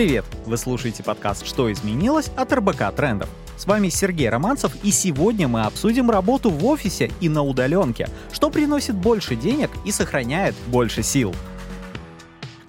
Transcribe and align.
Привет! 0.00 0.24
Вы 0.46 0.56
слушаете 0.56 1.02
подкаст 1.02 1.46
«Что 1.46 1.70
изменилось?» 1.70 2.30
от 2.34 2.50
РБК 2.50 2.90
Трендов. 2.96 3.28
С 3.58 3.66
вами 3.66 3.90
Сергей 3.90 4.30
Романцев, 4.30 4.72
и 4.82 4.90
сегодня 4.92 5.46
мы 5.46 5.64
обсудим 5.64 6.10
работу 6.10 6.48
в 6.48 6.64
офисе 6.64 7.10
и 7.20 7.28
на 7.28 7.42
удаленке, 7.42 8.08
что 8.32 8.48
приносит 8.48 8.94
больше 8.94 9.36
денег 9.36 9.68
и 9.84 9.92
сохраняет 9.92 10.54
больше 10.68 11.02
сил. 11.02 11.34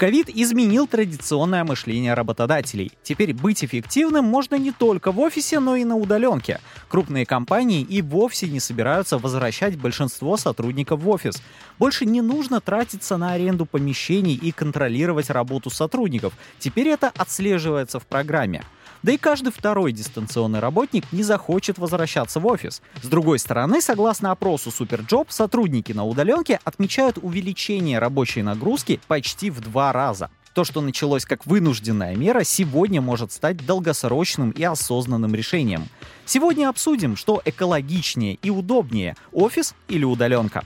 Ковид 0.02 0.30
изменил 0.30 0.88
традиционное 0.88 1.64
мышление 1.64 2.16
работодателей. 2.16 2.92
Теперь 3.04 3.36
быть 3.36 3.64
эффективным 3.64 4.26
можно 4.26 4.56
не 4.56 4.72
только 4.72 5.12
в 5.12 5.20
офисе, 5.20 5.60
но 5.60 5.76
и 5.76 5.84
на 5.84 5.96
удаленке. 5.96 6.60
Крупные 6.90 7.24
компании 7.28 7.84
и 7.84 8.02
вовсе 8.02 8.48
не 8.48 8.60
собираются 8.60 9.20
возвращать 9.20 9.78
большинство 9.78 10.38
сотрудников 10.38 11.02
в 11.02 11.08
офис. 11.08 11.40
Больше 11.78 12.08
не 12.08 12.22
нужно 12.22 12.62
тратиться 12.62 13.18
на 13.18 13.34
аренду 13.34 13.68
помещений 13.68 14.34
и 14.34 14.52
контролировать 14.52 15.30
работу 15.30 15.70
сотрудников. 15.70 16.34
Теперь 16.58 16.88
это 16.88 17.12
отслеживается 17.16 18.00
в 18.00 18.08
программе. 18.08 18.64
Да 19.04 19.12
и 19.12 19.18
каждый 19.18 19.52
второй 19.52 19.92
дистанционный 19.94 20.60
работник 20.60 21.12
не 21.12 21.24
захочет 21.24 21.80
возвращаться 21.80 22.40
в 22.40 22.46
офис. 22.46 22.82
С 23.02 23.08
другой 23.08 23.40
стороны, 23.40 23.82
согласно 23.82 24.32
опросу 24.32 24.70
Superjob, 24.70 25.28
сотрудники 25.30 25.92
на 25.92 26.06
удаленке 26.06 26.60
отмечают 26.64 27.18
увеличение 27.20 27.98
рабочей 27.98 28.44
нагрузки 28.44 29.00
почти 29.08 29.50
в 29.50 29.60
два 29.60 29.92
раза. 29.92 30.30
То, 30.54 30.66
что 30.66 30.82
началось 30.82 31.26
как 31.26 31.46
вынужденная 31.46 32.16
мера, 32.16 32.44
сегодня 32.44 33.02
может 33.02 33.32
стать 33.32 33.66
долгосрочным 33.66 34.52
и 34.52 34.64
осознанным 34.64 35.34
решением. 35.34 35.88
Сегодня 36.26 36.70
обсудим, 36.70 37.16
что 37.16 37.42
экологичнее 37.44 38.38
и 38.42 38.50
удобнее– 38.50 39.16
офис 39.32 39.74
или 39.88 40.04
удаленка. 40.04 40.66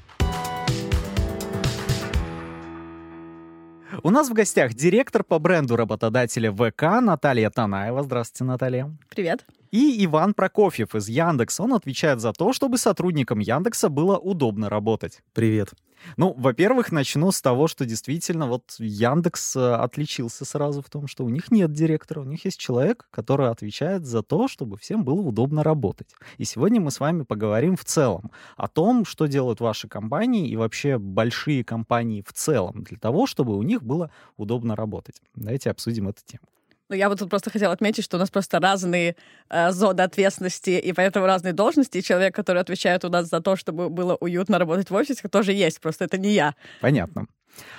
У 4.04 4.10
нас 4.10 4.30
в 4.30 4.34
гостях 4.34 4.74
директор 4.74 5.24
по 5.24 5.40
бренду 5.40 5.76
работодателя 5.76 6.52
ВК 6.52 7.02
Наталья 7.02 7.50
Танаева. 7.50 8.04
Здравствуйте, 8.04 8.44
Наталья. 8.44 8.92
Привет. 9.10 9.46
И 9.72 10.04
Иван 10.06 10.34
Прокофьев 10.34 10.96
из 10.96 11.08
Яндекс. 11.08 11.60
Он 11.60 11.74
отвечает 11.74 12.20
за 12.20 12.34
то, 12.34 12.54
чтобы 12.54 12.78
сотрудникам 12.78 13.40
Яндекса 13.40 13.90
было 13.90 14.18
удобно 14.18 14.70
работать. 14.70 15.22
Привет. 15.34 15.74
Ну, 16.18 16.34
во-первых, 16.38 16.92
начну 16.92 17.32
с 17.32 17.42
того, 17.42 17.68
что 17.68 17.86
действительно 17.86 18.48
вот 18.48 18.76
Яндекс 18.80 19.56
э, 19.56 19.74
отличился 19.76 20.46
сразу 20.46 20.82
в 20.82 20.90
том, 20.90 21.08
что 21.08 21.26
у 21.26 21.30
них 21.30 21.52
нет 21.52 21.72
директора, 21.72 22.22
у 22.22 22.26
них 22.26 22.46
есть 22.46 22.60
человек, 22.60 23.08
который 23.12 23.50
отвечает 23.50 24.06
за 24.06 24.24
то, 24.24 24.48
чтобы 24.48 24.78
всем 24.78 25.04
было 25.04 25.22
удобно 25.22 25.64
работать. 25.64 26.16
И 26.38 26.46
сегодня 26.46 26.82
мы 26.82 26.92
с 26.92 27.00
вами 27.00 27.24
поговорим 27.24 27.76
в 27.76 27.86
целом 27.86 28.32
о 28.58 28.68
том, 28.68 29.06
что 29.06 29.26
делают 29.28 29.60
ваши 29.60 29.88
компании 29.88 30.50
и 30.50 30.56
вообще 30.56 30.98
большие 30.98 31.64
компании 31.64 32.24
в 32.26 32.34
целом 32.34 32.84
для 32.84 32.98
того, 32.98 33.28
чтобы 33.28 33.58
у 33.58 33.64
них 33.64 33.84
было 33.84 34.12
удобно 34.38 34.76
работать. 34.76 35.22
Давайте 35.36 35.70
обсудим 35.72 36.08
эту 36.08 36.22
тему. 36.26 36.46
Ну, 36.90 36.96
я 36.96 37.10
вот 37.10 37.20
тут 37.20 37.30
просто 37.30 37.50
хотела 37.50 37.74
отметить, 37.74 38.04
что 38.04 38.18
у 38.18 38.20
нас 38.20 38.30
просто 38.30 38.60
разные 38.60 39.16
э, 39.50 39.72
зоны 39.72 40.02
ответственности 40.02 40.70
и 40.70 40.94
поэтому 40.94 41.26
разные 41.26 41.54
должности. 41.54 41.98
И 41.98 42.04
человек, 42.04 42.36
который 42.36 42.62
отвечает 42.62 43.04
у 43.06 43.10
нас 43.10 43.28
за 43.28 43.42
то, 43.42 43.56
чтобы 43.56 43.90
было 43.90 44.16
уютно 44.16 44.60
работать 44.60 44.90
в 44.92 44.94
офисе, 44.94 45.28
тоже 45.28 45.54
есть, 45.54 45.82
просто 45.82 46.06
это 46.06 46.18
не 46.18 46.34
я. 46.34 46.56
Понятно. 46.82 47.28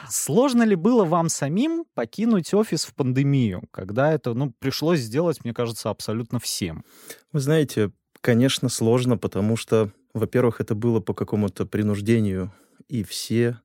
Сложно 0.09 0.63
ли 0.65 0.75
было 0.75 1.05
вам 1.05 1.29
самим 1.29 1.85
покинуть 1.95 2.53
офис 2.55 2.85
в 2.85 2.95
пандемию, 2.95 3.65
когда 3.71 4.13
это 4.13 4.35
ну, 4.35 4.53
пришлось 4.59 5.01
сделать, 5.01 5.45
мне 5.45 5.53
кажется, 5.53 5.91
абсолютно 5.91 6.41
всем? 6.41 6.85
Вы 7.33 7.41
знаете, 7.41 7.91
конечно, 8.21 8.69
сложно, 8.69 9.19
потому 9.19 9.57
что, 9.57 9.91
во-первых, 10.15 10.61
это 10.61 10.75
было 10.75 11.01
по 11.01 11.15
какому-то 11.15 11.67
принуждению, 11.67 12.53
и 12.89 13.05
все 13.05 13.61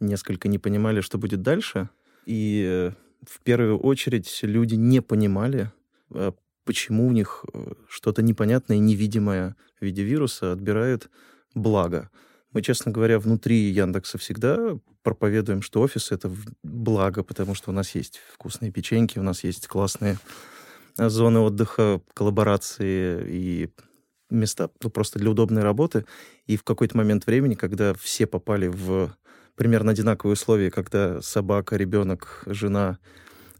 несколько 0.00 0.48
не 0.48 0.58
понимали, 0.58 1.00
что 1.00 1.18
будет 1.18 1.42
дальше. 1.42 1.88
И 2.24 2.64
э, 2.66 2.92
в 3.24 3.40
первую 3.42 3.78
очередь 3.78 4.38
люди 4.42 4.74
не 4.74 5.00
понимали, 5.00 5.70
э, 6.10 6.32
почему 6.64 7.06
у 7.06 7.12
них 7.12 7.44
э, 7.52 7.72
что-то 7.88 8.22
непонятное, 8.22 8.78
невидимое 8.78 9.56
в 9.80 9.84
виде 9.84 10.02
вируса 10.02 10.52
отбирает 10.52 11.08
благо. 11.54 12.10
Мы, 12.52 12.62
честно 12.62 12.90
говоря, 12.90 13.18
внутри 13.18 13.70
Яндекса 13.70 14.18
всегда 14.18 14.78
проповедуем, 15.02 15.62
что 15.62 15.80
офис— 15.80 16.10
это 16.12 16.30
благо, 16.62 17.22
потому 17.22 17.54
что 17.54 17.70
у 17.70 17.74
нас 17.74 17.94
есть 17.94 18.20
вкусные 18.32 18.72
печеньки, 18.72 19.18
у 19.18 19.22
нас 19.22 19.44
есть 19.44 19.66
классные 19.66 20.18
зоны 20.96 21.40
отдыха, 21.40 22.00
коллаборации 22.14 23.24
и 23.28 23.70
места 24.30 24.70
ну, 24.82 24.90
просто 24.90 25.18
для 25.18 25.30
удобной 25.30 25.62
работы. 25.62 26.04
И 26.46 26.56
в 26.56 26.64
какой-то 26.64 26.96
момент 26.96 27.26
времени, 27.26 27.54
когда 27.54 27.94
все 27.94 28.26
попали 28.26 28.68
в 28.68 29.14
примерно 29.56 29.92
одинаковые 29.92 30.34
условия, 30.34 30.70
когда 30.70 31.20
собака, 31.22 31.76
ребенок, 31.76 32.44
жена 32.46 32.98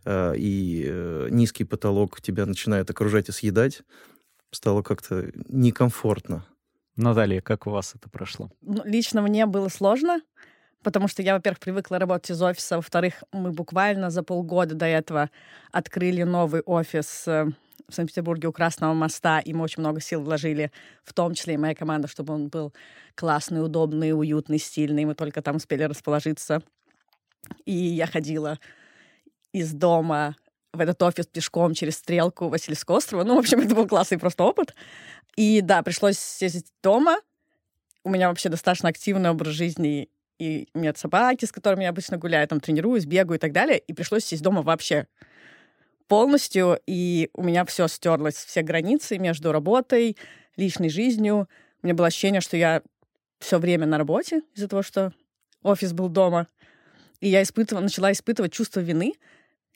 э, 0.04 0.34
и 0.36 0.84
э, 0.86 1.28
низкий 1.30 1.64
потолок 1.64 2.20
тебя 2.20 2.46
начинают 2.46 2.90
окружать 2.90 3.28
и 3.28 3.32
съедать, 3.32 3.82
стало 4.52 4.82
как-то 4.82 5.30
некомфортно. 5.48 6.46
Наталья, 6.96 7.40
как 7.40 7.66
у 7.66 7.70
вас 7.70 7.94
это 7.94 8.08
прошло? 8.08 8.50
Ну, 8.62 8.82
лично 8.84 9.20
мне 9.20 9.46
было 9.46 9.68
сложно, 9.68 10.20
потому 10.82 11.08
что 11.08 11.22
я, 11.22 11.34
во-первых, 11.34 11.58
привыкла 11.58 11.98
работать 11.98 12.30
из 12.30 12.40
офиса, 12.40 12.76
во-вторых, 12.76 13.22
мы 13.32 13.50
буквально 13.50 14.10
за 14.10 14.22
полгода 14.22 14.74
до 14.74 14.86
этого 14.86 15.30
открыли 15.72 16.22
новый 16.22 16.62
офис 16.62 17.24
э, 17.26 17.48
в 17.88 17.94
Санкт-Петербурге 17.94 18.48
у 18.48 18.52
Красного 18.52 18.94
моста, 18.94 19.38
и 19.38 19.52
мы 19.52 19.62
очень 19.62 19.80
много 19.80 20.00
сил 20.00 20.20
вложили, 20.22 20.72
в 21.04 21.12
том 21.12 21.34
числе 21.34 21.54
и 21.54 21.56
моя 21.56 21.74
команда, 21.74 22.08
чтобы 22.08 22.34
он 22.34 22.48
был 22.48 22.72
классный, 23.14 23.64
удобный, 23.64 24.12
уютный, 24.12 24.58
стильный. 24.58 25.04
Мы 25.04 25.14
только 25.14 25.42
там 25.42 25.56
успели 25.56 25.84
расположиться. 25.84 26.62
И 27.64 27.72
я 27.72 28.06
ходила 28.06 28.58
из 29.52 29.72
дома 29.72 30.36
в 30.72 30.80
этот 30.80 31.00
офис 31.02 31.26
пешком 31.26 31.74
через 31.74 31.96
стрелку 31.96 32.48
Васильевского 32.48 32.96
острова. 32.96 33.24
Ну, 33.24 33.36
в 33.36 33.38
общем, 33.38 33.60
это 33.60 33.74
был 33.74 33.86
классный 33.86 34.18
просто 34.18 34.44
опыт. 34.44 34.74
И 35.36 35.60
да, 35.60 35.82
пришлось 35.82 36.18
сесть 36.18 36.72
дома. 36.82 37.18
У 38.04 38.10
меня 38.10 38.28
вообще 38.28 38.48
достаточно 38.48 38.88
активный 38.88 39.30
образ 39.30 39.54
жизни. 39.54 40.10
И 40.38 40.68
у 40.74 40.80
меня 40.80 40.92
собаки, 40.94 41.46
с 41.46 41.52
которыми 41.52 41.84
я 41.84 41.90
обычно 41.90 42.18
гуляю, 42.18 42.46
там 42.46 42.60
тренируюсь, 42.60 43.06
бегаю 43.06 43.38
и 43.38 43.40
так 43.40 43.52
далее. 43.52 43.78
И 43.78 43.92
пришлось 43.92 44.24
сесть 44.24 44.42
дома 44.42 44.62
вообще 44.62 45.06
полностью, 46.08 46.78
и 46.86 47.30
у 47.34 47.42
меня 47.42 47.64
все 47.64 47.88
стерлось, 47.88 48.34
все 48.34 48.62
границы 48.62 49.18
между 49.18 49.52
работой, 49.52 50.16
личной 50.56 50.88
жизнью. 50.88 51.48
У 51.82 51.86
меня 51.86 51.94
было 51.94 52.08
ощущение, 52.08 52.40
что 52.40 52.56
я 52.56 52.82
все 53.38 53.58
время 53.58 53.86
на 53.86 53.98
работе 53.98 54.42
из-за 54.54 54.68
того, 54.68 54.82
что 54.82 55.12
офис 55.62 55.92
был 55.92 56.08
дома. 56.08 56.46
И 57.20 57.28
я 57.28 57.42
испытывала, 57.42 57.82
начала 57.82 58.12
испытывать 58.12 58.52
чувство 58.52 58.80
вины, 58.80 59.14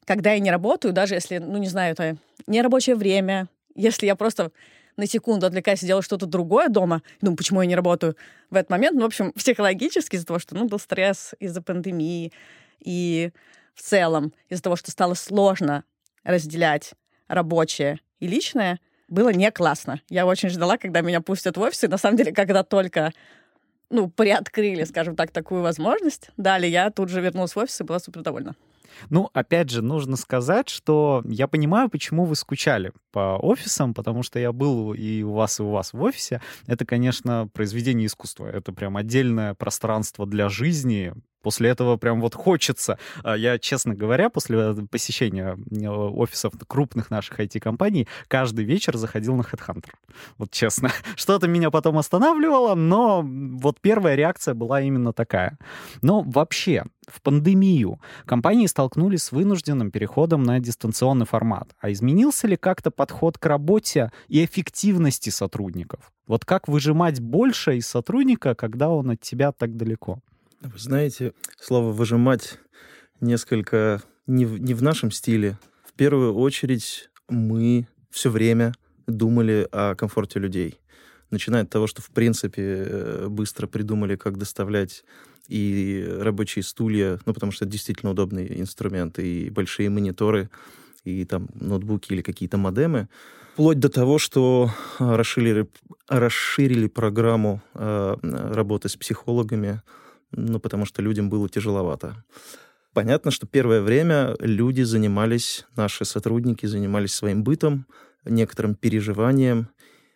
когда 0.05 0.33
я 0.33 0.41
не 0.41 0.51
работаю, 0.51 0.93
даже 0.93 1.15
если, 1.15 1.39
ну, 1.39 1.59
не 1.59 1.69
знаю, 1.69 1.93
это 1.93 2.17
не 2.47 2.63
рабочее 2.63 2.97
время, 2.97 3.49
если 3.75 4.07
я 4.07 4.17
просто 4.17 4.51
на 4.97 5.07
секунду 5.07 5.47
отвлекаюсь 5.47 5.83
и 5.83 5.87
делаю 5.87 6.03
что-то 6.03 6.27
другое 6.27 6.69
дома, 6.69 7.03
думаю, 7.21 7.37
почему 7.37 7.63
я 7.63 7.69
не 7.69 7.77
работаю 7.77 8.17
в 8.51 8.57
этот 8.57 8.71
момент. 8.71 8.97
Ну, 8.97 9.03
в 9.03 9.07
общем, 9.07 9.33
психологически 9.37 10.17
из-за 10.17 10.27
того, 10.27 10.39
что, 10.39 10.55
ну, 10.55 10.67
был 10.67 10.79
стресс 10.79 11.35
из-за 11.39 11.63
пандемии 11.63 12.33
и 12.81 13.31
в 13.75 13.83
целом 13.83 14.33
из-за 14.49 14.63
того, 14.63 14.77
что 14.77 14.91
стало 14.91 15.15
сложно 15.15 15.85
разделять 16.25 16.95
рабочее 17.29 18.01
и 18.19 18.27
личное, 18.27 18.81
было 19.09 19.31
не 19.31 19.51
классно. 19.51 20.01
Я 20.09 20.27
очень 20.27 20.49
ждала, 20.49 20.77
когда 20.79 21.01
меня 21.01 21.21
пустят 21.21 21.57
в 21.57 21.61
офис, 21.61 21.85
и 21.85 21.89
на 21.89 21.99
самом 21.99 22.17
деле, 22.17 22.33
когда 22.33 22.63
только 22.63 23.13
ну, 23.91 24.09
приоткрыли, 24.09 24.85
скажем 24.85 25.17
так, 25.17 25.33
такую 25.33 25.63
возможность, 25.63 26.31
дали, 26.37 26.67
я 26.67 26.91
тут 26.91 27.09
же 27.09 27.21
вернулась 27.21 27.55
в 27.55 27.59
офис 27.59 27.81
и 27.81 27.85
была 27.85 27.99
супер 27.99 28.23
довольна. 28.23 28.55
Ну, 29.09 29.31
опять 29.33 29.71
же, 29.71 29.83
нужно 29.83 30.17
сказать, 30.17 30.69
что 30.69 31.23
я 31.25 31.49
понимаю, 31.49 31.89
почему 31.89 32.25
вы 32.25 32.37
скучали 32.37 32.93
по 33.13 33.39
офисам, 33.39 33.95
потому 33.95 34.23
что 34.23 34.39
я 34.39 34.53
был 34.53 34.93
и 34.93 35.23
у 35.23 35.33
вас, 35.33 35.61
и 35.61 35.63
у 35.63 35.71
вас 35.71 35.93
в 35.93 36.03
офисе. 36.03 36.41
Это, 36.67 36.85
конечно, 36.85 37.49
произведение 37.53 38.07
искусства. 38.07 38.47
Это 38.47 38.73
прям 38.73 38.97
отдельное 38.97 39.55
пространство 39.55 40.27
для 40.27 40.49
жизни, 40.49 41.15
После 41.43 41.71
этого 41.71 41.97
прям 41.97 42.21
вот 42.21 42.35
хочется. 42.35 42.99
А 43.23 43.37
я, 43.37 43.59
честно 43.59 43.95
говоря, 43.95 44.31
после 44.31 44.75
посещения 44.91 45.57
э, 45.71 45.89
офисов 45.89 46.53
крупных 46.67 47.11
наших 47.11 47.41
IT-компаний 47.41 48.09
каждый 48.29 48.65
вечер 48.65 48.97
заходил 48.97 49.35
на 49.37 49.43
HeadHunter. 49.43 49.91
Вот 50.39 50.51
честно. 50.51 50.91
Что-то 51.17 51.49
меня 51.49 51.71
потом 51.71 51.99
останавливало, 51.99 52.75
но 52.75 53.23
вот 53.25 53.81
первая 53.81 54.15
реакция 54.15 54.55
была 54.55 54.81
именно 54.81 55.13
такая. 55.13 55.59
Но 56.03 56.23
вообще, 56.23 56.85
в 57.09 57.23
пандемию 57.23 58.01
компании 58.27 58.67
столкнулись 58.67 59.25
с 59.25 59.33
вынужденным 59.33 59.91
переходом 59.91 60.43
на 60.43 60.61
дистанционный 60.61 61.27
формат. 61.27 61.75
А 61.81 61.91
изменился 61.91 62.47
ли 62.47 62.57
как-то 62.57 62.91
подход 62.91 63.39
к 63.39 63.47
работе 63.47 64.13
и 64.29 64.45
эффективности 64.45 65.31
сотрудников? 65.31 66.13
Вот 66.27 66.45
как 66.45 66.69
выжимать 66.69 67.21
больше 67.21 67.77
из 67.77 67.87
сотрудника, 67.89 68.55
когда 68.55 68.91
он 68.91 69.11
от 69.11 69.21
тебя 69.21 69.53
так 69.53 69.77
далеко? 69.77 70.21
Вы 70.63 70.79
знаете, 70.79 71.33
слово 71.59 71.91
«выжимать» 71.91 72.59
несколько 73.23 74.03
не 74.27 74.45
в, 74.45 74.61
не 74.61 74.75
в 74.75 74.83
нашем 74.83 75.11
стиле. 75.11 75.59
В 75.87 75.95
первую 75.95 76.35
очередь 76.35 77.09
мы 77.31 77.89
все 78.11 78.29
время 78.29 78.75
думали 79.07 79.67
о 79.73 79.95
комфорте 79.95 80.39
людей. 80.39 80.79
Начиная 81.31 81.63
от 81.63 81.71
того, 81.71 81.87
что, 81.87 82.03
в 82.03 82.11
принципе, 82.11 82.63
э, 82.63 83.27
быстро 83.29 83.69
придумали, 83.69 84.17
как 84.17 84.37
доставлять 84.37 85.03
и 85.49 86.07
рабочие 86.21 86.63
стулья, 86.63 87.19
ну, 87.25 87.33
потому 87.33 87.53
что 87.53 87.65
это 87.65 87.73
действительно 87.73 88.13
удобный 88.13 88.61
инструмент, 88.61 89.19
и 89.19 89.49
большие 89.49 89.89
мониторы, 89.89 90.51
и 91.05 91.25
там 91.25 91.49
ноутбуки 91.55 92.13
или 92.13 92.21
какие-то 92.21 92.59
модемы, 92.59 93.09
вплоть 93.55 93.79
до 93.79 93.89
того, 93.89 94.19
что 94.19 94.71
расширили, 94.99 95.71
расширили 96.07 96.87
программу 96.87 97.63
э, 97.73 98.17
работы 98.23 98.91
с 98.91 98.97
психологами, 98.97 99.81
ну, 100.33 100.61
потому 100.61 100.85
что 100.85 101.03
людям 101.03 101.29
было 101.29 101.49
тяжеловато. 101.49 102.25
Понятно, 102.93 103.31
что 103.31 103.47
первое 103.47 103.81
время 103.83 104.37
люди 104.41 104.83
занимались, 104.83 105.67
наши 105.77 106.05
сотрудники 106.05 106.67
занимались 106.67 107.15
своим 107.15 107.45
бытом, 107.45 107.87
некоторым 108.25 108.75
переживанием, 108.75 109.69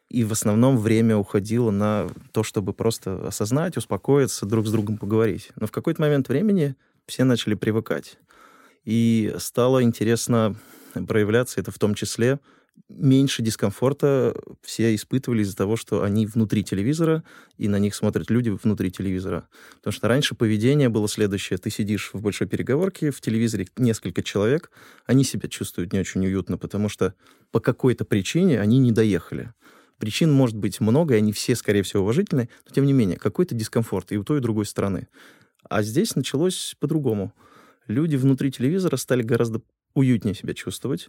и 0.08 0.24
в 0.24 0.32
основном 0.32 0.78
время 0.78 1.16
уходило 1.16 1.70
на 1.70 2.08
то, 2.32 2.42
чтобы 2.42 2.72
просто 2.72 3.26
осознать, 3.26 3.76
успокоиться, 3.76 4.46
друг 4.46 4.66
с 4.66 4.70
другом 4.70 4.98
поговорить. 4.98 5.50
Но 5.56 5.66
в 5.66 5.72
какой-то 5.72 6.02
момент 6.02 6.28
времени 6.28 6.76
все 7.06 7.24
начали 7.24 7.54
привыкать. 7.54 8.18
И 8.84 9.34
стало 9.38 9.82
интересно 9.82 10.56
проявляться 11.08 11.60
это 11.60 11.70
в 11.70 11.78
том 11.78 11.94
числе 11.94 12.38
меньше 12.88 13.42
дискомфорта 13.42 14.36
все 14.62 14.94
испытывали 14.94 15.42
из-за 15.42 15.56
того, 15.56 15.76
что 15.76 16.02
они 16.02 16.26
внутри 16.26 16.62
телевизора, 16.64 17.24
и 17.56 17.68
на 17.68 17.78
них 17.78 17.94
смотрят 17.94 18.30
люди 18.30 18.50
внутри 18.50 18.90
телевизора. 18.90 19.48
Потому 19.76 19.92
что 19.92 20.08
раньше 20.08 20.34
поведение 20.34 20.88
было 20.88 21.08
следующее. 21.08 21.58
Ты 21.58 21.70
сидишь 21.70 22.10
в 22.12 22.20
большой 22.20 22.46
переговорке, 22.46 23.10
в 23.10 23.20
телевизоре 23.20 23.66
несколько 23.76 24.22
человек, 24.22 24.70
они 25.06 25.24
себя 25.24 25.48
чувствуют 25.48 25.92
не 25.92 26.00
очень 26.00 26.24
уютно, 26.24 26.58
потому 26.58 26.88
что 26.88 27.14
по 27.50 27.60
какой-то 27.60 28.04
причине 28.04 28.60
они 28.60 28.78
не 28.78 28.92
доехали. 28.92 29.52
Причин 29.98 30.32
может 30.32 30.56
быть 30.56 30.80
много, 30.80 31.14
и 31.14 31.18
они 31.18 31.32
все, 31.32 31.54
скорее 31.54 31.82
всего, 31.82 32.02
уважительные, 32.02 32.48
но 32.66 32.74
тем 32.74 32.84
не 32.84 32.92
менее, 32.92 33.16
какой-то 33.16 33.54
дискомфорт 33.54 34.12
и 34.12 34.18
у 34.18 34.24
той, 34.24 34.38
и 34.38 34.40
у 34.40 34.42
другой 34.42 34.66
стороны. 34.66 35.08
А 35.68 35.82
здесь 35.82 36.16
началось 36.16 36.76
по-другому. 36.80 37.32
Люди 37.86 38.16
внутри 38.16 38.50
телевизора 38.50 38.96
стали 38.96 39.22
гораздо 39.22 39.62
уютнее 39.94 40.34
себя 40.34 40.54
чувствовать, 40.54 41.08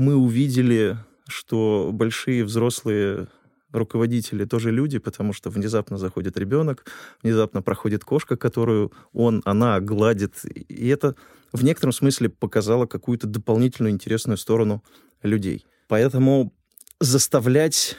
мы 0.00 0.16
увидели, 0.16 0.96
что 1.28 1.90
большие 1.92 2.42
взрослые 2.42 3.28
руководители 3.70 4.46
тоже 4.46 4.70
люди, 4.70 4.98
потому 4.98 5.34
что 5.34 5.50
внезапно 5.50 5.98
заходит 5.98 6.38
ребенок, 6.38 6.86
внезапно 7.22 7.60
проходит 7.60 8.02
кошка, 8.02 8.38
которую 8.38 8.92
он, 9.12 9.42
она 9.44 9.78
гладит. 9.80 10.42
И 10.44 10.88
это 10.88 11.16
в 11.52 11.62
некотором 11.64 11.92
смысле 11.92 12.30
показало 12.30 12.86
какую-то 12.86 13.26
дополнительную 13.26 13.92
интересную 13.92 14.38
сторону 14.38 14.82
людей. 15.22 15.66
Поэтому 15.86 16.54
заставлять, 16.98 17.94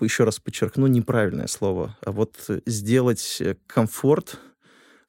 еще 0.00 0.24
раз 0.24 0.40
подчеркну, 0.40 0.88
неправильное 0.88 1.46
слово, 1.46 1.96
а 2.04 2.10
вот 2.10 2.34
сделать 2.66 3.40
комфорт 3.68 4.40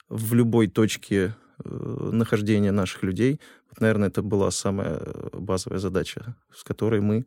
в 0.09 0.35
любой 0.35 0.67
точке 0.67 1.35
э, 1.63 2.09
нахождения 2.11 2.71
наших 2.71 3.01
людей 3.01 3.39
наверное, 3.81 4.09
это 4.09 4.21
была 4.21 4.51
самая 4.51 4.97
э, 4.97 5.29
базовая 5.33 5.79
задача, 5.79 6.35
с 6.53 6.63
которой 6.63 7.01
мы, 7.01 7.25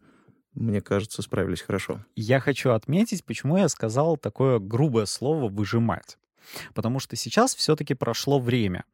мне 0.55 0.81
кажется, 0.81 1.23
справились 1.23 1.63
хорошо. 1.63 2.05
Я 2.17 2.41
хочу 2.41 2.71
отметить, 2.71 3.25
почему 3.25 3.57
я 3.57 3.69
сказал 3.69 4.17
такое 4.17 4.59
грубое 4.59 5.07
слово 5.07 5.49
«выжимать». 5.49 6.19
Потому 6.75 6.99
что 6.99 7.15
сейчас 7.17 7.55
все-таки 7.55 7.95
прошло 7.95 8.39
время. 8.39 8.85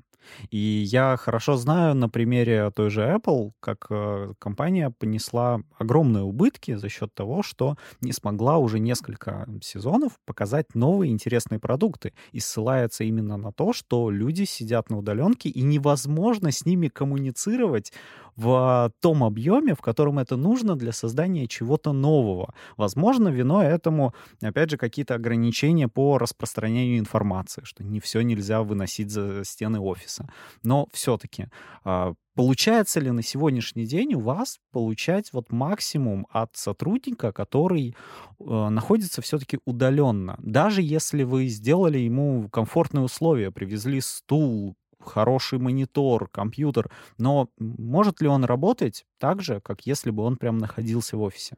И 0.51 0.59
я 0.59 1.17
хорошо 1.17 1.57
знаю 1.57 1.95
на 1.95 2.09
примере 2.09 2.71
той 2.71 2.91
же 2.91 3.03
Apple, 3.03 3.53
как 3.61 3.87
э, 3.91 4.33
компания 4.39 4.91
понесла 4.91 5.61
огромные 5.79 6.25
убытки 6.25 6.75
за 6.75 6.89
счет 6.89 7.15
того, 7.15 7.43
что 7.43 7.77
не 8.01 8.13
смогла 8.13 8.59
уже 8.59 8.79
несколько 8.79 9.47
сезонов 9.63 10.13
показать 10.25 10.75
новые 10.75 11.13
интересные 11.13 11.59
продукты. 11.61 12.13
И 12.33 12.41
ссылается 12.41 13.05
именно 13.05 13.37
на 13.37 13.53
то, 13.53 13.73
что 13.73 14.11
люди 14.11 14.45
сидят 14.45 14.91
на 14.91 14.99
удаленке, 14.99 15.49
и 15.49 15.63
невозможно 15.63 16.51
с 16.53 16.65
ними 16.65 16.89
коммуницировать 16.89 17.93
в 18.37 18.93
том 19.01 19.25
объеме, 19.25 19.75
в 19.75 19.81
котором 19.81 20.19
это 20.19 20.37
нужно 20.37 20.77
для 20.77 20.93
создания 20.93 21.47
чего-то 21.47 21.93
нового. 21.93 22.55
Возможно, 22.77 23.29
вино 23.29 23.63
этому, 23.63 24.15
опять 24.43 24.71
же, 24.71 24.77
какие-то 24.77 25.15
ограничения 25.15 25.89
по 25.89 26.19
распространению 26.19 26.99
информации, 26.99 27.63
что 27.65 27.85
не 27.85 28.01
все 28.01 28.23
нельзя 28.23 28.63
выносить 28.63 29.11
за 29.11 29.45
стены 29.45 29.81
офиса. 29.81 30.29
Но 30.63 30.89
все-таки 30.93 31.49
а, 31.85 32.15
Получается 32.35 32.99
ли 32.99 33.13
на 33.13 33.23
сегодняшний 33.23 33.87
день 33.87 34.15
у 34.15 34.21
вас 34.21 34.59
получать 34.73 35.33
вот 35.33 35.53
максимум 35.53 36.27
от 36.31 36.57
сотрудника, 36.57 37.31
который 37.31 37.95
э, 38.41 38.69
находится 38.71 39.23
все-таки 39.23 39.61
удаленно? 39.65 40.37
Даже 40.43 40.83
если 40.83 41.23
вы 41.23 41.47
сделали 41.47 41.99
ему 41.99 42.49
комфортные 42.51 43.05
условия, 43.05 43.53
привезли 43.53 44.01
стул, 44.01 44.75
хороший 45.05 45.59
монитор, 45.59 46.29
компьютер, 46.29 46.91
но 47.19 47.49
может 47.59 48.21
ли 48.21 48.29
он 48.29 48.45
работать 48.45 49.07
так 49.19 49.43
же, 49.43 49.61
как 49.61 49.87
если 49.87 50.11
бы 50.11 50.23
он 50.23 50.37
прям 50.37 50.59
находился 50.59 51.17
в 51.17 51.23
офисе? 51.23 51.57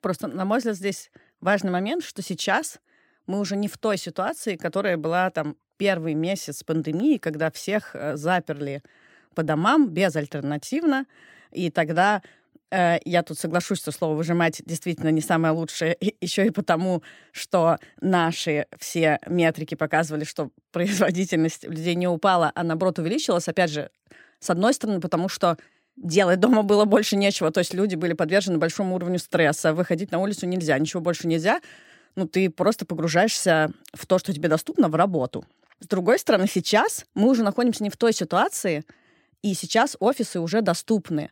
Просто, 0.00 0.28
на 0.28 0.44
мой 0.44 0.58
взгляд, 0.58 0.76
здесь 0.76 1.10
важный 1.40 1.70
момент, 1.70 2.04
что 2.04 2.22
сейчас 2.22 2.80
мы 3.26 3.40
уже 3.40 3.56
не 3.56 3.68
в 3.68 3.78
той 3.78 3.98
ситуации, 3.98 4.56
которая 4.56 4.96
была 4.96 5.30
там 5.30 5.56
первый 5.76 6.14
месяц 6.14 6.62
пандемии, 6.62 7.18
когда 7.18 7.50
всех 7.50 7.94
э, 7.94 8.16
заперли 8.16 8.82
по 9.34 9.42
домам 9.42 9.88
безальтернативно, 9.88 11.06
и 11.52 11.70
тогда 11.70 12.22
я 12.70 13.22
тут 13.22 13.38
соглашусь, 13.38 13.78
что 13.78 13.92
слово 13.92 14.14
«выжимать» 14.14 14.60
действительно 14.64 15.10
не 15.10 15.20
самое 15.20 15.54
лучшее, 15.54 15.96
еще 16.20 16.46
и 16.46 16.50
потому, 16.50 17.02
что 17.32 17.78
наши 18.00 18.66
все 18.78 19.18
метрики 19.26 19.74
показывали, 19.74 20.24
что 20.24 20.50
производительность 20.72 21.64
людей 21.64 21.94
не 21.94 22.08
упала, 22.08 22.52
а 22.54 22.62
наоборот 22.62 22.98
увеличилась. 22.98 23.48
Опять 23.48 23.70
же, 23.70 23.90
с 24.40 24.50
одной 24.50 24.74
стороны, 24.74 25.00
потому 25.00 25.28
что 25.28 25.56
делать 25.96 26.40
дома 26.40 26.62
было 26.62 26.84
больше 26.84 27.16
нечего, 27.16 27.50
то 27.50 27.60
есть 27.60 27.72
люди 27.72 27.94
были 27.94 28.12
подвержены 28.12 28.58
большому 28.58 28.96
уровню 28.96 29.18
стресса, 29.18 29.72
выходить 29.72 30.10
на 30.10 30.18
улицу 30.18 30.46
нельзя, 30.46 30.78
ничего 30.78 31.00
больше 31.00 31.26
нельзя, 31.26 31.60
ну, 32.16 32.26
ты 32.26 32.50
просто 32.50 32.84
погружаешься 32.84 33.70
в 33.94 34.06
то, 34.06 34.18
что 34.18 34.32
тебе 34.32 34.48
доступно, 34.48 34.88
в 34.88 34.94
работу. 34.94 35.44
С 35.80 35.86
другой 35.86 36.18
стороны, 36.18 36.46
сейчас 36.48 37.04
мы 37.14 37.28
уже 37.30 37.42
находимся 37.42 37.82
не 37.82 37.90
в 37.90 37.96
той 37.96 38.12
ситуации, 38.12 38.84
и 39.42 39.54
сейчас 39.54 39.96
офисы 40.00 40.40
уже 40.40 40.62
доступны. 40.62 41.30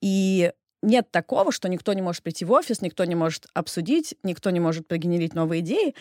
И 0.00 0.52
нет 0.82 1.10
такого, 1.10 1.52
что 1.52 1.68
никто 1.68 1.92
не 1.92 2.02
может 2.02 2.22
прийти 2.22 2.44
в 2.44 2.52
офис, 2.52 2.82
никто 2.82 3.04
не 3.04 3.14
может 3.14 3.46
обсудить, 3.54 4.14
никто 4.22 4.50
не 4.50 4.60
может 4.60 4.86
прогенерить 4.86 5.34
новые 5.34 5.60
идеи. 5.60 5.94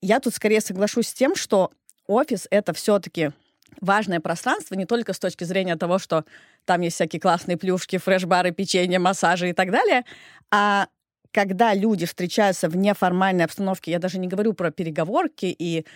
Я 0.00 0.20
тут 0.20 0.34
скорее 0.34 0.60
соглашусь 0.60 1.08
с 1.08 1.14
тем, 1.14 1.34
что 1.34 1.72
офис— 2.06 2.46
это 2.50 2.72
все-таки 2.72 3.32
важное 3.80 4.20
пространство 4.20 4.74
не 4.74 4.86
только 4.86 5.12
с 5.12 5.18
точки 5.18 5.44
зрения 5.44 5.76
того, 5.76 5.98
что 5.98 6.24
там 6.64 6.80
есть 6.80 6.96
всякие 6.96 7.20
классные 7.20 7.56
плюшки, 7.56 7.98
фреш-бары, 7.98 8.52
печенье, 8.52 8.98
массажи 8.98 9.50
и 9.50 9.52
так 9.52 9.70
далее, 9.70 10.04
а 10.50 10.88
когда 11.32 11.74
люди 11.74 12.06
встречаются 12.06 12.68
в 12.68 12.76
неформальной 12.76 13.44
обстановке, 13.44 13.92
я 13.92 13.98
даже 13.98 14.18
не 14.18 14.26
говорю 14.26 14.52
про 14.52 14.70
переговорки 14.70 15.46
и 15.46 15.86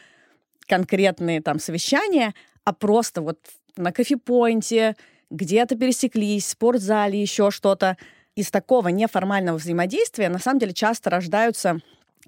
конкретные 0.67 1.43
там 1.43 1.59
совещания, 1.59 2.35
а 2.65 2.73
просто 2.73 3.21
вот 3.21 3.39
на 3.77 3.93
кофе-поинте, 3.93 4.97
где-то 5.31 5.77
пересеклись, 5.77 6.47
в 6.47 6.51
спортзале, 6.51 7.21
еще 7.21 7.51
что-то, 7.51 7.97
из 8.37 8.51
такого 8.51 8.89
неформального 8.89 9.59
взаимодействия 9.59 10.29
на 10.29 10.39
самом 10.39 10.59
деле 10.59 10.73
часто 10.73 11.11
рождаются 11.11 11.81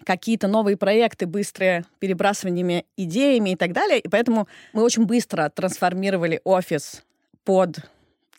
какие-то 0.05 0.47
новые 0.47 0.77
проекты, 0.77 1.27
быстрые 1.27 1.85
перебрасываниями 1.99 2.85
идеями 2.97 3.51
и 3.51 3.57
так 3.57 3.73
далее. 3.73 3.99
И 3.99 4.09
поэтому 4.09 4.47
мы 4.73 4.83
очень 4.83 5.07
быстро 5.07 5.49
трансформировали 5.49 6.41
офис 6.45 7.03
под 7.45 7.79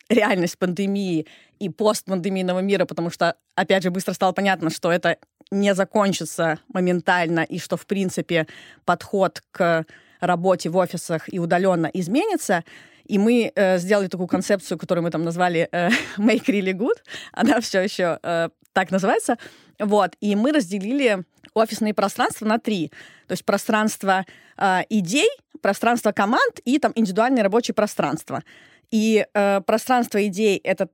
реальность 0.08 0.58
пандемии 0.58 1.26
и 1.58 1.68
постпандемийного 1.68 2.60
мира, 2.60 2.84
потому 2.84 3.10
что, 3.10 3.34
опять 3.54 3.82
же, 3.82 3.90
быстро 3.90 4.12
стало 4.12 4.32
понятно, 4.32 4.70
что 4.70 4.92
это 4.92 5.18
не 5.50 5.74
закончится 5.74 6.58
моментально 6.68 7.40
и 7.40 7.58
что, 7.58 7.76
в 7.76 7.86
принципе, 7.86 8.46
подход 8.84 9.42
к 9.50 9.84
работе 10.20 10.68
в 10.68 10.76
офисах 10.76 11.32
и 11.32 11.38
удаленно 11.38 11.86
изменится. 11.92 12.64
И 13.08 13.18
мы 13.18 13.50
э, 13.54 13.78
сделали 13.78 14.06
такую 14.06 14.28
концепцию, 14.28 14.78
которую 14.78 15.02
мы 15.02 15.10
там 15.10 15.24
назвали 15.24 15.68
э, 15.72 15.88
Make 16.18 16.46
Really 16.46 16.72
Good. 16.72 16.98
Она 17.32 17.60
все 17.60 17.80
еще 17.80 18.18
э, 18.22 18.50
так 18.72 18.90
называется. 18.90 19.36
Вот. 19.78 20.14
И 20.20 20.36
мы 20.36 20.52
разделили 20.52 21.24
офисные 21.54 21.94
пространства 21.94 22.46
на 22.46 22.58
три. 22.58 22.90
То 23.26 23.32
есть 23.32 23.44
пространство 23.44 24.24
э, 24.56 24.80
идей, 24.90 25.28
пространство 25.62 26.12
команд 26.12 26.60
и 26.64 26.78
там 26.78 26.92
индивидуальные 26.94 27.42
рабочие 27.42 27.74
пространства. 27.74 28.42
И 28.90 29.26
э, 29.32 29.60
пространство 29.62 30.24
идей— 30.26 30.60
это 30.64 30.88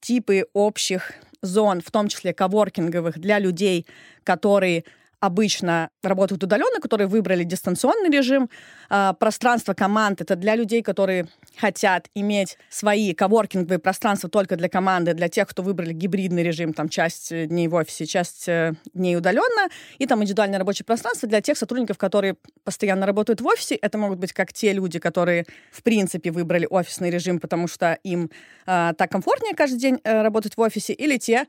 типы 0.00 0.46
общих 0.52 1.12
зон, 1.42 1.80
в 1.80 1.90
том 1.90 2.08
числе 2.08 2.32
коворкинговых, 2.32 3.18
для 3.18 3.38
людей, 3.38 3.86
которые 4.24 4.84
обычно 5.20 5.90
работают 6.02 6.44
удаленно, 6.44 6.80
которые 6.80 7.08
выбрали 7.08 7.44
дистанционный 7.44 8.10
режим. 8.10 8.50
А, 8.88 9.12
пространство 9.14 9.74
команд— 9.74 10.20
это 10.22 10.36
для 10.36 10.54
людей, 10.54 10.82
которые 10.82 11.28
хотят 11.56 12.08
иметь 12.14 12.58
свои 12.68 13.14
коворкинговые 13.14 13.78
пространства 13.78 14.28
только 14.28 14.56
для 14.56 14.68
команды, 14.68 15.14
для 15.14 15.28
тех, 15.28 15.48
кто 15.48 15.62
выбрали 15.62 15.92
гибридный 15.92 16.42
режим, 16.42 16.72
там 16.72 16.88
часть 16.88 17.30
дней 17.30 17.68
в 17.68 17.74
офисе, 17.74 18.06
часть 18.06 18.48
э, 18.48 18.74
дней 18.94 19.16
удаленно, 19.16 19.68
и 19.98 20.06
там 20.06 20.22
индивидуальное 20.22 20.58
рабочее 20.58 20.84
пространство 20.84 21.28
для 21.28 21.40
тех 21.40 21.56
сотрудников, 21.56 21.98
которые 21.98 22.36
постоянно 22.64 23.06
работают 23.06 23.40
в 23.40 23.46
офисе. 23.46 23.76
Это 23.76 23.98
могут 23.98 24.18
быть 24.18 24.32
как 24.32 24.52
те 24.52 24.72
люди, 24.72 24.98
которые 24.98 25.46
в 25.72 25.82
принципе 25.82 26.30
выбрали 26.30 26.66
офисный 26.68 27.10
режим, 27.10 27.40
потому 27.40 27.68
что 27.68 27.98
им 28.02 28.30
э, 28.66 28.92
так 28.96 29.10
комфортнее 29.10 29.54
каждый 29.54 29.78
день 29.78 30.00
э, 30.04 30.22
работать 30.22 30.56
в 30.56 30.60
офисе, 30.60 30.92
или 30.92 31.16
те, 31.16 31.46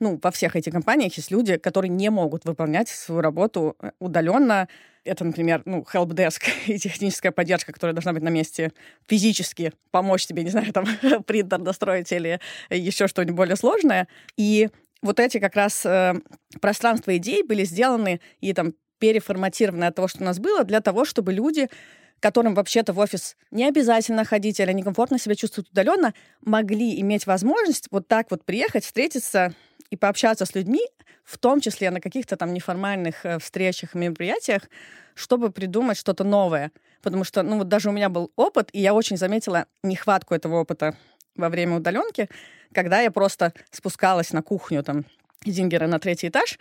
ну, 0.00 0.18
во 0.20 0.30
всех 0.30 0.56
этих 0.56 0.72
компаниях 0.72 1.14
есть 1.16 1.30
люди, 1.30 1.58
которые 1.58 1.90
не 1.90 2.10
могут 2.10 2.44
выполнять 2.46 2.88
свою 2.88 3.20
работу 3.20 3.76
э, 3.80 3.90
удаленно. 4.00 4.66
Это, 5.04 5.24
например, 5.24 5.62
ну, 5.66 5.86
helpdesk 5.92 6.42
и 6.66 6.78
техническая 6.78 7.32
поддержка, 7.32 7.72
которая 7.72 7.94
должна 7.94 8.12
быть 8.14 8.22
на 8.22 8.30
месте 8.30 8.72
физически, 9.06 9.72
помочь 9.90 10.26
тебе, 10.26 10.42
не 10.42 10.50
знаю, 10.50 10.72
там, 10.72 10.86
принтер 11.26 11.58
настроить 11.58 12.10
или 12.12 12.40
еще 12.70 13.06
что-нибудь 13.06 13.36
более 13.36 13.56
сложное. 13.56 14.08
И 14.36 14.70
вот 15.02 15.20
эти 15.20 15.38
как 15.38 15.54
раз 15.54 15.84
э, 15.84 16.14
пространства 16.60 17.16
идей 17.16 17.42
были 17.42 17.64
сделаны 17.64 18.20
и 18.40 18.52
там 18.54 18.72
переформатированы 18.98 19.84
от 19.84 19.94
того, 19.94 20.08
что 20.08 20.22
у 20.22 20.24
нас 20.24 20.38
было, 20.38 20.64
для 20.64 20.80
того, 20.80 21.04
чтобы 21.04 21.32
люди 21.32 21.68
которым 22.20 22.54
вообще-то 22.54 22.92
в 22.92 22.98
офис 22.98 23.34
не 23.50 23.66
обязательно 23.66 24.26
ходить 24.26 24.60
или 24.60 24.68
они 24.68 24.82
комфортно 24.82 25.18
себя 25.18 25.34
чувствуют 25.34 25.70
удаленно, 25.70 26.12
могли 26.42 27.00
иметь 27.00 27.26
возможность 27.26 27.88
вот 27.90 28.08
так 28.08 28.30
вот 28.30 28.44
приехать, 28.44 28.84
встретиться 28.84 29.54
и 29.90 29.96
пообщаться 29.96 30.46
с 30.46 30.54
людьми, 30.54 30.86
в 31.24 31.38
том 31.38 31.60
числе 31.60 31.90
на 31.90 32.00
каких-то 32.00 32.36
там 32.36 32.52
неформальных 32.54 33.24
э, 33.24 33.38
встречах, 33.38 33.94
мероприятиях, 33.94 34.62
чтобы 35.14 35.50
придумать 35.50 35.98
что-то 35.98 36.24
новое. 36.24 36.72
Потому 37.02 37.24
что, 37.24 37.42
ну 37.42 37.58
вот 37.58 37.68
даже 37.68 37.88
у 37.88 37.92
меня 37.92 38.08
был 38.08 38.32
опыт, 38.36 38.70
и 38.72 38.80
я 38.80 38.94
очень 38.94 39.16
заметила 39.16 39.66
нехватку 39.82 40.34
этого 40.34 40.56
опыта 40.56 40.96
во 41.36 41.48
время 41.48 41.76
удаленки, 41.76 42.28
когда 42.74 43.00
я 43.00 43.10
просто 43.10 43.52
спускалась 43.70 44.32
на 44.32 44.42
кухню 44.42 44.82
там 44.82 45.04
Зингера 45.44 45.86
на 45.86 45.98
третий 45.98 46.28
этаж, 46.28 46.58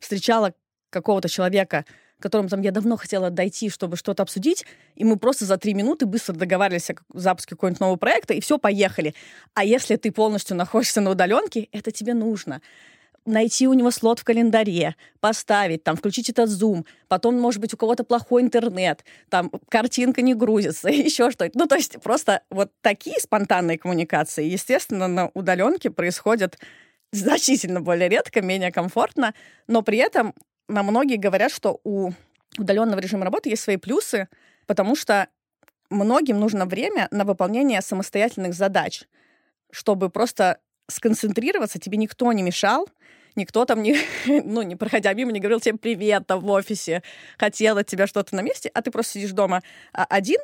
встречала 0.00 0.54
какого-то 0.90 1.28
человека, 1.28 1.84
которым 2.22 2.48
там 2.48 2.62
я 2.62 2.70
давно 2.70 2.96
хотела 2.96 3.28
дойти, 3.28 3.68
чтобы 3.68 3.96
что-то 3.96 4.22
обсудить, 4.22 4.64
и 4.94 5.04
мы 5.04 5.18
просто 5.18 5.44
за 5.44 5.58
три 5.58 5.74
минуты 5.74 6.06
быстро 6.06 6.32
договаривались 6.32 6.88
о 6.90 6.94
запуске 7.12 7.50
какого-нибудь 7.50 7.80
нового 7.80 7.96
проекта, 7.96 8.32
и 8.32 8.40
все, 8.40 8.56
поехали. 8.58 9.14
А 9.52 9.64
если 9.64 9.96
ты 9.96 10.10
полностью 10.10 10.56
находишься 10.56 11.00
на 11.00 11.10
удаленке, 11.10 11.68
это 11.72 11.90
тебе 11.90 12.14
нужно 12.14 12.62
найти 13.24 13.68
у 13.68 13.72
него 13.72 13.90
слот 13.90 14.18
в 14.18 14.24
календаре, 14.24 14.96
поставить, 15.20 15.84
там, 15.84 15.96
включить 15.96 16.28
этот 16.30 16.48
зум, 16.48 16.84
потом, 17.08 17.38
может 17.38 17.60
быть, 17.60 17.72
у 17.74 17.76
кого-то 17.76 18.04
плохой 18.04 18.42
интернет, 18.42 19.04
там, 19.28 19.50
картинка 19.68 20.22
не 20.22 20.34
грузится, 20.34 20.88
еще 20.90 21.30
что-то. 21.30 21.50
Ну, 21.54 21.66
то 21.66 21.76
есть 21.76 22.00
просто 22.02 22.42
вот 22.50 22.72
такие 22.80 23.18
спонтанные 23.20 23.78
коммуникации, 23.78 24.44
естественно, 24.46 25.08
на 25.08 25.30
удаленке 25.34 25.90
происходят 25.90 26.58
значительно 27.12 27.80
более 27.80 28.08
редко, 28.08 28.40
менее 28.40 28.72
комфортно, 28.72 29.34
но 29.68 29.82
при 29.82 29.98
этом 29.98 30.34
на 30.68 30.82
многие 30.82 31.16
говорят, 31.16 31.52
что 31.52 31.80
у 31.84 32.12
удаленного 32.58 33.00
режима 33.00 33.24
работы 33.24 33.48
есть 33.48 33.62
свои 33.62 33.76
плюсы, 33.76 34.28
потому 34.66 34.94
что 34.94 35.28
многим 35.90 36.38
нужно 36.38 36.66
время 36.66 37.08
на 37.10 37.24
выполнение 37.24 37.80
самостоятельных 37.80 38.54
задач, 38.54 39.04
чтобы 39.70 40.10
просто 40.10 40.58
сконцентрироваться, 40.88 41.78
тебе 41.78 41.96
никто 41.96 42.32
не 42.32 42.42
мешал, 42.42 42.88
никто 43.36 43.64
там 43.64 43.82
не, 43.82 43.96
ну, 44.26 44.62
не 44.62 44.76
проходя 44.76 45.12
мимо, 45.14 45.32
не 45.32 45.40
говорил 45.40 45.60
тебе 45.60 45.78
привет 45.78 46.26
там 46.26 46.40
в 46.40 46.50
офисе, 46.50 47.02
хотел 47.38 47.78
от 47.78 47.86
тебя 47.86 48.06
что-то 48.06 48.34
на 48.34 48.42
месте, 48.42 48.70
а 48.74 48.82
ты 48.82 48.90
просто 48.90 49.12
сидишь 49.12 49.32
дома 49.32 49.62
а, 49.92 50.04
один, 50.08 50.40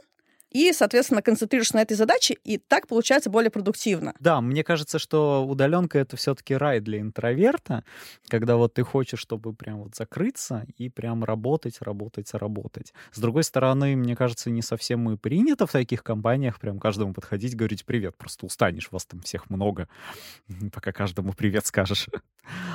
и, 0.51 0.73
соответственно, 0.73 1.23
концентрируешься 1.23 1.77
на 1.77 1.83
этой 1.83 1.95
задаче, 1.95 2.37
и 2.45 2.59
так 2.59 2.87
получается 2.87 3.31
более 3.31 3.51
продуктивно. 3.51 4.15
Да, 4.21 4.41
мне 4.41 4.65
кажется, 4.65 4.99
что 4.99 5.45
удаленка 5.47 5.99
это 5.99 6.17
все-таки 6.17 6.55
рай 6.55 6.81
для 6.81 7.01
интроверта, 7.01 7.85
когда 8.29 8.57
вот 8.57 8.75
ты 8.75 8.83
хочешь, 8.83 9.21
чтобы 9.21 9.53
прям 9.55 9.83
вот 9.83 9.95
закрыться 9.95 10.67
и 10.77 10.89
прям 10.89 11.25
работать, 11.25 11.81
работать, 11.81 12.33
работать. 12.33 12.93
С 13.13 13.19
другой 13.19 13.45
стороны, 13.45 13.97
мне 13.97 14.17
кажется, 14.17 14.51
не 14.51 14.63
совсем 14.63 15.11
и 15.11 15.17
принято 15.17 15.67
в 15.67 15.73
таких 15.73 16.03
компаниях 16.03 16.61
прям 16.61 16.79
каждому 16.79 17.13
подходить, 17.13 17.57
говорить 17.57 17.85
привет, 17.85 18.17
просто 18.17 18.47
устанешь, 18.47 18.89
вас 18.91 19.07
там 19.07 19.21
всех 19.21 19.51
много, 19.51 19.89
пока 20.73 20.93
каждому 20.93 21.33
привет 21.33 21.67
скажешь. 21.67 22.09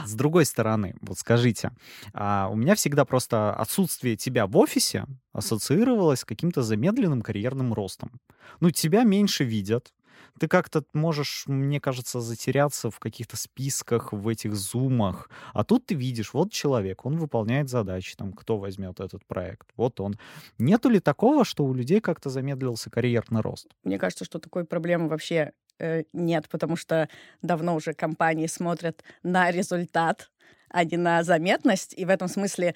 С 0.05 0.13
другой 0.13 0.45
стороны, 0.45 0.95
вот 1.01 1.17
скажите, 1.17 1.71
а 2.13 2.49
у 2.51 2.55
меня 2.55 2.75
всегда 2.75 3.05
просто 3.05 3.53
отсутствие 3.53 4.15
тебя 4.15 4.45
в 4.45 4.55
офисе 4.57 5.05
ассоциировалось 5.33 6.19
с 6.19 6.25
каким-то 6.25 6.61
замедленным 6.61 7.21
карьерным 7.21 7.73
ростом. 7.73 8.11
Ну, 8.59 8.71
тебя 8.71 9.03
меньше 9.03 9.43
видят, 9.43 9.93
ты 10.39 10.47
как-то 10.47 10.83
можешь, 10.93 11.43
мне 11.47 11.79
кажется, 11.79 12.19
затеряться 12.19 12.89
в 12.89 12.99
каких-то 12.99 13.37
списках, 13.37 14.13
в 14.13 14.27
этих 14.27 14.55
зумах. 14.55 15.29
А 15.53 15.63
тут 15.63 15.85
ты 15.85 15.95
видишь, 15.95 16.33
вот 16.33 16.51
человек, 16.51 17.05
он 17.05 17.17
выполняет 17.17 17.69
задачи, 17.69 18.15
там, 18.15 18.33
кто 18.33 18.57
возьмет 18.57 18.99
этот 18.99 19.25
проект, 19.25 19.67
вот 19.75 19.99
он. 19.99 20.15
Нету 20.57 20.89
ли 20.89 20.99
такого, 20.99 21.45
что 21.45 21.65
у 21.65 21.73
людей 21.73 21.99
как-то 21.99 22.29
замедлился 22.29 22.89
карьерный 22.89 23.41
рост? 23.41 23.67
Мне 23.83 23.97
кажется, 23.97 24.25
что 24.25 24.39
такой 24.39 24.65
проблемы 24.65 25.07
вообще 25.07 25.51
э, 25.79 26.03
нет, 26.13 26.49
потому 26.49 26.75
что 26.75 27.09
давно 27.41 27.75
уже 27.75 27.93
компании 27.93 28.47
смотрят 28.47 29.03
на 29.21 29.51
результат, 29.51 30.31
а 30.69 30.83
не 30.83 30.97
на 30.97 31.23
заметность, 31.23 31.93
и 31.95 32.05
в 32.05 32.09
этом 32.09 32.27
смысле 32.27 32.73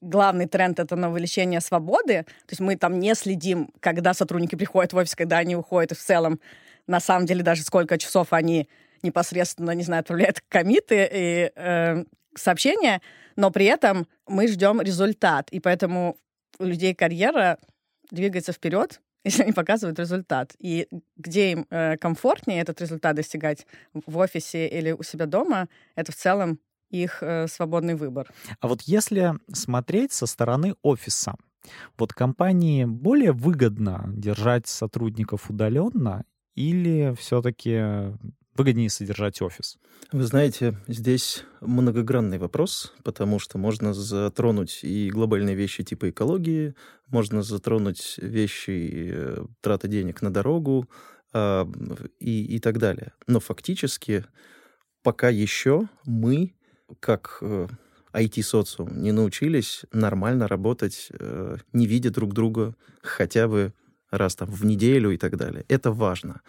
главный 0.00 0.46
тренд— 0.46 0.78
это 0.80 0.96
на 0.96 1.10
увеличение 1.10 1.60
свободы. 1.60 2.24
То 2.24 2.50
есть 2.50 2.60
мы 2.60 2.76
там 2.76 2.98
не 2.98 3.14
следим, 3.14 3.70
когда 3.80 4.14
сотрудники 4.14 4.54
приходят 4.54 4.92
в 4.92 4.96
офис, 4.96 5.14
когда 5.14 5.38
они 5.38 5.56
уходят, 5.56 5.92
и 5.92 5.94
в 5.94 5.98
целом, 5.98 6.40
на 6.86 7.00
самом 7.00 7.26
деле, 7.26 7.42
даже 7.42 7.62
сколько 7.62 7.98
часов 7.98 8.32
они 8.32 8.68
непосредственно, 9.02 9.72
не 9.72 9.84
знаю, 9.84 10.00
отправляют 10.00 10.42
комиты 10.48 11.08
и 11.12 11.52
э, 11.54 12.04
сообщения, 12.34 13.00
но 13.36 13.50
при 13.50 13.66
этом 13.66 14.06
мы 14.26 14.48
ждем 14.48 14.80
результат. 14.80 15.48
И 15.50 15.60
поэтому 15.60 16.16
у 16.58 16.64
людей 16.64 16.94
карьера 16.94 17.58
двигается 18.10 18.52
вперед, 18.52 19.00
если 19.24 19.42
они 19.42 19.52
показывают 19.52 19.98
результат. 19.98 20.54
И 20.58 20.88
где 21.16 21.52
им 21.52 21.66
э, 21.70 21.96
комфортнее 21.96 22.60
этот 22.60 22.80
результат 22.80 23.16
достигать, 23.16 23.66
в 23.92 24.18
офисе 24.18 24.66
или 24.66 24.92
у 24.92 25.02
себя 25.02 25.26
дома, 25.26 25.68
это 25.94 26.12
в 26.12 26.16
целом 26.16 26.58
их 26.90 27.22
э, 27.22 27.46
свободный 27.48 27.94
выбор. 27.94 28.32
А 28.60 28.68
вот 28.68 28.82
если 28.82 29.34
смотреть 29.52 30.12
со 30.12 30.26
стороны 30.26 30.74
офиса, 30.82 31.34
вот 31.98 32.12
компании 32.12 32.84
более 32.84 33.32
выгодно 33.32 34.04
держать 34.08 34.66
сотрудников 34.66 35.50
удаленно 35.50 36.24
или 36.54 37.14
все-таки 37.18 38.14
выгоднее 38.58 38.90
содержать 38.90 39.40
офис? 39.40 39.78
Вы 40.12 40.24
знаете, 40.24 40.78
здесь 40.88 41.44
многогранный 41.60 42.38
вопрос, 42.38 42.92
потому 43.04 43.38
что 43.38 43.58
можно 43.58 43.94
затронуть 43.94 44.80
и 44.82 45.10
глобальные 45.10 45.54
вещи 45.54 45.84
типа 45.84 46.10
экологии, 46.10 46.74
можно 47.06 47.42
затронуть 47.42 48.16
вещи 48.18 49.10
э, 49.12 49.44
траты 49.60 49.88
денег 49.88 50.22
на 50.22 50.32
дорогу 50.32 50.88
э, 51.32 51.66
и, 52.18 52.56
и 52.56 52.58
так 52.58 52.78
далее. 52.78 53.12
Но 53.26 53.38
фактически 53.38 54.24
пока 55.02 55.28
еще 55.28 55.88
мы 56.04 56.54
как 57.00 57.38
э, 57.40 57.68
IT-социум 58.12 59.00
не 59.02 59.12
научились 59.12 59.84
нормально 59.92 60.48
работать, 60.48 61.08
э, 61.10 61.56
не 61.72 61.86
видя 61.86 62.10
друг 62.10 62.32
друга 62.34 62.74
хотя 63.02 63.48
бы 63.48 63.72
раз 64.10 64.36
там 64.36 64.50
в 64.50 64.64
неделю 64.64 65.10
и 65.10 65.16
так 65.16 65.36
далее. 65.36 65.64
Это 65.68 65.92
важно. 65.92 66.40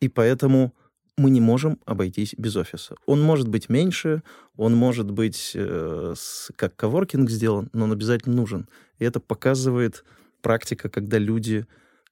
И 0.00 0.08
поэтому 0.08 0.74
мы 1.16 1.30
не 1.30 1.40
можем 1.40 1.78
обойтись 1.84 2.34
без 2.36 2.56
офиса. 2.56 2.96
Он 3.06 3.22
может 3.22 3.48
быть 3.48 3.68
меньше, 3.68 4.22
он 4.56 4.74
может 4.74 5.10
быть 5.10 5.52
э, 5.54 6.14
с, 6.16 6.50
как 6.56 6.74
коворкинг 6.76 7.30
сделан, 7.30 7.68
но 7.72 7.84
он 7.84 7.92
обязательно 7.92 8.34
нужен. 8.34 8.68
И 8.98 9.04
это 9.04 9.20
показывает 9.20 10.04
практика, 10.40 10.88
когда 10.88 11.18
люди 11.18 11.66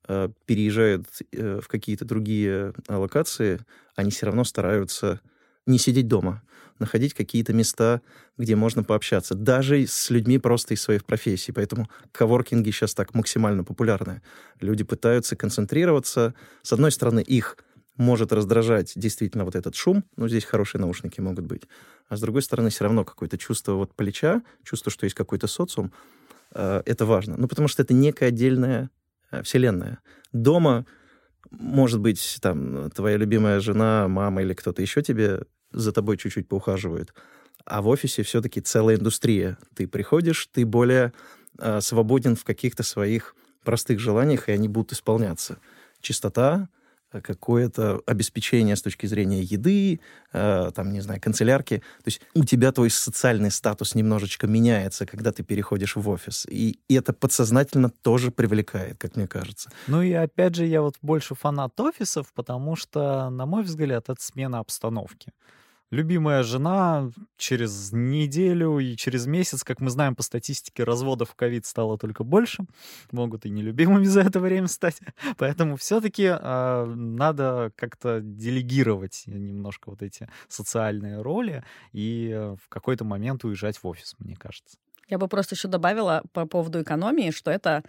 э, 0.06 0.28
переезжают 0.44 1.06
э, 1.32 1.60
в 1.62 1.68
какие-то 1.68 2.04
другие 2.04 2.74
локации, 2.88 3.60
они 3.96 4.10
все 4.10 4.26
равно 4.26 4.44
стараются 4.44 5.20
не 5.66 5.78
сидеть 5.78 6.08
дома, 6.08 6.42
находить 6.80 7.14
какие-то 7.14 7.52
места, 7.52 8.00
где 8.38 8.56
можно 8.56 8.82
пообщаться, 8.82 9.34
даже 9.34 9.86
с 9.86 10.10
людьми 10.10 10.38
просто 10.38 10.74
из 10.74 10.82
своих 10.82 11.04
профессий. 11.04 11.52
Поэтому 11.52 11.88
коворкинги 12.12 12.70
сейчас 12.70 12.94
так 12.94 13.14
максимально 13.14 13.64
популярны. 13.64 14.22
Люди 14.60 14.84
пытаются 14.84 15.36
концентрироваться. 15.36 16.34
С 16.62 16.72
одной 16.72 16.90
стороны, 16.90 17.20
их 17.20 17.56
может 17.96 18.32
раздражать 18.32 18.92
действительно 18.96 19.44
вот 19.44 19.54
этот 19.54 19.74
шум, 19.74 20.04
ну, 20.16 20.26
здесь 20.26 20.44
хорошие 20.44 20.80
наушники 20.80 21.20
могут 21.20 21.44
быть. 21.44 21.62
А 22.08 22.16
с 22.16 22.20
другой 22.20 22.42
стороны, 22.42 22.70
все 22.70 22.84
равно 22.84 23.04
какое-то 23.04 23.36
чувство 23.36 23.72
вот 23.72 23.94
плеча, 23.94 24.42
чувство, 24.64 24.90
что 24.90 25.04
есть 25.04 25.14
какой-то 25.14 25.46
социум, 25.46 25.92
э, 26.54 26.82
это 26.86 27.04
важно. 27.04 27.36
Ну, 27.36 27.46
потому 27.46 27.68
что 27.68 27.82
это 27.82 27.92
некая 27.92 28.28
отдельная 28.28 28.90
э, 29.30 29.42
вселенная. 29.42 29.98
Дома 30.32 30.86
может 31.50 32.00
быть, 32.00 32.38
там, 32.40 32.90
твоя 32.90 33.16
любимая 33.16 33.60
жена, 33.60 34.08
мама 34.08 34.42
или 34.42 34.54
кто-то 34.54 34.82
еще 34.82 35.02
тебе 35.02 35.42
за 35.72 35.92
тобой 35.92 36.16
чуть-чуть 36.16 36.48
поухаживает. 36.48 37.14
А 37.64 37.82
в 37.82 37.88
офисе 37.88 38.22
все-таки 38.22 38.60
целая 38.60 38.96
индустрия. 38.96 39.58
Ты 39.74 39.86
приходишь, 39.86 40.48
ты 40.52 40.64
более 40.64 41.12
э, 41.58 41.80
свободен 41.80 42.36
в 42.36 42.44
каких-то 42.44 42.82
своих 42.82 43.34
простых 43.64 44.00
желаниях, 44.00 44.48
и 44.48 44.52
они 44.52 44.68
будут 44.68 44.92
исполняться. 44.92 45.58
Чистота, 46.00 46.68
Э, 47.12 47.20
какое-то 47.20 48.00
обеспечение 48.06 48.76
с 48.76 48.82
точки 48.82 49.06
зрения 49.06 49.42
еды, 49.42 50.00
э, 50.32 50.70
там, 50.74 50.92
не 50.92 51.00
знаю, 51.00 51.20
канцелярки. 51.20 51.78
То 51.78 52.06
есть 52.06 52.20
у 52.34 52.44
тебя 52.44 52.72
твой 52.72 52.90
социальный 52.90 53.50
статус 53.50 53.94
немножечко 53.94 54.46
меняется, 54.46 55.06
когда 55.06 55.32
ты 55.32 55.42
переходишь 55.42 55.96
в 55.96 56.08
офис. 56.08 56.46
И, 56.48 56.78
и 56.88 56.94
это 56.94 57.12
подсознательно 57.12 57.90
тоже 57.90 58.30
привлекает, 58.30 58.98
как 58.98 59.16
мне 59.16 59.26
кажется. 59.26 59.70
Ну 59.88 60.02
и 60.02 60.12
опять 60.12 60.54
же, 60.54 60.66
я 60.66 60.82
вот 60.82 60.96
больше 61.02 61.34
фанат 61.34 61.78
офисов, 61.80 62.32
потому 62.34 62.76
что, 62.76 63.30
на 63.30 63.46
мой 63.46 63.64
взгляд, 63.64 64.08
это 64.08 64.22
смена 64.22 64.60
обстановки 64.60 65.32
любимая 65.90 66.42
жена 66.42 67.10
через 67.36 67.92
неделю 67.92 68.78
и 68.78 68.96
через 68.96 69.26
месяц, 69.26 69.64
как 69.64 69.80
мы 69.80 69.90
знаем 69.90 70.14
по 70.14 70.22
статистике, 70.22 70.84
разводов 70.84 71.30
в 71.30 71.34
ковид 71.34 71.66
стало 71.66 71.98
только 71.98 72.24
больше. 72.24 72.64
Могут 73.12 73.46
и 73.46 73.50
нелюбимыми 73.50 74.04
за 74.04 74.22
это 74.22 74.40
время 74.40 74.68
стать. 74.68 75.00
Поэтому 75.38 75.76
все-таки 75.76 76.24
э, 76.24 76.38
а, 76.40 76.86
надо 76.86 77.72
как-то 77.76 78.20
делегировать 78.20 79.24
немножко 79.26 79.90
вот 79.90 80.02
эти 80.02 80.28
социальные 80.48 81.22
роли 81.22 81.64
и 81.92 82.30
э, 82.32 82.56
в 82.62 82.68
какой-то 82.68 83.04
момент 83.04 83.44
уезжать 83.44 83.78
в 83.78 83.86
офис, 83.86 84.14
мне 84.18 84.36
кажется. 84.36 84.76
Я 85.08 85.18
бы 85.18 85.26
просто 85.26 85.56
еще 85.56 85.66
добавила 85.66 86.22
по 86.32 86.46
поводу 86.46 86.82
экономии, 86.82 87.32
что 87.32 87.50
это 87.50 87.82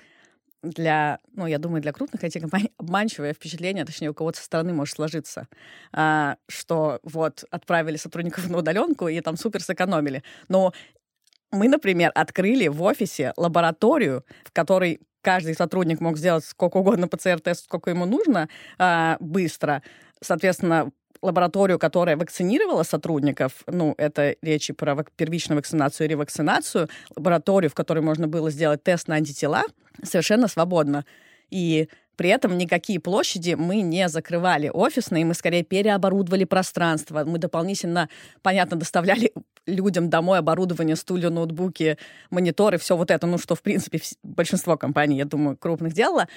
для, 0.63 1.20
ну, 1.34 1.48
я 1.48 1.58
думаю, 1.58 1.82
для 1.82 1.91
крупных 1.91 2.24
IT-компаний 2.24 2.72
обманчивое 2.77 3.34
впечатление, 3.34 3.86
точнее, 3.86 4.10
у 4.10 4.13
кого-то 4.13 4.38
со 4.38 4.46
стороны 4.46 4.74
может 4.74 4.96
сложиться, 4.96 5.48
а, 5.91 6.38
что 6.48 7.00
вот 7.03 7.46
отправили 7.50 7.98
сотрудников 7.98 8.48
на 8.50 8.60
удаленку 8.60 9.08
и 9.08 9.20
там 9.22 9.38
супер 9.38 9.62
сэкономили. 9.62 10.24
Но 10.48 10.74
мы, 11.51 11.68
например, 11.68 12.12
открыли 12.15 12.68
в 12.68 12.82
офисе 12.82 13.34
лабораторию, 13.38 14.24
в 14.44 14.51
которой 14.51 15.01
каждый 15.22 15.53
сотрудник 15.56 16.00
мог 16.00 16.18
сделать 16.18 16.46
сколько 16.46 16.77
угодно 16.77 17.08
ПЦР-тест, 17.08 17.65
сколько 17.65 17.89
ему 17.89 18.06
нужно, 18.06 18.50
а, 18.77 19.18
быстро. 19.20 19.84
Соответственно, 20.22 20.92
лабораторию, 21.22 21.78
которая 21.80 22.18
вакцинировала 22.18 22.84
сотрудников, 22.84 23.63
ну, 23.68 23.94
это 23.98 24.36
речи 24.42 24.74
про 24.74 25.04
первичную 25.16 25.58
вакцинацию 25.58 26.08
и 26.08 26.10
ревакцинацию, 26.10 26.90
лабораторию, 27.16 27.70
в 27.70 27.75
которой 27.75 28.00
можно 28.00 28.28
было 28.28 28.50
сделать 28.50 28.84
тест 28.84 29.08
на 29.08 29.16
антитела, 29.16 29.63
совершенно 30.04 30.48
свободно. 30.48 31.06
И 31.50 31.90
при 32.16 32.30
этом 32.30 32.58
никакие 32.58 33.00
площади 33.00 33.56
мы 33.56 33.82
не 33.82 34.08
закрывали 34.08 34.70
офисные, 34.70 35.25
мы 35.25 35.34
скорее 35.34 35.63
переоборудовали 35.63 36.44
пространство. 36.44 37.24
Мы 37.25 37.40
дополнительно, 37.40 38.10
понятно, 38.42 38.78
доставляли 38.78 39.32
людям 39.66 40.10
домой 40.10 40.40
оборудование, 40.40 40.96
стулья, 40.96 41.30
ноутбуки, 41.30 41.98
мониторы, 42.30 42.78
все 42.78 42.96
вот 42.96 43.12
это, 43.12 43.28
ну, 43.28 43.38
что, 43.38 43.56
в 43.56 43.62
принципе, 43.62 44.00
большинство 44.24 44.78
компаний, 44.78 45.18
я 45.18 45.25
думаю, 45.25 45.58
крупных 45.58 45.94
делало. 45.94 46.28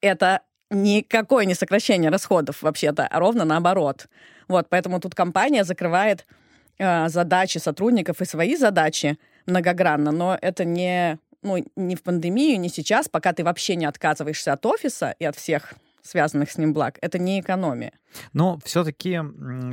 Это 0.00 0.40
никакое 0.70 1.44
не 1.44 1.54
сокращение 1.54 2.10
расходов 2.10 2.62
вообще-то, 2.62 3.06
а 3.06 3.18
ровно 3.18 3.44
наоборот. 3.44 4.08
Вот, 4.48 4.68
поэтому 4.68 5.00
тут 5.00 5.14
компания 5.14 5.64
закрывает 5.64 6.26
э, 6.78 7.08
задачи 7.08 7.58
сотрудников 7.58 8.20
и 8.20 8.24
свои 8.24 8.56
задачи 8.56 9.18
многогранно, 9.46 10.12
но 10.12 10.38
это 10.40 10.64
не, 10.64 11.18
ну, 11.42 11.64
не 11.76 11.96
в 11.96 12.02
пандемию, 12.02 12.58
не 12.60 12.68
сейчас, 12.68 13.08
пока 13.08 13.32
ты 13.32 13.44
вообще 13.44 13.76
не 13.76 13.86
отказываешься 13.86 14.52
от 14.52 14.64
офиса 14.66 15.14
и 15.18 15.24
от 15.24 15.36
всех 15.36 15.74
связанных 16.02 16.50
с 16.50 16.58
ним 16.58 16.72
благ. 16.72 16.98
Это 17.00 17.18
не 17.18 17.40
экономия. 17.40 17.92
Но 18.32 18.58
все-таки, 18.64 19.20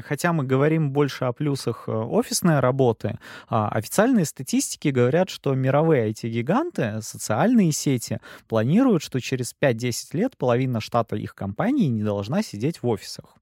хотя 0.06 0.34
мы 0.34 0.44
говорим 0.44 0.92
больше 0.92 1.26
о 1.26 1.34
плюсах 1.34 1.86
э, 1.88 1.92
офисной 1.92 2.60
работы, 2.60 3.18
а 3.48 3.70
официальные 3.70 4.26
статистики 4.26 4.90
говорят, 4.90 5.30
что 5.30 5.54
мировые 5.56 6.12
IT-гиганты, 6.12 7.02
социальные 7.02 7.72
сети 7.72 8.20
планируют, 8.48 9.02
что 9.02 9.20
через 9.20 9.56
5-10 9.60 9.94
лет 10.14 10.38
половина 10.38 10.80
штата 10.82 11.16
их 11.16 11.34
компаний 11.34 11.88
не 11.90 12.04
должна 12.04 12.44
сидеть 12.44 12.84
в 12.84 12.88
офисах. 12.88 13.38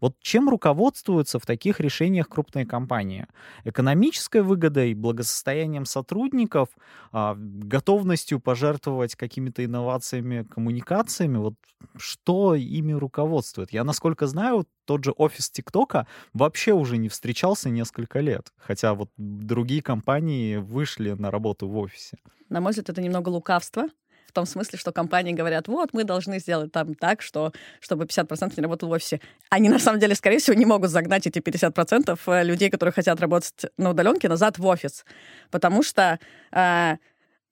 Вот 0.00 0.16
чем 0.20 0.48
руководствуются 0.48 1.38
в 1.38 1.46
таких 1.46 1.80
решениях 1.80 2.28
крупные 2.28 2.66
компании? 2.66 3.26
Экономической 3.64 4.42
выгодой, 4.42 4.94
благосостоянием 4.94 5.84
сотрудников, 5.84 6.68
а, 7.12 7.34
готовностью 7.36 8.40
пожертвовать 8.40 9.14
какими-то 9.14 9.64
инновациями, 9.64 10.42
коммуникациями? 10.44 11.38
Вот 11.38 11.54
что 11.96 12.54
ими 12.54 12.92
руководствует? 12.92 13.72
Я, 13.72 13.84
насколько 13.84 14.26
знаю, 14.26 14.66
тот 14.84 15.04
же 15.04 15.12
офис 15.12 15.50
ТикТока 15.50 16.06
вообще 16.32 16.72
уже 16.72 16.96
не 16.96 17.08
встречался 17.08 17.70
несколько 17.70 18.20
лет, 18.20 18.52
хотя 18.58 18.94
вот 18.94 19.10
другие 19.16 19.82
компании 19.82 20.56
вышли 20.56 21.12
на 21.12 21.30
работу 21.30 21.68
в 21.68 21.76
офисе. 21.76 22.18
На 22.48 22.60
мой 22.60 22.70
взгляд, 22.70 22.90
это 22.90 23.00
немного 23.00 23.28
лукавство, 23.28 23.88
том 24.36 24.46
смысле, 24.46 24.78
что 24.78 24.92
компании 24.92 25.32
говорят, 25.32 25.66
вот, 25.66 25.94
мы 25.94 26.04
должны 26.04 26.38
сделать 26.38 26.70
там 26.70 26.94
так, 26.94 27.22
что, 27.22 27.52
чтобы 27.80 28.04
50% 28.04 28.52
не 28.56 28.62
работал 28.62 28.90
в 28.90 28.92
офисе. 28.92 29.20
Они, 29.48 29.70
на 29.70 29.78
самом 29.78 29.98
деле, 29.98 30.14
скорее 30.14 30.38
всего, 30.38 30.54
не 30.54 30.66
могут 30.66 30.90
загнать 30.90 31.26
эти 31.26 31.38
50% 31.38 32.18
э, 32.26 32.44
людей, 32.44 32.68
которые 32.68 32.92
хотят 32.92 33.18
работать 33.18 33.64
на 33.78 33.90
удаленке, 33.90 34.28
назад 34.28 34.58
в 34.58 34.66
офис. 34.66 35.06
Потому 35.50 35.82
что, 35.82 36.18
э, 36.52 36.96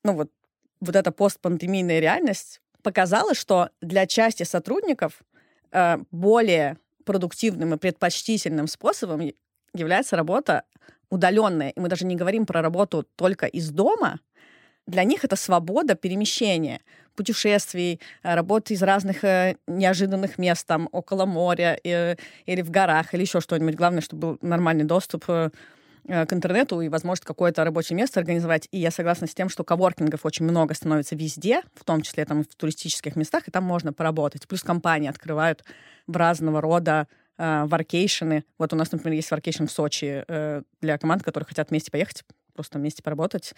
ну 0.05 0.13
вот, 0.13 0.31
вот 0.81 0.95
эта 0.95 1.11
постпандемийная 1.11 2.01
реальность 2.01 2.61
показала, 2.83 3.35
что 3.35 3.71
для 3.81 4.07
части 4.07 4.43
сотрудников 4.43 5.23
э, 5.73 5.97
более 6.11 6.77
продуктивным 7.07 7.73
и 7.73 7.79
предпочтительным 7.79 8.67
способом 8.67 9.33
является 9.73 10.17
работа 10.17 10.65
удаленная. 11.09 11.71
И 11.71 11.81
мы 11.81 11.89
даже 11.89 12.05
не 12.05 12.17
говорим 12.17 12.45
про 12.45 12.61
работу 12.61 13.07
только 13.17 13.47
из 13.47 13.71
дома, 13.71 14.21
для 14.87 15.05
них 15.05 15.25
это 15.25 15.37
свобода 15.37 15.95
перемещения, 15.95 16.81
путешествий, 17.15 18.01
э, 18.23 18.35
работы 18.35 18.75
из 18.75 18.83
разных 18.83 19.25
э, 19.25 19.57
неожиданных 19.67 20.39
мест, 20.39 20.67
там, 20.67 20.89
около 20.93 21.27
моря 21.27 21.79
э, 21.85 22.17
или 22.47 22.63
в 22.63 22.71
горах, 22.71 23.15
или 23.15 23.23
еще 23.23 23.41
что-нибудь. 23.41 23.77
Главное, 23.77 24.01
чтобы 24.01 24.21
был 24.21 24.39
нормальный 24.43 24.85
доступ 24.85 25.27
к 25.27 25.53
интернету 26.07 26.83
и 26.83 26.91
возможность 26.91 27.25
какое-то 27.25 27.65
рабочее 27.65 27.97
место 27.97 28.21
организовать. 28.21 28.69
И 28.73 28.79
я 28.79 28.91
согласна 28.91 29.27
с 29.27 29.35
тем, 29.35 29.49
что 29.49 29.65
коворкингов 29.65 30.27
очень 30.27 30.45
много 30.45 30.75
становится 30.75 31.17
везде, 31.17 31.63
в 31.75 31.83
том 31.85 32.03
числе 32.03 32.27
там 32.27 32.45
в 32.45 32.55
туристических 32.55 33.17
местах, 33.17 33.49
и 33.49 33.51
там 33.51 33.65
можно 33.65 33.95
поработать. 33.95 34.47
Плюс 34.47 34.63
компании 34.63 35.09
открывают 35.09 35.65
в 36.07 36.15
разного 36.15 36.61
рода 36.61 37.09
workation 37.39 38.25
ы. 38.25 38.45
Вот 38.59 38.75
у 38.75 38.77
нас, 38.77 38.93
например, 38.93 39.17
есть 39.17 39.31
workation 39.31 39.65
в 39.65 39.73
Сочи 39.73 40.25
для 40.83 40.99
команд, 40.99 41.23
которые 41.23 41.47
хотят 41.47 41.71
вместе 41.71 41.91
поехать, 41.91 42.23
просто 42.53 42.79
вместе 42.79 43.03
поработать 43.03 43.55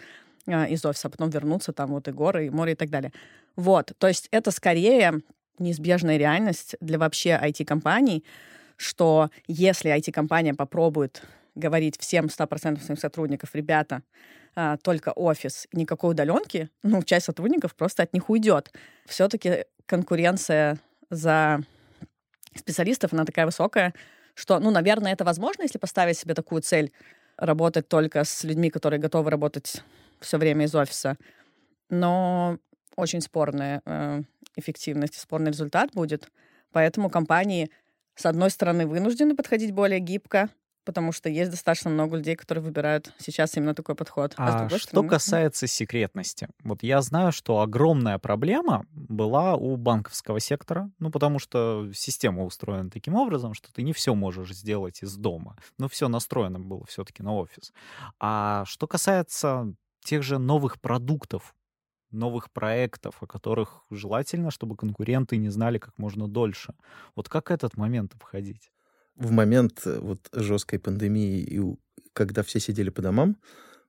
из 0.46 0.84
офиса, 0.84 1.08
а 1.08 1.10
потом 1.10 1.30
вернуться, 1.30 1.72
там 1.72 1.90
вот 1.90 2.08
и 2.08 2.12
горы, 2.12 2.46
и 2.46 2.50
море 2.50 2.72
и 2.72 2.76
так 2.76 2.90
далее. 2.90 3.12
Вот, 3.56 3.92
то 3.98 4.06
есть 4.08 4.28
это 4.30 4.50
скорее 4.50 5.22
неизбежная 5.58 6.16
реальность 6.16 6.76
для 6.80 6.98
вообще 6.98 7.30
IT-компаний, 7.42 8.24
что 8.76 9.30
если 9.46 9.94
IT-компания 9.96 10.54
попробует 10.54 11.22
говорить 11.54 11.98
всем 11.98 12.26
100% 12.26 12.82
своих 12.82 13.00
сотрудников, 13.00 13.54
ребята, 13.54 14.02
а, 14.54 14.76
только 14.78 15.10
офис, 15.10 15.66
никакой 15.72 16.12
удаленки, 16.12 16.70
ну, 16.82 17.02
часть 17.02 17.26
сотрудников 17.26 17.74
просто 17.74 18.02
от 18.02 18.12
них 18.12 18.30
уйдет. 18.30 18.72
Все-таки 19.06 19.64
конкуренция 19.86 20.78
за 21.10 21.60
специалистов, 22.54 23.12
она 23.12 23.24
такая 23.24 23.46
высокая, 23.46 23.94
что, 24.34 24.58
ну, 24.58 24.70
наверное, 24.70 25.12
это 25.12 25.24
возможно, 25.24 25.62
если 25.62 25.78
поставить 25.78 26.18
себе 26.18 26.34
такую 26.34 26.62
цель 26.62 26.92
работать 27.36 27.88
только 27.88 28.24
с 28.24 28.44
людьми, 28.44 28.70
которые 28.70 29.00
готовы 29.00 29.30
работать 29.30 29.82
все 30.20 30.38
время 30.38 30.66
из 30.66 30.74
офиса. 30.74 31.16
Но 31.88 32.58
очень 32.96 33.20
спорная 33.20 33.82
э, 33.84 34.22
эффективность, 34.56 35.18
спорный 35.18 35.50
результат 35.50 35.90
будет. 35.92 36.30
Поэтому 36.72 37.10
компании, 37.10 37.70
с 38.14 38.26
одной 38.26 38.50
стороны, 38.50 38.86
вынуждены 38.86 39.36
подходить 39.36 39.72
более 39.72 40.00
гибко, 40.00 40.50
потому 40.86 41.12
что 41.12 41.28
есть 41.28 41.50
достаточно 41.50 41.90
много 41.90 42.16
людей, 42.16 42.36
которые 42.36 42.64
выбирают 42.64 43.12
сейчас 43.18 43.56
именно 43.56 43.74
такой 43.74 43.94
подход. 43.94 44.34
А, 44.36 44.64
а 44.64 44.68
что 44.68 44.78
стороны... 44.78 45.08
касается 45.08 45.66
секретности, 45.66 46.48
вот 46.62 46.82
я 46.82 47.02
знаю, 47.02 47.32
что 47.32 47.60
огромная 47.60 48.18
проблема 48.18 48.86
была 48.92 49.56
у 49.56 49.76
банковского 49.76 50.40
сектора, 50.40 50.90
ну 50.98 51.10
потому 51.10 51.38
что 51.38 51.90
система 51.92 52.44
устроена 52.44 52.88
таким 52.88 53.14
образом, 53.14 53.52
что 53.52 53.72
ты 53.72 53.82
не 53.82 53.92
все 53.92 54.14
можешь 54.14 54.54
сделать 54.54 55.02
из 55.02 55.16
дома, 55.16 55.56
но 55.76 55.88
все 55.88 56.08
настроено 56.08 56.60
было 56.60 56.86
все-таки 56.86 57.22
на 57.22 57.34
офис. 57.34 57.72
А 58.20 58.64
что 58.66 58.86
касается 58.86 59.74
тех 60.06 60.22
же 60.22 60.38
новых 60.38 60.80
продуктов, 60.80 61.54
новых 62.10 62.50
проектов, 62.50 63.16
о 63.20 63.26
которых 63.26 63.84
желательно, 63.90 64.50
чтобы 64.50 64.76
конкуренты 64.76 65.36
не 65.36 65.50
знали 65.50 65.78
как 65.78 65.98
можно 65.98 66.28
дольше. 66.28 66.74
Вот 67.14 67.28
как 67.28 67.50
этот 67.50 67.76
момент 67.76 68.14
обходить? 68.14 68.70
В 69.16 69.30
момент 69.30 69.82
э, 69.86 69.98
вот 69.98 70.28
жесткой 70.32 70.78
пандемии, 70.78 71.40
и 71.40 71.60
когда 72.12 72.42
все 72.42 72.60
сидели 72.60 72.90
по 72.90 73.02
домам, 73.02 73.36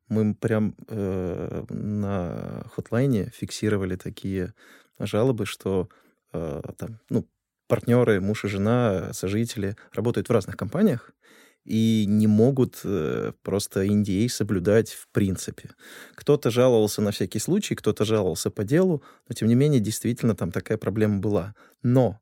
мы 0.09 0.33
прям 0.33 0.75
э, 0.87 1.65
на 1.69 2.63
хотлайне 2.73 3.31
фиксировали 3.35 3.95
такие 3.95 4.53
жалобы, 4.99 5.45
что 5.45 5.89
э, 6.33 6.61
там, 6.77 6.99
ну, 7.09 7.25
партнеры, 7.67 8.21
муж 8.21 8.45
и 8.45 8.47
жена, 8.47 9.13
сожители 9.13 9.75
работают 9.93 10.29
в 10.29 10.31
разных 10.31 10.55
компаниях, 10.55 11.11
и 11.67 12.05
не 12.07 12.27
могут 12.27 12.79
э, 12.85 13.33
просто 13.43 13.85
NDA 13.85 14.29
соблюдать 14.29 14.91
в 14.91 15.09
принципе. 15.11 15.71
Кто-то 16.15 16.49
жаловался 16.49 17.01
на 17.01 17.11
всякий 17.11 17.39
случай, 17.39 17.75
кто-то 17.75 18.05
жаловался 18.05 18.49
по 18.49 18.63
делу, 18.63 19.03
но 19.27 19.35
тем 19.35 19.49
не 19.49 19.55
менее 19.55 19.81
действительно 19.81 20.33
там 20.33 20.51
такая 20.51 20.77
проблема 20.77 21.19
была. 21.19 21.55
Но 21.83 22.21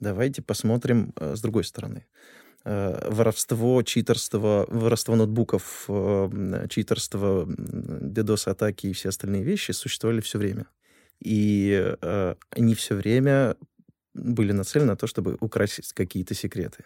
давайте 0.00 0.40
посмотрим 0.40 1.12
э, 1.16 1.36
с 1.36 1.42
другой 1.42 1.64
стороны. 1.64 2.06
Э, 2.64 3.10
воровство, 3.10 3.82
читерство, 3.82 4.64
воровство 4.68 5.14
ноутбуков, 5.14 5.90
читерство, 6.70 7.44
DDoS-атаки 7.46 8.86
и 8.86 8.92
все 8.94 9.10
остальные 9.10 9.42
вещи 9.42 9.72
существовали 9.72 10.22
все 10.22 10.38
время. 10.38 10.66
И 11.20 11.96
они 12.50 12.74
все 12.74 12.94
время 12.94 13.56
были 14.14 14.52
нацелены 14.52 14.92
на 14.92 14.96
то, 14.96 15.06
чтобы 15.06 15.36
украсить 15.40 15.92
какие-то 15.92 16.34
секреты. 16.34 16.84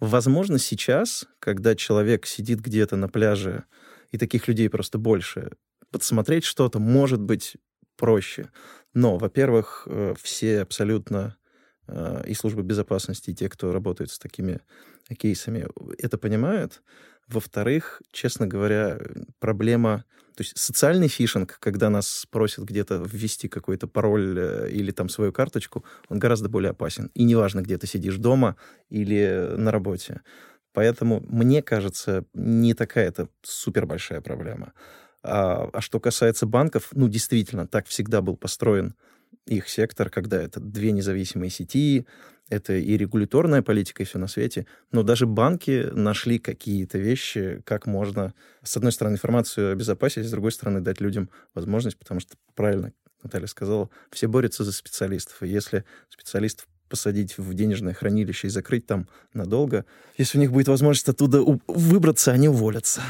Возможно, 0.00 0.58
сейчас, 0.58 1.26
когда 1.38 1.74
человек 1.74 2.26
сидит 2.26 2.60
где-то 2.60 2.96
на 2.96 3.08
пляже, 3.08 3.64
и 4.10 4.18
таких 4.18 4.46
людей 4.48 4.68
просто 4.68 4.98
больше, 4.98 5.52
подсмотреть 5.90 6.44
что-то 6.44 6.78
может 6.78 7.20
быть 7.20 7.56
проще. 7.96 8.50
Но, 8.94 9.16
во-первых, 9.16 9.86
э, 9.86 10.14
все 10.20 10.60
абсолютно 10.60 11.36
э, 11.86 12.24
и 12.26 12.34
службы 12.34 12.62
безопасности, 12.62 13.30
и 13.30 13.34
те, 13.34 13.48
кто 13.48 13.72
работают 13.72 14.10
с 14.10 14.18
такими 14.18 14.60
кейсами, 15.18 15.66
это 15.98 16.18
понимают. 16.18 16.82
Во-вторых, 17.28 18.02
честно 18.12 18.46
говоря, 18.46 18.98
проблема... 19.38 20.04
То 20.36 20.42
есть 20.42 20.56
социальный 20.58 21.08
фишинг, 21.08 21.56
когда 21.60 21.88
нас 21.88 22.26
просят 22.30 22.64
где-то 22.64 23.02
ввести 23.10 23.48
какой-то 23.48 23.88
пароль 23.88 24.38
э, 24.38 24.70
или 24.70 24.90
там 24.90 25.08
свою 25.08 25.32
карточку, 25.32 25.84
он 26.08 26.18
гораздо 26.18 26.50
более 26.50 26.70
опасен. 26.70 27.10
И 27.14 27.24
неважно, 27.24 27.62
где 27.62 27.78
ты 27.78 27.86
сидишь 27.86 28.18
дома 28.18 28.56
или 28.90 29.54
на 29.56 29.72
работе. 29.72 30.20
Поэтому, 30.74 31.24
мне 31.26 31.62
кажется, 31.62 32.26
не 32.34 32.74
такая 32.74 33.08
это 33.08 33.30
супер 33.42 33.86
большая 33.86 34.20
проблема. 34.20 34.74
А, 35.22 35.70
а 35.72 35.80
что 35.80 36.00
касается 36.00 36.44
банков, 36.44 36.90
ну, 36.92 37.08
действительно, 37.08 37.66
так 37.66 37.86
всегда 37.86 38.20
был 38.20 38.36
построен 38.36 38.94
их 39.46 39.68
сектор, 39.68 40.10
когда 40.10 40.40
это 40.40 40.60
две 40.60 40.92
независимые 40.92 41.50
сети, 41.50 42.06
это 42.48 42.74
и 42.74 42.96
регуляторная 42.96 43.62
политика, 43.62 44.02
и 44.02 44.06
все 44.06 44.18
на 44.18 44.28
свете. 44.28 44.66
Но 44.92 45.02
даже 45.02 45.26
банки 45.26 45.88
нашли 45.92 46.38
какие-то 46.38 46.98
вещи, 46.98 47.62
как 47.64 47.86
можно, 47.86 48.34
с 48.62 48.76
одной 48.76 48.92
стороны, 48.92 49.14
информацию 49.14 49.72
обезопасить, 49.72 50.26
с 50.26 50.30
другой 50.30 50.52
стороны, 50.52 50.80
дать 50.80 51.00
людям 51.00 51.28
возможность, 51.54 51.98
потому 51.98 52.20
что, 52.20 52.36
правильно 52.54 52.92
Наталья 53.22 53.46
сказала, 53.46 53.90
все 54.12 54.28
борются 54.28 54.64
за 54.64 54.72
специалистов. 54.72 55.42
И 55.42 55.48
если 55.48 55.84
специалистов 56.08 56.68
посадить 56.88 57.36
в 57.36 57.52
денежное 57.54 57.94
хранилище 57.94 58.46
и 58.46 58.50
закрыть 58.50 58.86
там 58.86 59.08
надолго, 59.32 59.84
если 60.16 60.38
у 60.38 60.40
них 60.40 60.52
будет 60.52 60.68
возможность 60.68 61.08
оттуда 61.08 61.42
выбраться, 61.66 62.30
они 62.30 62.48
уволятся. 62.48 63.02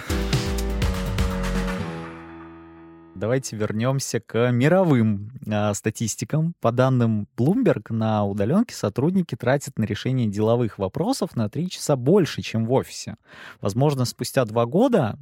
Давайте 3.16 3.56
вернемся 3.56 4.20
к 4.20 4.50
мировым 4.50 5.32
э, 5.46 5.72
статистикам. 5.72 6.54
По 6.60 6.70
данным 6.70 7.26
Bloomberg, 7.34 7.90
на 7.90 8.26
удаленке 8.26 8.74
сотрудники 8.74 9.34
тратят 9.34 9.78
на 9.78 9.84
решение 9.84 10.26
деловых 10.26 10.78
вопросов 10.78 11.34
на 11.34 11.48
3 11.48 11.70
часа 11.70 11.96
больше, 11.96 12.42
чем 12.42 12.66
в 12.66 12.72
офисе. 12.72 13.16
Возможно, 13.62 14.04
спустя 14.04 14.44
два 14.44 14.66
года 14.66 15.18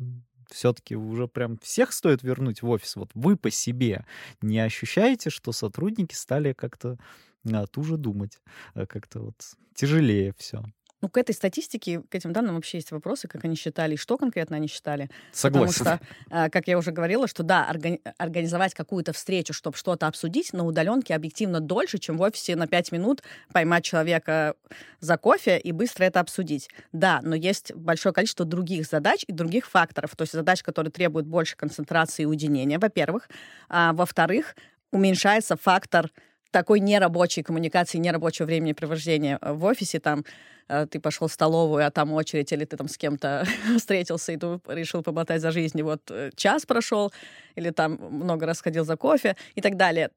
все-таки 0.50 0.96
уже 0.96 1.28
прям 1.28 1.56
всех 1.58 1.92
стоит 1.92 2.24
вернуть 2.24 2.62
в 2.62 2.68
офис. 2.68 2.96
Вот 2.96 3.10
вы 3.14 3.36
по 3.36 3.50
себе 3.52 4.04
не 4.42 4.58
ощущаете, 4.58 5.30
что 5.30 5.52
сотрудники 5.52 6.14
стали 6.14 6.52
как-то 6.52 6.98
а, 7.48 7.68
туже 7.68 7.96
думать, 7.96 8.40
а, 8.74 8.86
как-то 8.86 9.20
вот 9.20 9.36
тяжелее 9.72 10.34
все? 10.36 10.64
Ну, 11.04 11.10
к 11.10 11.18
этой 11.18 11.34
статистике, 11.34 12.00
к 12.00 12.14
этим 12.14 12.32
данным 12.32 12.54
вообще 12.54 12.78
есть 12.78 12.90
вопросы, 12.90 13.28
как 13.28 13.44
они 13.44 13.56
считали, 13.56 13.92
и 13.92 13.96
что 13.98 14.16
конкретно 14.16 14.56
они 14.56 14.68
считали. 14.68 15.10
Согласен. 15.32 15.80
Потому 15.84 15.98
что, 15.98 16.06
а, 16.30 16.48
как 16.48 16.66
я 16.66 16.78
уже 16.78 16.92
говорила, 16.92 17.28
что 17.28 17.42
да, 17.42 17.68
органи- 17.70 18.00
организовать 18.16 18.72
какую-то 18.72 19.12
встречу, 19.12 19.52
чтобы 19.52 19.76
что-то 19.76 20.06
обсудить, 20.06 20.54
на 20.54 20.64
удаленке 20.64 21.14
объективно 21.14 21.60
дольше, 21.60 21.98
чем 21.98 22.16
в 22.16 22.22
офисе 22.22 22.56
на 22.56 22.66
5 22.66 22.90
минут 22.90 23.22
поймать 23.52 23.84
человека 23.84 24.54
за 25.00 25.18
кофе 25.18 25.58
и 25.58 25.72
быстро 25.72 26.04
это 26.04 26.20
обсудить. 26.20 26.70
Да, 26.92 27.20
но 27.22 27.34
есть 27.34 27.74
большое 27.74 28.14
количество 28.14 28.46
других 28.46 28.86
задач 28.86 29.24
и 29.26 29.32
других 29.32 29.66
факторов. 29.68 30.16
То 30.16 30.22
есть 30.22 30.32
задач, 30.32 30.62
которые 30.62 30.90
требуют 30.90 31.26
больше 31.26 31.54
концентрации 31.54 32.22
и 32.22 32.26
уединения, 32.26 32.78
во-первых. 32.78 33.28
А, 33.68 33.92
во-вторых, 33.92 34.56
уменьшается 34.90 35.58
фактор 35.58 36.10
такой 36.54 36.80
нерабочей 36.80 37.42
коммуникации, 37.42 37.98
нерабочего 37.98 38.46
времени 38.46 38.72
провождения 38.72 39.38
в 39.42 39.64
офисе, 39.64 40.00
там, 40.00 40.24
Э, 40.68 40.86
ты 40.86 41.00
пошел 41.00 41.28
в 41.28 41.32
столовую, 41.32 41.86
а 41.86 41.90
там 41.90 42.12
очередь, 42.12 42.52
или 42.52 42.64
ты 42.64 42.76
там 42.76 42.88
с 42.88 42.96
кем-то 42.96 43.44
встретился 43.78 44.32
и 44.32 44.38
решил 44.68 45.02
помотать 45.02 45.40
за 45.40 45.50
жизнь, 45.50 45.78
и 45.78 45.82
вот 45.82 46.10
э, 46.10 46.30
час 46.36 46.66
прошел, 46.66 47.12
или 47.54 47.70
там 47.70 47.98
много 48.00 48.46
раз 48.46 48.60
ходил 48.60 48.84
за 48.84 48.96
кофе 48.96 49.36
и 49.54 49.60
так 49.60 49.76
далее 49.76 50.10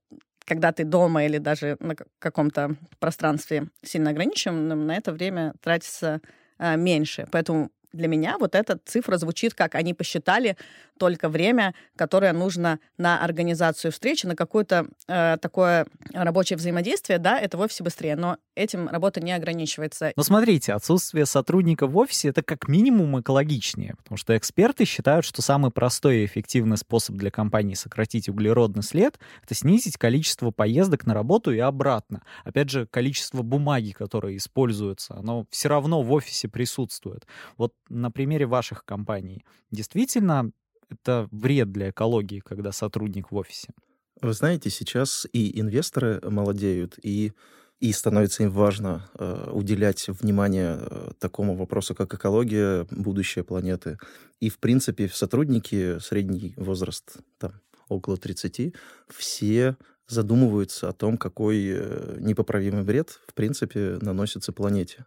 когда 0.49 0.71
ты 0.71 0.85
дома 0.85 1.25
или 1.25 1.39
даже 1.39 1.75
на 1.81 1.93
каком-то 2.19 2.77
пространстве 2.99 3.67
сильно 3.83 4.11
ограниченном, 4.11 4.87
на 4.87 4.95
это 4.95 5.11
время 5.11 5.53
тратится 5.61 6.21
меньше. 6.57 7.27
Поэтому 7.33 7.69
для 7.97 8.07
меня 8.07 8.37
вот 8.39 8.55
эта 8.55 8.79
цифра 8.85 9.17
звучит 9.17 9.53
как 9.53 9.75
они 9.75 9.93
посчитали 9.93 10.57
только 10.97 11.29
время, 11.29 11.73
которое 11.95 12.33
нужно 12.33 12.79
на 12.97 13.23
организацию 13.23 13.91
встречи, 13.91 14.25
на 14.25 14.35
какое-то 14.35 14.87
э, 15.07 15.37
такое 15.41 15.87
рабочее 16.13 16.57
взаимодействие, 16.57 17.19
да, 17.19 17.39
это 17.39 17.57
в 17.57 17.61
офисе 17.61 17.83
быстрее, 17.83 18.15
но 18.15 18.37
этим 18.55 18.87
работа 18.87 19.21
не 19.21 19.31
ограничивается. 19.31 20.11
Но 20.15 20.23
смотрите, 20.23 20.73
отсутствие 20.73 21.25
сотрудника 21.25 21.87
в 21.87 21.97
офисе— 21.97 22.27
это 22.29 22.41
как 22.41 22.67
минимум 22.67 23.19
экологичнее, 23.19 23.95
потому 23.97 24.17
что 24.17 24.35
эксперты 24.35 24.85
считают, 24.85 25.25
что 25.25 25.41
самый 25.41 25.71
простой 25.71 26.19
и 26.19 26.25
эффективный 26.25 26.77
способ 26.77 27.15
для 27.15 27.31
компании 27.31 27.75
сократить 27.75 28.29
углеродный 28.29 28.83
след— 28.83 29.19
это 29.43 29.55
снизить 29.55 29.97
количество 29.97 30.51
поездок 30.51 31.05
на 31.05 31.13
работу 31.13 31.51
и 31.51 31.59
обратно. 31.59 32.23
Опять 32.43 32.69
же, 32.69 32.87
количество 32.87 33.43
бумаги, 33.43 33.91
которое 33.91 34.35
используется, 34.35 35.15
оно 35.15 35.45
все 35.51 35.69
равно 35.69 36.01
в 36.01 36.11
офисе 36.11 36.47
присутствует. 36.47 37.25
Вот 37.57 37.73
на 37.89 38.11
примере 38.11 38.45
ваших 38.45 38.85
компаний 38.85 39.43
действительно 39.71 40.51
это 40.89 41.27
вред 41.31 41.71
для 41.71 41.89
экологии, 41.89 42.39
когда 42.39 42.71
сотрудник 42.71 43.31
в 43.31 43.35
офисе? 43.35 43.73
Вы 44.21 44.33
знаете, 44.33 44.69
сейчас 44.69 45.27
и 45.31 45.59
инвесторы 45.59 46.19
молодеют, 46.23 46.97
и, 47.03 47.33
и 47.79 47.91
становится 47.91 48.43
им 48.43 48.51
важно 48.51 49.07
э, 49.13 49.51
уделять 49.51 50.07
внимание 50.07 50.79
э, 50.79 51.11
такому 51.19 51.55
вопросу, 51.55 51.93
как 51.93 52.13
экология, 52.15 52.87
будущее 52.89 53.43
планеты. 53.43 53.99
И, 54.39 54.49
в 54.49 54.57
принципе, 54.57 55.07
сотрудники, 55.07 55.99
средний 55.99 56.53
возраст 56.57 57.17
там 57.37 57.53
около 57.89 58.17
30, 58.17 58.73
все 59.07 59.77
задумываются 60.07 60.89
о 60.89 60.93
том, 60.93 61.17
какой 61.17 61.65
э, 61.67 62.17
непоправимый 62.19 62.83
вред, 62.83 63.19
в 63.27 63.33
принципе, 63.33 63.99
наносится 64.01 64.51
планете. 64.51 65.05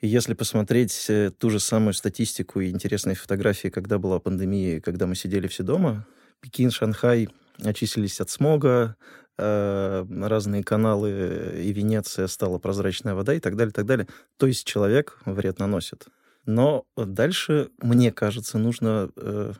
И 0.00 0.08
если 0.08 0.34
посмотреть 0.34 1.06
э, 1.08 1.30
ту 1.30 1.50
же 1.50 1.60
самую 1.60 1.94
статистику 1.94 2.60
и 2.60 2.70
интересные 2.70 3.14
фотографии, 3.14 3.68
когда 3.68 3.98
была 3.98 4.18
пандемия, 4.20 4.80
когда 4.80 5.06
мы 5.06 5.14
сидели 5.14 5.46
все 5.46 5.62
дома, 5.62 6.06
Пекин, 6.40 6.70
Шанхай 6.70 7.28
очистились 7.62 8.20
от 8.20 8.30
смога, 8.30 8.96
э, 9.38 10.06
разные 10.22 10.62
каналы 10.62 11.62
и 11.62 11.72
Венеция 11.72 12.26
стала 12.26 12.58
прозрачная 12.58 13.14
вода 13.14 13.34
и 13.34 13.40
так 13.40 13.56
далее, 13.56 13.72
так 13.72 13.86
далее. 13.86 14.06
То 14.36 14.46
есть 14.46 14.66
человек 14.66 15.18
вред 15.24 15.58
наносит. 15.58 16.06
Но 16.46 16.84
дальше, 16.96 17.70
мне 17.78 18.12
кажется, 18.12 18.58
нужно 18.58 19.10
э, 19.16 19.52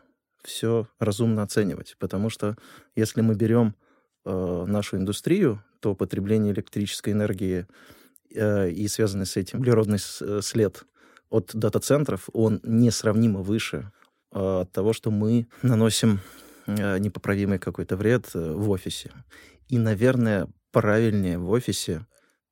все 0.42 0.88
разумно 0.98 1.42
оценивать, 1.42 1.96
потому 1.98 2.28
что 2.28 2.56
если 2.94 3.22
мы 3.22 3.34
берем 3.34 3.74
э, 4.24 4.64
нашу 4.66 4.98
индустрию, 4.98 5.62
то 5.80 5.94
потребление 5.94 6.52
электрической 6.52 7.12
энергии 7.12 7.66
Э, 8.34 8.68
и 8.70 8.88
связанный 8.88 9.26
с 9.26 9.36
этим 9.36 9.60
углеродный 9.60 9.98
э, 9.98 10.40
след 10.42 10.84
от 11.30 11.50
дата-центров, 11.54 12.28
он 12.32 12.60
несравнимо 12.62 13.40
выше 13.40 13.90
э, 14.32 14.60
от 14.60 14.72
того, 14.72 14.92
что 14.92 15.10
мы 15.10 15.46
наносим 15.62 16.20
непоправимый 16.66 17.58
какой-то 17.58 17.94
вред 17.94 18.32
в 18.32 18.70
офисе. 18.70 19.10
И, 19.68 19.76
наверное, 19.76 20.48
правильнее 20.72 21.36
в 21.36 21.50
офисе 21.50 22.06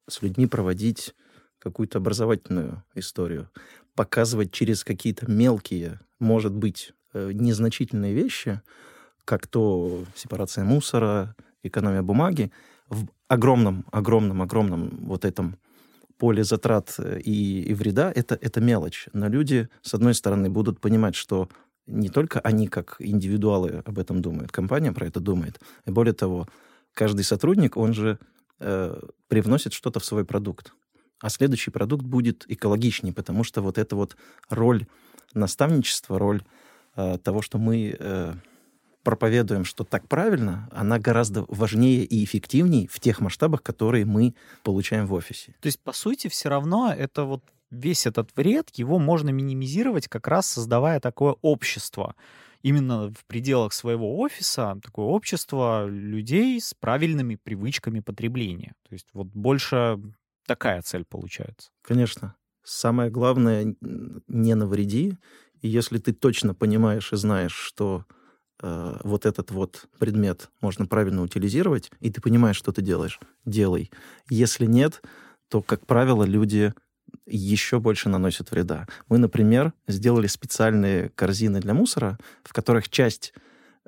с 0.07 0.21
людьми 0.21 0.47
проводить 0.47 1.15
какую-то 1.59 1.97
образовательную 1.97 2.85
историю, 2.95 3.49
показывать 3.95 4.53
через 4.53 4.85
какие-то 4.85 5.31
мелкие, 5.31 5.99
может 6.19 6.53
быть, 6.53 6.93
незначительные 7.15 8.13
вещи, 8.13 8.61
как 9.25 9.47
то 9.47 10.05
сепарация 10.15 10.65
мусора, 10.65 11.35
экономия 11.63 12.03
бумаги, 12.03 12.53
в 12.91 13.07
огромном, 13.33 13.87
огромном, 13.91 14.43
огромном 14.43 14.91
вот 15.07 15.25
этом 15.25 15.57
поле 16.19 16.45
затрат 16.45 16.95
э, 16.99 17.21
и, 17.25 17.63
и 17.63 17.75
вреда 17.75 18.13
это, 18.15 18.39
это 18.41 18.61
мелочь. 18.61 19.09
Но 19.15 19.29
люди, 19.29 19.69
с 19.81 19.95
одной 19.95 20.15
стороны, 20.15 20.51
будут 20.51 20.81
понимать, 20.81 21.15
что 21.15 21.49
не 21.87 22.11
только 22.11 22.41
они, 22.41 22.69
как 22.69 22.97
индивидуалы, 22.99 23.83
об 23.87 23.99
этом 23.99 24.21
думают, 24.21 24.53
компания 24.53 24.93
про 24.93 25.07
это 25.07 25.19
думает. 25.21 25.61
И 25.87 25.91
более 25.91 26.13
того, 26.13 26.47
каждый 26.93 27.23
сотрудник, 27.23 27.77
он 27.79 27.95
же 27.95 28.19
э, 28.61 29.01
привносит 29.29 29.73
что-то 29.73 29.99
в 29.99 30.05
свой 30.05 30.25
продукт. 30.25 30.75
А 31.21 31.31
следующий 31.31 31.71
продукт 31.71 32.05
будет 32.05 32.45
экологичнее, 32.49 33.15
потому 33.15 33.45
что 33.45 33.63
вот 33.63 33.79
эта 33.79 33.97
вот 33.97 34.17
роль 34.51 34.87
наставничества, 35.33 36.19
роль 36.19 36.43
э, 36.97 37.17
того, 37.25 37.41
что 37.41 37.59
мы 37.59 37.97
э, 37.99 38.35
проповедуем, 39.03 39.65
что 39.65 39.85
так 39.85 40.09
правильно, 40.09 40.69
она 40.73 40.99
гораздо 40.99 41.45
важнее 41.49 42.05
и 42.05 42.25
эффективнее 42.25 42.89
в 42.89 43.01
тех 43.01 43.21
масштабах, 43.21 43.63
которые 43.63 44.05
мы 44.05 44.35
получаем 44.63 45.07
в 45.07 45.13
офисе. 45.13 45.55
То 45.61 45.67
есть, 45.67 45.81
по 45.81 45.93
сути, 45.93 46.29
все 46.29 46.49
равно 46.49 46.93
это 46.97 47.25
вот 47.25 47.43
весь 47.71 48.07
этот 48.07 48.31
вред, 48.37 48.71
его 48.75 48.99
можно 48.99 49.31
минимизировать, 49.31 50.09
как 50.09 50.29
раз 50.29 50.47
создавая 50.47 51.01
такое 51.01 51.37
общество. 51.43 52.15
Именно 52.63 53.13
в 53.13 53.25
пределах 53.27 53.73
своего 53.73 54.21
офиса 54.21 54.79
такое 54.83 55.07
общество 55.07 55.87
людей 55.89 56.61
с 56.61 56.75
правильными 56.75 57.35
привычками 57.35 57.99
потребления. 58.01 58.75
То 58.89 58.93
есть 58.93 59.09
вот 59.13 59.27
больше 59.29 59.99
такая 60.47 60.81
цель 60.83 61.05
получается. 61.05 61.71
Конечно. 61.83 62.37
Самое 62.63 63.11
главное, 63.11 63.75
не 63.81 64.55
навреди. 64.55 65.19
И 65.61 65.69
если 65.69 65.99
ты 65.99 66.13
точно 66.13 66.55
понимаешь 66.55 67.13
и 67.13 67.17
знаешь, 67.17 67.55
что 67.55 68.05
э, 68.63 68.97
вот 69.05 69.27
этот 69.27 69.51
вот 69.51 69.87
предмет 69.99 70.51
можно 70.61 70.87
правильно 70.87 71.23
утилизировать, 71.23 71.91
и 72.01 72.11
ты 72.11 72.21
понимаешь, 72.21 72.57
что 72.57 72.73
ты 72.73 72.83
делаешь, 72.83 73.21
делай. 73.45 73.91
Если 74.31 74.67
нет, 74.67 75.03
то, 75.49 75.61
как 75.61 75.87
правило, 75.87 76.25
люди 76.25 76.73
еще 77.27 77.79
больше 77.79 78.09
наносят 78.09 78.51
вреда. 78.51 78.87
Мы, 79.09 79.19
например, 79.19 79.73
сделали 79.87 80.27
специальные 80.27 81.11
корзины 81.11 81.61
для 81.61 81.75
мусора, 81.75 82.19
в 82.43 82.53
которых 82.53 82.89
часть, 82.89 83.35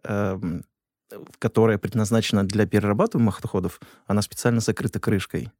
э, 0.03 0.39
которая 1.39 1.79
предназначена 1.79 2.45
для 2.45 2.67
перерабатываемых 2.67 3.39
отходов, 3.39 3.81
она 4.07 4.23
специально 4.23 4.61
закрыта 4.61 5.01
крышкой. 5.01 5.51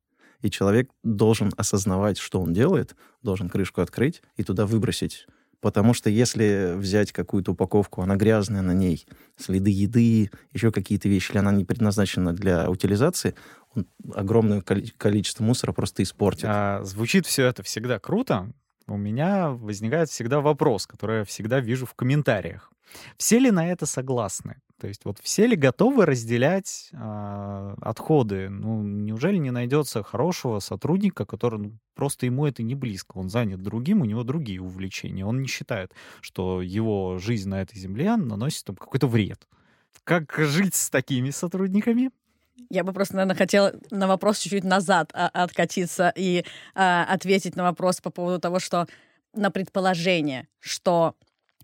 И 0.41 0.51
человек 0.51 0.91
должен 1.03 1.53
осознавать, 1.57 2.19
что 2.19 2.41
он 2.41 2.53
делает, 2.53 2.95
должен 3.23 3.49
крышку 3.49 3.81
открыть 3.81 4.23
и 4.37 4.45
туда 4.45 4.67
выбросить. 4.67 5.27
Потому 5.65 5.95
что 5.95 6.11
если 6.11 6.75
взять 6.77 7.11
какую-то 7.11 7.53
упаковку, 7.53 8.03
она 8.03 8.17
грязная 8.17 8.61
на 8.61 8.75
ней, 8.75 9.07
следы 9.39 9.71
еды, 9.71 10.31
еще 10.53 10.71
какие-то 10.71 11.09
вещи, 11.09 11.31
или 11.31 11.39
она 11.39 11.53
не 11.53 11.65
предназначена 11.65 12.35
для 12.35 12.69
утилизации, 12.69 13.35
он 13.75 13.87
огромное 14.15 14.61
количество 14.61 15.43
мусора 15.43 15.73
просто 15.73 16.03
испортит. 16.03 16.45
А, 16.45 16.83
звучит 16.83 17.25
все 17.25 17.47
это 17.47 17.63
всегда 17.63 17.99
круто. 17.99 18.53
У 18.87 18.99
меня 18.99 19.53
возникает 19.53 20.11
всегда 20.11 20.41
вопрос, 20.41 20.87
который 20.87 21.21
я 21.21 21.25
всегда 21.25 21.61
вижу 21.61 21.87
в 21.87 21.95
комментариях. 21.95 22.71
Все 23.17 23.39
ли 23.39 23.51
на 23.51 23.67
это 23.67 23.87
согласны? 23.87 24.61
То 24.81 24.89
есть 24.89 25.05
вот 25.05 25.19
все 25.23 25.47
ли 25.47 25.57
готовы 25.57 26.05
разделять 26.05 26.91
э, 26.93 27.75
отходы? 27.81 28.49
Ну, 28.51 28.83
неужели 28.83 29.37
не 29.37 29.51
найдется 29.51 30.03
хорошего 30.03 30.59
сотрудника, 30.59 31.25
который 31.25 31.59
ну, 31.59 31.79
просто 31.95 32.27
ему 32.27 32.45
это 32.47 32.63
не 32.63 32.75
близко? 32.75 33.17
Он 33.17 33.31
занят 33.31 33.63
другим, 33.63 34.03
у 34.03 34.05
него 34.05 34.25
другие 34.25 34.61
увлечения. 34.61 35.25
Он 35.25 35.41
не 35.41 35.49
считает, 35.49 35.93
что 36.21 36.61
его 36.61 37.19
жизнь 37.19 37.49
на 37.49 37.63
этой 37.63 37.79
земле 37.79 38.17
наносит 38.17 38.65
там 38.65 38.77
какой-то 38.77 39.07
вред. 39.07 39.47
Как 40.03 40.35
жить 40.37 40.75
с 40.75 40.91
такими 40.91 41.31
сотрудниками? 41.31 42.11
Я 42.71 42.85
бы 42.85 42.93
просто, 42.93 43.17
наверное, 43.17 43.37
хотела 43.37 43.75
на 43.91 44.07
вопрос 44.07 44.39
чуть-чуть 44.39 44.65
назад 44.65 45.11
а, 45.13 45.29
откатиться 45.29 46.13
и 46.15 46.45
а, 46.75 47.05
ответить 47.05 47.57
на 47.57 47.63
вопрос 47.63 48.01
по 48.01 48.11
поводу 48.11 48.41
того, 48.41 48.59
что 48.59 48.87
на 49.35 49.51
предположение, 49.51 50.49
что 50.61 51.15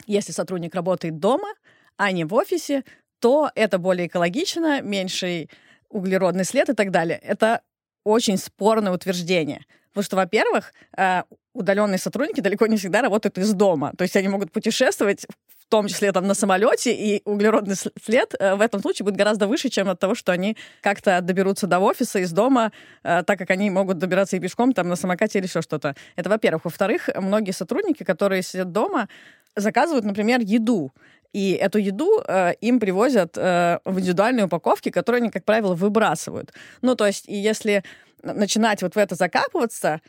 если 0.07 0.33
сотрудник 0.33 0.75
работает 0.75 1.19
дома, 1.19 1.49
а 1.97 2.13
не 2.13 2.25
в 2.25 2.35
офисе, 2.35 2.85
то 3.19 3.51
это 3.55 3.79
более 3.79 4.07
экологично, 4.07 4.81
меньший 4.81 5.51
углеродный 5.89 6.45
след 6.45 6.69
и 6.69 6.75
так 6.75 6.91
далее. 6.91 7.19
Это 7.19 7.63
очень 8.05 8.39
спорное 8.39 8.93
утверждение. 8.93 9.67
Потому 9.91 10.05
что, 10.05 10.17
во-первых, 10.17 10.73
э, 10.97 11.23
удаленные 11.53 11.99
сотрудники 11.99 12.41
далеко 12.41 12.67
не 12.67 12.77
всегда 12.77 13.03
работают 13.03 13.39
из 13.39 13.53
дома. 13.53 13.93
То 13.99 14.03
есть 14.03 14.17
они 14.17 14.29
могут 14.29 14.53
путешествовать, 14.53 15.27
в 15.59 15.67
том 15.69 15.87
числе 15.89 16.13
там 16.13 16.27
на 16.27 16.35
самолете, 16.35 16.93
и 16.93 17.23
углеродный 17.25 17.77
след 17.77 18.35
э, 18.39 18.55
в 18.55 18.61
этом 18.61 18.81
случае 18.81 19.05
будет 19.05 19.17
гораздо 19.17 19.47
выше, 19.47 19.69
чем 19.69 19.89
от 19.89 20.01
того, 20.01 20.15
что 20.15 20.33
они 20.33 20.57
как-то 20.81 21.21
доберутся 21.21 21.67
до 21.67 21.81
офиса 21.81 22.21
из 22.21 22.33
дома, 22.33 22.73
э, 23.03 23.23
так 23.25 23.39
как 23.39 23.51
они 23.51 23.69
могут 23.71 23.99
добираться 23.99 24.37
и 24.37 24.41
пешком, 24.41 24.73
там, 24.73 24.89
на 24.89 24.97
самокате 24.97 25.39
или 25.39 25.47
еще 25.47 25.61
что-то. 25.61 25.95
Это, 26.17 26.31
во-первых. 26.31 26.65
Во-вторых, 26.65 27.09
многие 27.17 27.53
сотрудники, 27.53 28.05
которые 28.05 28.43
сидят 28.43 28.73
дома, 28.73 29.09
заказывают, 29.57 30.05
например, 30.05 30.41
еду. 30.41 30.93
И 31.33 31.53
эту 31.53 31.79
еду 31.79 32.23
э, 32.27 32.55
им 32.61 32.81
привозят 32.81 33.37
э, 33.37 33.79
в 33.85 34.01
индивидуальные 34.01 34.47
упаковки, 34.47 34.91
которые 34.91 35.21
они, 35.21 35.31
как 35.31 35.45
правило, 35.45 35.75
выбрасывают. 35.75 36.53
Ну, 36.83 36.97
то 36.97 37.07
есть, 37.07 37.29
и 37.29 37.35
если 37.35 37.85
начинать 38.23 38.83
вот 38.83 38.95
в 38.95 38.99
это 38.99 39.15
закапываться, 39.15 40.01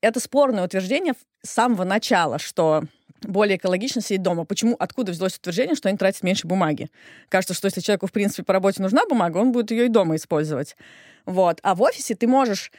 это 0.00 0.20
спорное 0.20 0.64
утверждение 0.64 1.12
с 1.42 1.50
самого 1.50 1.84
начала, 1.84 2.38
что 2.38 2.84
более 3.22 3.58
экологично 3.58 4.00
сидеть 4.00 4.22
дома. 4.22 4.44
Почему? 4.44 4.74
Откуда 4.78 5.12
взялось 5.12 5.36
утверждение, 5.36 5.74
что 5.74 5.88
они 5.88 5.98
тратят 5.98 6.22
меньше 6.22 6.46
бумаги? 6.46 6.88
Кажется, 7.28 7.52
что 7.54 7.66
если 7.66 7.80
человеку, 7.80 8.06
в 8.06 8.12
принципе, 8.12 8.42
по 8.42 8.54
работе 8.54 8.82
нужна 8.82 9.02
бумага, 9.06 9.36
он 9.36 9.52
будет 9.52 9.70
ее 9.70 9.86
и 9.86 9.88
дома 9.88 10.16
использовать. 10.16 10.76
Вот. 11.26 11.60
А 11.62 11.74
в 11.74 11.82
офисе 11.82 12.14
ты 12.14 12.26
можешь 12.26 12.72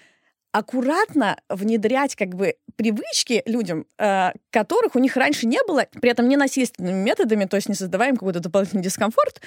аккуратно 0.52 1.38
внедрять 1.50 2.16
как 2.16 2.30
бы 2.36 2.56
привычки 2.76 3.42
людям, 3.46 3.86
э, 3.98 4.32
которых 4.50 4.96
у 4.96 5.00
них 5.00 5.16
раньше 5.16 5.48
не 5.48 5.60
было, 5.68 5.86
при 6.02 6.10
этом 6.10 6.28
не 6.28 6.38
насильственными 6.38 7.02
методами, 7.02 7.46
то 7.46 7.56
есть 7.56 7.70
не 7.70 7.76
создаваем 7.76 8.16
какой-то 8.18 8.40
дополнительный 8.40 8.84
дискомфорт, 8.84 9.42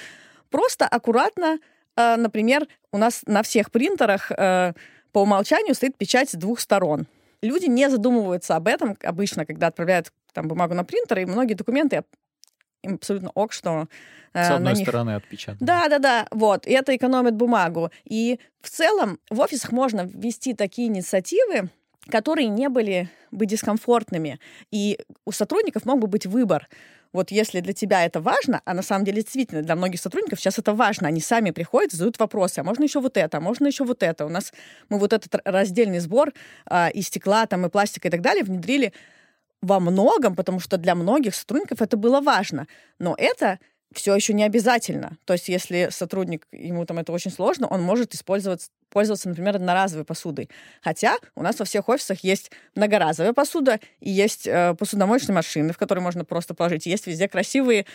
просто 0.49 0.87
аккуратно, 0.87 1.59
э, 1.95 2.15
например, 2.15 2.67
у 2.91 2.97
нас 2.97 3.21
на 3.25 3.43
всех 3.43 3.71
принтерах 3.71 4.31
э, 4.31 4.73
по 5.11 5.21
умолчанию 5.21 5.75
стоит 5.75 5.97
печать 5.97 6.29
с 6.31 6.33
двух 6.33 6.59
сторон. 6.59 7.07
Люди 7.41 7.65
не 7.65 7.89
задумываются 7.89 8.55
об 8.55 8.67
этом 8.67 8.97
обычно, 9.03 9.45
когда 9.45 9.67
отправляют 9.67 10.11
там 10.33 10.47
бумагу 10.47 10.73
на 10.73 10.83
принтер, 10.83 11.19
и 11.19 11.25
многие 11.25 11.53
документы 11.53 12.03
им 12.85 12.95
абсолютно 12.95 13.31
ок, 13.33 13.51
что 13.51 13.87
э, 14.33 14.43
С 14.43 14.51
одной 14.51 14.73
них... 14.73 14.87
стороны 14.87 15.15
отпечатано. 15.15 15.65
Да, 15.65 15.89
да, 15.89 15.99
да, 15.99 16.27
вот. 16.31 16.65
И 16.67 16.71
это 16.71 16.95
экономит 16.95 17.35
бумагу. 17.35 17.91
И 18.05 18.39
в 18.61 18.69
целом 18.69 19.19
в 19.29 19.39
офисах 19.39 19.71
можно 19.71 20.01
ввести 20.01 20.53
такие 20.53 20.87
инициативы, 20.87 21.69
которые 22.09 22.47
не 22.47 22.69
были 22.69 23.09
бы 23.31 23.45
дискомфортными. 23.45 24.39
И 24.71 24.99
у 25.25 25.31
сотрудников 25.31 25.85
мог 25.85 25.99
бы 25.99 26.07
быть 26.07 26.25
выбор. 26.25 26.67
Вот 27.15 27.31
если 27.31 27.61
для 27.61 27.71
тебя 27.71 28.05
это 28.05 28.19
важно, 28.19 28.61
а 28.65 28.73
на 28.73 28.81
самом 28.81 29.05
деле 29.05 29.21
действительно 29.21 29.61
для 29.61 29.77
многих 29.77 30.01
сотрудников 30.01 30.39
сейчас 30.41 30.59
это 30.59 30.73
важно, 30.73 31.07
они 31.07 31.21
сами 31.21 31.51
приходят, 31.51 31.93
задают 31.93 32.19
вопросы, 32.19 32.59
а 32.59 32.63
можно 32.63 32.83
еще 32.83 32.99
вот 32.99 33.15
это, 33.15 33.37
а 33.37 33.39
можно 33.39 33.67
еще 33.67 33.85
вот 33.85 34.03
это. 34.03 34.25
У 34.25 34.29
нас 34.29 34.51
мы 34.89 34.99
вот 34.99 35.13
этот 35.13 35.41
раздельный 35.45 35.99
сбор 35.99 36.33
а, 36.65 36.89
и 36.89 37.01
стекла, 37.01 37.45
там, 37.45 37.65
и 37.65 37.69
пластика 37.69 38.09
и 38.09 38.11
так 38.11 38.19
далее 38.19 38.43
внедрили 38.43 38.91
во 39.61 39.79
многом, 39.79 40.35
потому 40.35 40.59
что 40.59 40.77
для 40.77 40.95
многих 40.95 41.35
сотрудников 41.35 41.81
это 41.81 41.97
было 41.97 42.21
важно. 42.21 42.67
Но 42.99 43.15
это 43.17 43.59
все 43.93 44.13
еще 44.15 44.33
не 44.33 44.43
обязательно. 44.43 45.17
То 45.25 45.33
есть, 45.33 45.47
если 45.49 45.87
сотрудник, 45.89 46.47
ему 46.51 46.85
там 46.85 46.99
это 46.99 47.11
очень 47.11 47.31
сложно, 47.31 47.67
он 47.67 47.81
может 47.81 48.13
использовать, 48.13 48.69
пользоваться, 48.89 49.29
например, 49.29 49.55
одноразовой 49.55 50.05
посудой. 50.05 50.49
Хотя 50.81 51.17
у 51.35 51.41
нас 51.41 51.59
во 51.59 51.65
всех 51.65 51.89
офисах 51.89 52.19
есть 52.23 52.51
многоразовая 52.75 53.33
посуда 53.33 53.79
и 53.99 54.11
есть 54.11 54.47
э, 54.47 54.75
посудомоечные 54.77 55.35
машины, 55.35 55.73
в 55.73 55.77
которые 55.77 56.03
можно 56.03 56.25
просто 56.25 56.53
положить. 56.53 56.85
Есть 56.85 57.07
везде 57.07 57.27
красивые 57.27 57.85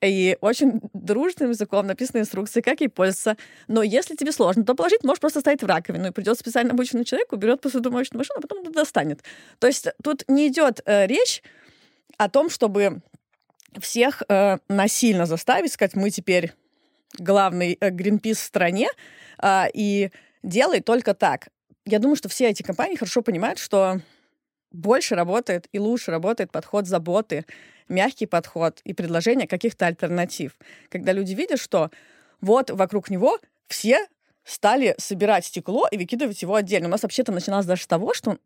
и 0.00 0.36
очень 0.40 0.80
дружным 0.92 1.50
языком 1.50 1.86
написаны 1.86 2.20
инструкции, 2.20 2.60
как 2.60 2.80
ей 2.80 2.88
пользоваться. 2.88 3.36
Но 3.66 3.82
если 3.82 4.14
тебе 4.14 4.32
сложно, 4.32 4.64
то 4.64 4.74
положить 4.74 5.04
можешь 5.04 5.20
просто 5.20 5.40
ставить 5.40 5.62
в 5.62 5.66
раковину, 5.66 6.08
и 6.08 6.10
придет 6.12 6.38
специально 6.38 6.72
обученный 6.72 7.04
человек, 7.04 7.32
уберет 7.32 7.60
посудомоечную 7.60 8.20
машину, 8.20 8.38
а 8.38 8.42
потом 8.42 8.72
достанет. 8.72 9.22
То 9.58 9.66
есть 9.66 9.88
тут 10.02 10.24
не 10.28 10.48
идет 10.48 10.80
э, 10.84 11.06
речь 11.06 11.42
о 12.16 12.28
том, 12.28 12.50
чтобы 12.50 13.02
всех 13.80 14.22
э, 14.28 14.58
насильно 14.68 15.26
заставить 15.26 15.72
сказать, 15.72 15.94
мы 15.94 16.10
теперь 16.10 16.52
главный 17.18 17.76
э, 17.80 17.90
Гринпис 17.90 18.38
в 18.38 18.44
стране, 18.44 18.88
э, 19.42 19.64
и 19.74 20.10
делай 20.42 20.80
только 20.80 21.14
так. 21.14 21.48
Я 21.84 21.98
думаю, 21.98 22.16
что 22.16 22.28
все 22.28 22.48
эти 22.48 22.62
компании 22.62 22.96
хорошо 22.96 23.22
понимают, 23.22 23.58
что 23.58 24.00
больше 24.70 25.14
работает 25.14 25.68
и 25.72 25.78
лучше 25.78 26.10
работает 26.10 26.50
подход 26.50 26.86
заботы, 26.86 27.44
мягкий 27.88 28.26
подход 28.26 28.80
и 28.84 28.92
предложение 28.92 29.46
каких-то 29.46 29.86
альтернатив. 29.86 30.52
Когда 30.90 31.12
люди 31.12 31.34
видят, 31.34 31.60
что 31.60 31.90
вот 32.40 32.70
вокруг 32.70 33.10
него 33.10 33.38
все 33.66 34.06
стали 34.44 34.94
собирать 34.98 35.44
стекло 35.44 35.86
и 35.90 35.98
выкидывать 35.98 36.40
его 36.40 36.54
отдельно. 36.54 36.88
У 36.88 36.90
нас 36.90 37.02
вообще-то 37.02 37.32
начиналось 37.32 37.66
даже 37.66 37.82
с 37.82 37.86
того, 37.86 38.14
что 38.14 38.38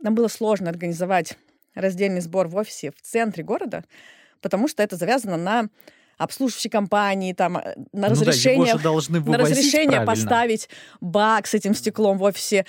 нам 0.00 0.14
было 0.14 0.28
сложно 0.28 0.70
организовать 0.70 1.36
раздельный 1.74 2.22
сбор 2.22 2.48
в 2.48 2.56
офисе 2.56 2.92
в 2.92 3.02
центре 3.02 3.44
города, 3.44 3.84
потому 4.40 4.68
что 4.68 4.82
это 4.82 4.96
завязано 4.96 5.36
на 5.36 5.68
обслуживающей 6.20 6.68
компании, 6.68 7.32
там, 7.32 7.56
э, 7.56 7.74
на 7.92 8.08
ну 8.08 8.12
разрешение, 8.12 8.74
да, 8.74 8.80
должны 8.80 9.20
на 9.20 9.38
разрешение 9.38 10.02
поставить 10.02 10.68
бак 11.00 11.46
с 11.46 11.54
этим 11.54 11.74
стеклом 11.74 12.18
в 12.18 12.22
офисе 12.22 12.66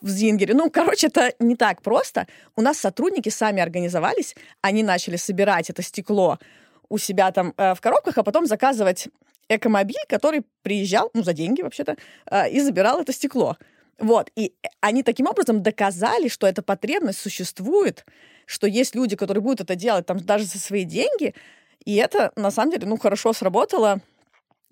в 0.00 0.08
Зингере. 0.08 0.54
Ну, 0.54 0.70
короче, 0.70 1.08
это 1.08 1.34
не 1.38 1.54
так 1.54 1.82
просто. 1.82 2.26
У 2.56 2.62
нас 2.62 2.78
сотрудники 2.78 3.28
сами 3.28 3.60
организовались, 3.60 4.34
они 4.62 4.82
начали 4.82 5.16
собирать 5.16 5.68
это 5.68 5.82
стекло 5.82 6.38
у 6.88 6.96
себя 6.96 7.30
там 7.30 7.52
э, 7.58 7.74
в 7.74 7.80
коробках, 7.80 8.16
а 8.16 8.22
потом 8.22 8.46
заказывать 8.46 9.08
экомобиль, 9.50 10.04
который 10.08 10.42
приезжал, 10.62 11.10
ну, 11.12 11.22
за 11.22 11.34
деньги 11.34 11.60
вообще-то, 11.60 11.96
э, 12.30 12.50
и 12.50 12.60
забирал 12.60 13.00
это 13.00 13.12
стекло. 13.12 13.58
Вот, 13.98 14.30
и 14.34 14.54
они 14.80 15.02
таким 15.02 15.26
образом 15.26 15.62
доказали, 15.62 16.28
что 16.28 16.46
эта 16.46 16.62
потребность 16.62 17.20
существует, 17.20 18.06
что 18.46 18.66
есть 18.66 18.94
люди, 18.94 19.14
которые 19.14 19.42
будут 19.42 19.60
это 19.60 19.76
делать 19.76 20.06
там 20.06 20.18
даже 20.18 20.44
за 20.44 20.58
свои 20.58 20.84
деньги, 20.84 21.34
и 21.84 21.96
это, 21.96 22.32
на 22.36 22.50
самом 22.50 22.72
деле, 22.72 22.86
ну, 22.86 22.98
хорошо 22.98 23.32
сработало 23.32 24.00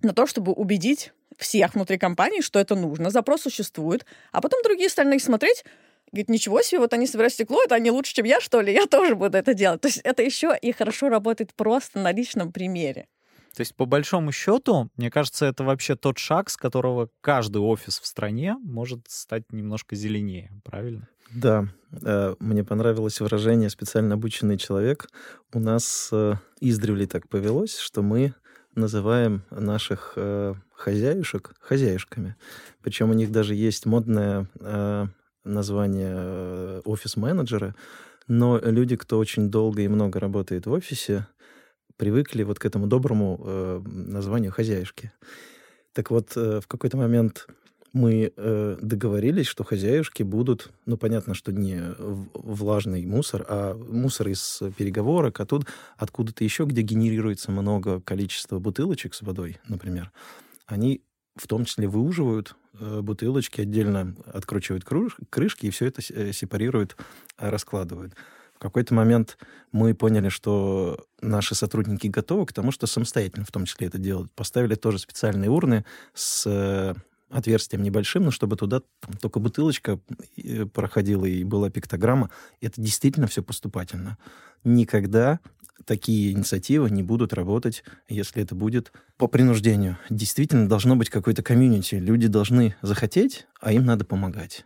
на 0.02 0.12
то, 0.12 0.26
чтобы 0.26 0.52
убедить 0.52 1.12
всех 1.38 1.74
внутри 1.74 1.98
компании, 1.98 2.40
что 2.40 2.58
это 2.58 2.74
нужно, 2.74 3.10
запрос 3.10 3.42
существует, 3.42 4.04
а 4.32 4.40
потом 4.40 4.62
другие 4.62 4.86
остальные 4.88 5.20
смотреть, 5.20 5.64
говорит, 6.10 6.28
ничего 6.28 6.62
себе, 6.62 6.80
вот 6.80 6.92
они 6.92 7.06
собирают 7.06 7.32
стекло, 7.32 7.62
это 7.64 7.74
они 7.74 7.90
лучше, 7.90 8.14
чем 8.14 8.26
я, 8.26 8.40
что 8.40 8.60
ли, 8.60 8.72
я 8.72 8.86
тоже 8.86 9.14
буду 9.14 9.38
это 9.38 9.54
делать. 9.54 9.80
То 9.80 9.88
есть 9.88 10.00
это 10.04 10.22
еще 10.22 10.56
и 10.60 10.72
хорошо 10.72 11.08
работает 11.08 11.54
просто 11.54 11.98
на 11.98 12.12
личном 12.12 12.52
примере. 12.52 13.06
То 13.54 13.60
есть, 13.60 13.74
по 13.76 13.84
большому 13.84 14.32
счету, 14.32 14.90
мне 14.96 15.10
кажется, 15.10 15.44
это 15.44 15.62
вообще 15.62 15.94
тот 15.94 16.18
шаг, 16.18 16.48
с 16.48 16.56
которого 16.56 17.10
каждый 17.20 17.58
офис 17.58 18.00
в 18.00 18.06
стране 18.06 18.56
может 18.62 19.02
стать 19.08 19.52
немножко 19.52 19.94
зеленее, 19.94 20.50
правильно? 20.64 21.08
Да, 21.34 21.68
э, 22.02 22.34
мне 22.40 22.64
понравилось 22.64 23.20
выражение 23.20 23.68
«специально 23.70 24.14
обученный 24.14 24.58
человек». 24.58 25.08
У 25.52 25.60
нас 25.60 26.08
э, 26.12 26.34
издревле 26.60 27.06
так 27.06 27.28
повелось, 27.28 27.78
что 27.78 28.02
мы 28.02 28.34
называем 28.74 29.42
наших 29.50 30.14
э, 30.16 30.54
хозяюшек 30.74 31.54
хозяюшками. 31.60 32.36
Причем 32.82 33.10
у 33.10 33.14
них 33.14 33.30
даже 33.30 33.54
есть 33.54 33.86
модное 33.86 34.48
название 35.44 36.80
офис-менеджера, 36.80 37.74
но 38.28 38.58
люди, 38.58 38.96
кто 38.96 39.18
очень 39.18 39.50
долго 39.50 39.82
и 39.82 39.88
много 39.88 40.20
работает 40.20 40.66
в 40.66 40.72
офисе, 40.72 41.26
привыкли 41.96 42.42
вот 42.42 42.58
к 42.58 42.66
этому 42.66 42.86
доброму 42.86 43.40
э, 43.44 43.82
названию 43.84 44.52
хозяюшки. 44.52 45.12
Так 45.92 46.10
вот, 46.10 46.32
э, 46.36 46.60
в 46.60 46.66
какой-то 46.66 46.96
момент 46.96 47.46
мы 47.92 48.32
э, 48.34 48.78
договорились, 48.80 49.46
что 49.46 49.64
хозяюшки 49.64 50.22
будут, 50.22 50.70
ну, 50.86 50.96
понятно, 50.96 51.34
что 51.34 51.52
не 51.52 51.82
влажный 52.34 53.04
мусор, 53.04 53.44
а 53.48 53.74
мусор 53.74 54.28
из 54.28 54.62
переговорок, 54.76 55.40
оттуда, 55.40 55.66
откуда-то 55.96 56.42
еще, 56.42 56.64
где 56.64 56.82
генерируется 56.82 57.50
много 57.50 58.00
количества 58.00 58.58
бутылочек 58.58 59.14
с 59.14 59.22
водой, 59.22 59.58
например. 59.68 60.10
Они 60.66 61.02
в 61.36 61.46
том 61.46 61.64
числе 61.64 61.86
выуживают 61.86 62.56
э, 62.78 63.00
бутылочки, 63.02 63.60
отдельно 63.60 64.16
откручивают 64.26 64.84
круж, 64.84 65.16
крышки 65.28 65.66
и 65.66 65.70
все 65.70 65.86
это 65.86 66.02
э, 66.08 66.32
сепарируют, 66.32 66.96
раскладывают 67.36 68.14
какой-то 68.62 68.94
момент 68.94 69.38
мы 69.72 69.94
поняли, 69.94 70.28
что 70.28 71.04
наши 71.20 71.54
сотрудники 71.54 72.06
готовы 72.06 72.46
к 72.46 72.52
тому, 72.52 72.70
что 72.70 72.86
самостоятельно 72.86 73.44
в 73.44 73.50
том 73.52 73.64
числе 73.64 73.88
это 73.88 73.98
делать. 73.98 74.30
Поставили 74.32 74.74
тоже 74.74 74.98
специальные 74.98 75.50
урны 75.50 75.84
с 76.14 76.44
э, 76.46 76.94
отверстием 77.28 77.82
небольшим, 77.82 78.24
но 78.24 78.30
чтобы 78.30 78.56
туда 78.56 78.82
только 79.20 79.40
бутылочка 79.40 79.98
э, 80.36 80.66
проходила 80.66 81.24
и 81.24 81.44
была 81.44 81.70
пиктограмма. 81.70 82.30
Это 82.60 82.80
действительно 82.80 83.26
все 83.26 83.42
поступательно. 83.42 84.16
Никогда 84.64 85.40
такие 85.84 86.32
инициативы 86.32 86.90
не 86.90 87.02
будут 87.02 87.32
работать, 87.32 87.82
если 88.08 88.42
это 88.42 88.54
будет 88.54 88.92
по 89.16 89.26
принуждению. 89.26 89.98
Действительно, 90.08 90.68
должно 90.68 90.94
быть 90.94 91.10
какой-то 91.10 91.42
комьюнити. 91.42 91.96
Люди 91.96 92.28
должны 92.28 92.76
захотеть, 92.82 93.46
а 93.60 93.72
им 93.72 93.84
надо 93.84 94.04
помогать. 94.04 94.64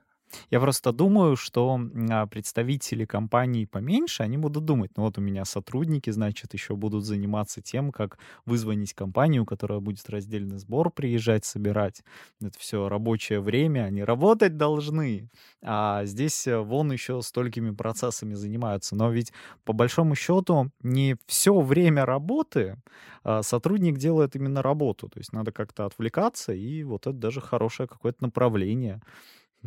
Я 0.51 0.61
просто 0.61 0.93
думаю, 0.93 1.37
что 1.37 1.81
а, 2.11 2.27
представители 2.27 3.05
компаний 3.05 3.67
поменьше, 3.67 4.23
они 4.23 4.37
будут 4.37 4.65
думать, 4.65 4.91
ну 4.97 5.05
вот 5.05 5.19
у 5.19 5.21
меня 5.21 5.45
сотрудники, 5.45 6.11
значит, 6.11 6.53
еще 6.55 6.77
будут 6.77 7.05
заниматься 7.05 7.63
тем, 7.63 7.93
как 7.93 8.19
вызвонить 8.45 8.95
компанию, 8.95 9.45
которая 9.45 9.81
будет 9.81 10.09
раздельный 10.11 10.59
сбор 10.59 10.91
приезжать, 10.91 11.45
собирать. 11.45 12.03
Это 12.41 12.59
все 12.59 12.89
рабочее 12.89 13.41
время, 13.41 13.85
они 13.85 14.03
работать 14.03 14.57
должны. 14.57 15.29
А 15.63 16.05
здесь 16.05 16.47
э, 16.47 16.59
вон 16.59 16.93
еще 16.93 17.23
столькими 17.23 17.71
процессами 17.71 18.35
занимаются. 18.35 18.97
Но 18.97 19.11
ведь 19.11 19.33
по 19.65 19.73
большому 19.73 20.15
счету 20.15 20.71
не 20.83 21.17
все 21.27 21.61
время 21.61 22.05
работы 22.05 22.77
а 23.29 23.43
сотрудник 23.43 23.99
делает 23.99 24.37
именно 24.37 24.63
работу. 24.63 25.09
То 25.09 25.19
есть 25.19 25.33
надо 25.33 25.51
как-то 25.51 25.87
отвлекаться, 25.87 26.53
и 26.53 26.85
вот 26.85 27.09
это 27.09 27.17
даже 27.17 27.41
хорошее 27.41 27.89
какое-то 27.89 28.23
направление 28.23 29.03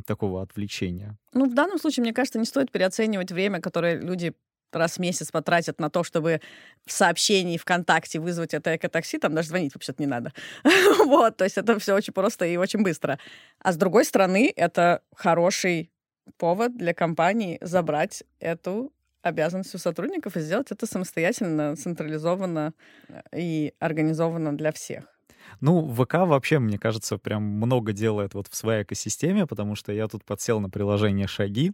такого 0.05 0.41
отвлечения? 0.41 1.17
Ну, 1.33 1.49
в 1.49 1.53
данном 1.53 1.79
случае, 1.79 2.03
мне 2.03 2.13
кажется, 2.13 2.39
не 2.39 2.45
стоит 2.45 2.71
переоценивать 2.71 3.31
время, 3.31 3.62
которое 3.62 3.99
люди 3.99 4.33
раз 4.71 4.97
в 4.97 4.99
месяц 4.99 5.31
потратят 5.31 5.79
на 5.79 5.89
то, 5.89 6.03
чтобы 6.03 6.41
в 6.85 6.91
сообщении 6.91 7.57
ВКонтакте 7.57 8.19
вызвать 8.19 8.53
это 8.53 8.75
экотакси, 8.75 9.17
там 9.17 9.33
даже 9.33 9.49
звонить 9.49 9.73
вообще-то 9.73 10.01
не 10.01 10.07
надо. 10.07 10.33
вот, 11.05 11.38
то 11.38 11.43
есть 11.43 11.57
это 11.57 11.79
все 11.79 11.95
очень 11.95 12.13
просто 12.13 12.45
и 12.45 12.57
очень 12.57 12.83
быстро. 12.83 13.19
А 13.59 13.71
с 13.71 13.77
другой 13.77 14.05
стороны, 14.05 14.51
это 14.55 15.01
хороший 15.15 15.91
повод 16.38 16.77
для 16.77 16.93
компании 16.93 17.57
забрать 17.62 18.23
эту 18.39 18.93
обязанность 19.21 19.75
у 19.75 19.77
сотрудников 19.77 20.38
и 20.38 20.39
сделать 20.39 20.71
это 20.71 20.85
самостоятельно, 20.85 21.75
централизованно 21.75 22.73
э, 23.07 23.21
и 23.35 23.73
организованно 23.79 24.55
для 24.55 24.71
всех. 24.71 25.18
Ну, 25.62 25.88
ВК 25.93 26.13
вообще, 26.25 26.59
мне 26.59 26.77
кажется, 26.77 27.17
прям 27.17 27.43
много 27.43 27.93
делает 27.93 28.33
вот 28.33 28.47
в 28.47 28.55
своей 28.55 28.83
экосистеме, 28.83 29.45
потому 29.47 29.75
что 29.75 29.91
я 29.91 30.07
тут 30.07 30.23
подсел 30.25 30.59
на 30.59 30.69
приложение 30.69 31.27
«Шаги». 31.27 31.73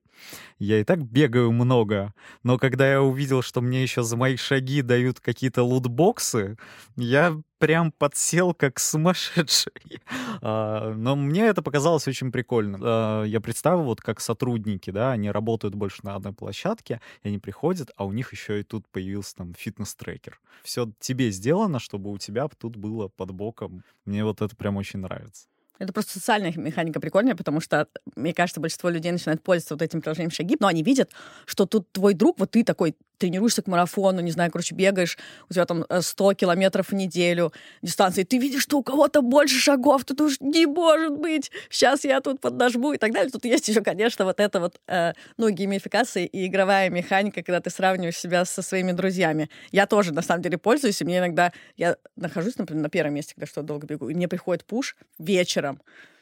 Я 0.60 0.80
и 0.80 0.84
так 0.84 1.04
бегаю 1.04 1.52
много, 1.52 2.14
но 2.44 2.58
когда 2.58 2.90
я 2.90 3.02
увидел, 3.02 3.42
что 3.42 3.62
мне 3.62 3.84
еще 3.84 4.04
за 4.04 4.18
мои 4.18 4.38
шаги 4.38 4.82
дают 4.82 5.20
какие-то 5.20 5.64
лутбоксы, 5.64 6.58
я 6.96 7.38
прям 7.58 7.92
подсел 7.92 8.54
как 8.54 8.80
сумасшедший. 8.80 9.74
А, 10.42 10.94
но 10.94 11.16
мне 11.16 11.46
это 11.46 11.64
показалось 11.64 12.08
очень 12.08 12.32
прикольно. 12.32 12.78
А, 12.82 13.24
я 13.24 13.42
представил, 13.42 13.84
вот 13.84 14.02
как 14.02 14.20
сотрудники, 14.20 14.92
да, 14.92 15.12
они 15.12 15.32
работают 15.32 15.74
больше 15.76 16.02
на 16.04 16.16
одной 16.16 16.34
площадке, 16.34 17.02
и 17.24 17.30
они 17.30 17.40
приходят, 17.40 17.90
а 17.96 18.06
у 18.06 18.12
них 18.12 18.32
еще 18.32 18.60
и 18.60 18.64
тут 18.64 18.88
появился 18.90 19.36
там 19.38 19.54
фитнес-трекер. 19.58 20.40
Все 20.64 20.92
тебе 21.00 21.32
сделано, 21.32 21.80
чтобы 21.80 22.12
у 22.12 22.18
тебя 22.18 22.48
тут 22.48 22.76
было 22.76 23.08
под 23.08 23.32
боком. 23.32 23.84
Мне 24.06 24.24
вот 24.24 24.42
это 24.42 24.56
прям 24.56 24.78
очень 24.78 25.00
нравится. 25.00 25.48
Это 25.80 25.92
просто 25.94 26.14
социальная 26.14 26.54
механика 26.56 27.00
прикольная, 27.00 27.36
потому 27.36 27.60
что, 27.60 27.88
мне 28.16 28.34
кажется, 28.34 28.62
большинство 28.62 28.90
людей 28.90 29.12
начинает 29.12 29.44
пользоваться 29.44 29.76
вот 29.76 29.82
этим 29.82 30.02
приложением 30.02 30.32
шаги, 30.32 30.56
но 30.60 30.68
они 30.68 30.84
видят, 30.84 31.12
что 31.46 31.66
тут 31.66 31.92
твой 31.92 32.14
друг, 32.14 32.40
вот 32.40 32.52
ты 32.52 32.64
такой 32.64 32.96
тренируешься 33.18 33.62
к 33.62 33.68
марафону, 33.68 34.22
не 34.22 34.32
знаю, 34.32 34.52
короче, 34.52 34.76
бегаешь, 34.76 35.18
у 35.50 35.54
тебя 35.54 35.66
там 35.66 35.86
100 35.90 36.32
э, 36.32 36.36
километров 36.36 36.90
в 36.90 36.94
неделю 36.94 37.54
дистанции, 37.82 38.24
ты 38.24 38.38
видишь, 38.38 38.64
что 38.64 38.78
у 38.78 38.84
кого-то 38.84 39.22
больше 39.22 39.60
шагов, 39.60 40.06
тут 40.06 40.22
уж 40.22 40.40
не 40.40 40.66
может 40.66 41.18
быть, 41.18 41.52
сейчас 41.70 42.04
я 42.04 42.22
тут 42.22 42.42
поднажму 42.42 42.94
и 42.94 42.98
так 42.98 43.14
далее. 43.14 43.32
Тут 43.32 43.46
есть 43.46 43.68
еще, 43.68 43.82
конечно, 43.82 44.26
вот 44.26 44.40
это 44.40 44.60
вот, 44.60 44.80
э, 44.88 45.14
ну, 45.38 45.50
геймификация 45.50 46.26
и 46.26 46.48
игровая 46.48 46.90
механика, 46.90 47.42
когда 47.42 47.60
ты 47.60 47.70
сравниваешь 47.70 48.18
себя 48.18 48.46
со 48.46 48.62
своими 48.62 48.92
друзьями. 48.92 49.50
Я 49.72 49.88
тоже, 49.88 50.14
на 50.14 50.22
самом 50.22 50.42
деле, 50.42 50.58
пользуюсь, 50.58 51.02
и 51.02 51.06
мне 51.06 51.20
иногда, 51.20 51.52
я 51.78 51.98
нахожусь, 52.16 52.58
например, 52.58 52.84
на 52.84 52.90
первом 52.90 53.14
месте, 53.14 53.34
когда 53.36 53.48
что 53.48 53.62
долго 53.62 53.88
бегу, 53.88 54.10
и 54.10 54.14
мне 54.14 54.28
приходит 54.28 54.66
пуш 54.66 54.96
вечером, 55.20 55.65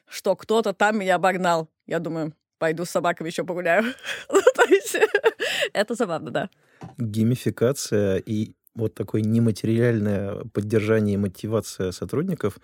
что 0.08 0.36
кто-то 0.36 0.73
там 0.73 0.99
меня 0.99 1.15
обогнал. 1.15 1.69
Я 1.86 1.99
думаю, 1.99 2.34
пойду 2.60 2.86
с 2.86 2.89
собаками 2.89 3.27
еще 3.27 3.43
погуляю. 3.43 3.84
Ну, 4.32 4.39
это 5.73 5.95
забавно, 5.95 6.32
да. 6.32 6.49
Геймификация 6.97 8.17
и 8.17 8.56
вот 8.75 8.95
такое 8.95 9.21
нематериальное 9.21 10.45
поддержание 10.53 11.15
и 11.15 11.17
мотивация 11.17 11.91
сотрудников 11.91 12.58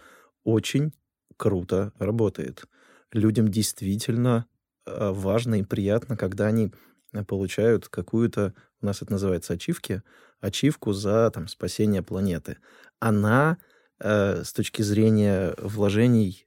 очень 0.44 0.94
круто 1.38 1.94
работает. 2.00 2.64
Людям 3.12 3.48
действительно 3.48 4.46
а, 4.86 5.12
важно 5.12 5.56
и 5.56 5.64
приятно, 5.64 6.18
когда 6.18 6.48
они 6.48 6.72
получают 7.28 7.88
какую-то, 7.88 8.54
у 8.82 8.86
нас 8.86 9.02
это 9.02 9.12
называется 9.12 9.54
ачивки, 9.54 10.04
ачивку 10.42 10.94
за 10.94 11.32
там, 11.32 11.48
спасение 11.48 12.04
планеты. 12.04 12.58
Она 13.00 13.58
э, 14.00 14.44
с 14.44 14.54
точки 14.54 14.84
зрения 14.84 15.56
вложений 15.58 16.46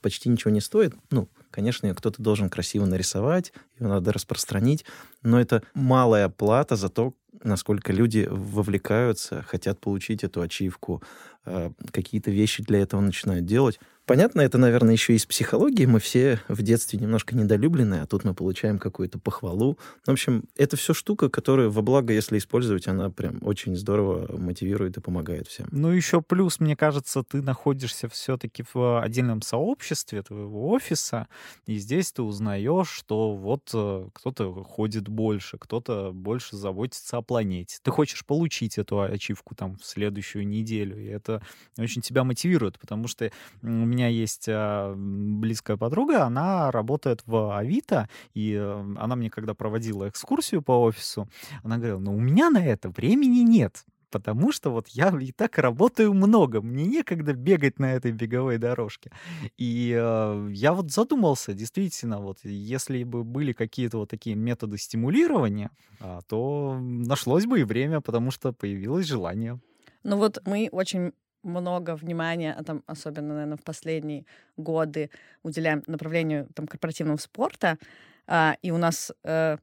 почти 0.00 0.28
ничего 0.28 0.50
не 0.50 0.60
стоит. 0.60 0.94
Ну, 1.10 1.28
конечно, 1.50 1.86
ее 1.86 1.94
кто-то 1.94 2.22
должен 2.22 2.50
красиво 2.50 2.84
нарисовать, 2.84 3.52
ее 3.78 3.88
надо 3.88 4.12
распространить, 4.12 4.84
но 5.22 5.40
это 5.40 5.62
малая 5.74 6.28
плата 6.28 6.76
за 6.76 6.88
то, 6.88 7.14
насколько 7.42 7.92
люди 7.92 8.26
вовлекаются, 8.30 9.42
хотят 9.42 9.80
получить 9.80 10.24
эту 10.24 10.40
ачивку, 10.40 11.02
э, 11.44 11.70
какие-то 11.92 12.30
вещи 12.30 12.62
для 12.62 12.80
этого 12.80 13.00
начинают 13.00 13.46
делать. 13.46 13.78
Понятно, 14.08 14.40
это, 14.40 14.56
наверное, 14.56 14.94
еще 14.94 15.14
из 15.14 15.26
психологии. 15.26 15.84
Мы 15.84 16.00
все 16.00 16.40
в 16.48 16.62
детстве 16.62 16.98
немножко 16.98 17.36
недолюблены, 17.36 17.96
а 17.96 18.06
тут 18.06 18.24
мы 18.24 18.32
получаем 18.32 18.78
какую-то 18.78 19.18
похвалу. 19.18 19.78
В 20.06 20.10
общем, 20.10 20.44
это 20.56 20.78
все 20.78 20.94
штука, 20.94 21.28
которая 21.28 21.68
во 21.68 21.82
благо, 21.82 22.14
если 22.14 22.38
использовать, 22.38 22.88
она 22.88 23.10
прям 23.10 23.38
очень 23.42 23.76
здорово 23.76 24.34
мотивирует 24.38 24.96
и 24.96 25.02
помогает 25.02 25.46
всем. 25.46 25.68
Ну, 25.70 25.90
еще 25.90 26.22
плюс, 26.22 26.58
мне 26.58 26.74
кажется, 26.74 27.22
ты 27.22 27.42
находишься 27.42 28.08
все-таки 28.08 28.64
в 28.72 29.02
отдельном 29.02 29.42
сообществе 29.42 30.22
твоего 30.22 30.70
офиса, 30.70 31.28
И 31.66 31.76
здесь 31.78 32.12
ты 32.12 32.22
узнаешь, 32.22 32.88
что 32.88 33.34
вот 33.34 33.70
э, 33.74 34.08
кто-то 34.12 34.64
ходит 34.64 35.08
больше, 35.08 35.58
кто-то 35.58 36.12
больше 36.12 36.56
заботится 36.56 37.18
о 37.18 37.22
планете. 37.22 37.78
Ты 37.82 37.90
хочешь 37.90 38.24
получить 38.24 38.78
эту 38.78 39.00
ачивку 39.00 39.54
там 39.54 39.76
в 39.76 39.84
следующую 39.84 40.46
неделю, 40.46 40.98
и 40.98 41.06
это 41.06 41.42
очень 41.78 42.02
тебя 42.02 42.24
мотивирует, 42.24 42.78
потому 42.78 43.08
что 43.08 43.30
у 43.62 43.66
меня 43.66 44.08
есть 44.08 44.46
а, 44.48 44.94
близкая 44.96 45.76
подруга, 45.76 46.24
она 46.24 46.70
работает 46.70 47.22
в 47.26 47.56
Авито, 47.56 48.08
и 48.34 48.54
э, 48.54 48.94
она 48.98 49.16
мне 49.16 49.30
когда 49.30 49.54
проводила 49.54 50.08
экскурсию 50.08 50.62
по 50.62 50.72
офису, 50.82 51.28
она 51.62 51.76
говорила, 51.76 51.98
ну 51.98 52.16
у 52.16 52.20
меня 52.20 52.50
на 52.50 52.64
это 52.64 52.90
времени 52.90 53.40
нет 53.40 53.84
потому 54.10 54.52
что 54.52 54.70
вот 54.70 54.88
я 54.88 55.16
и 55.20 55.32
так 55.32 55.58
работаю 55.58 56.14
много, 56.14 56.60
мне 56.60 56.84
некогда 56.86 57.32
бегать 57.32 57.78
на 57.78 57.94
этой 57.94 58.12
беговой 58.12 58.58
дорожке. 58.58 59.10
И 59.56 59.94
э, 59.98 60.48
я 60.52 60.72
вот 60.72 60.90
задумался, 60.90 61.54
действительно, 61.54 62.20
вот 62.20 62.38
если 62.44 63.04
бы 63.04 63.24
были 63.24 63.52
какие-то 63.52 63.98
вот 63.98 64.10
такие 64.10 64.36
методы 64.36 64.78
стимулирования, 64.78 65.70
э, 66.00 66.20
то 66.28 66.78
нашлось 66.80 67.46
бы 67.46 67.60
и 67.60 67.64
время, 67.64 68.00
потому 68.00 68.30
что 68.30 68.52
появилось 68.52 69.06
желание. 69.06 69.60
Ну 70.02 70.16
вот 70.16 70.38
мы 70.46 70.68
очень 70.72 71.12
много 71.42 71.96
внимания, 71.96 72.54
а 72.54 72.64
там, 72.64 72.82
особенно, 72.86 73.34
наверное, 73.34 73.56
в 73.56 73.62
последние 73.62 74.24
годы 74.56 75.10
уделяем 75.42 75.82
направлению 75.86 76.48
там, 76.54 76.66
корпоративного 76.66 77.16
спорта, 77.16 77.78
а, 78.26 78.56
и 78.62 78.70
у 78.70 78.78
нас 78.78 79.12
э, 79.24 79.56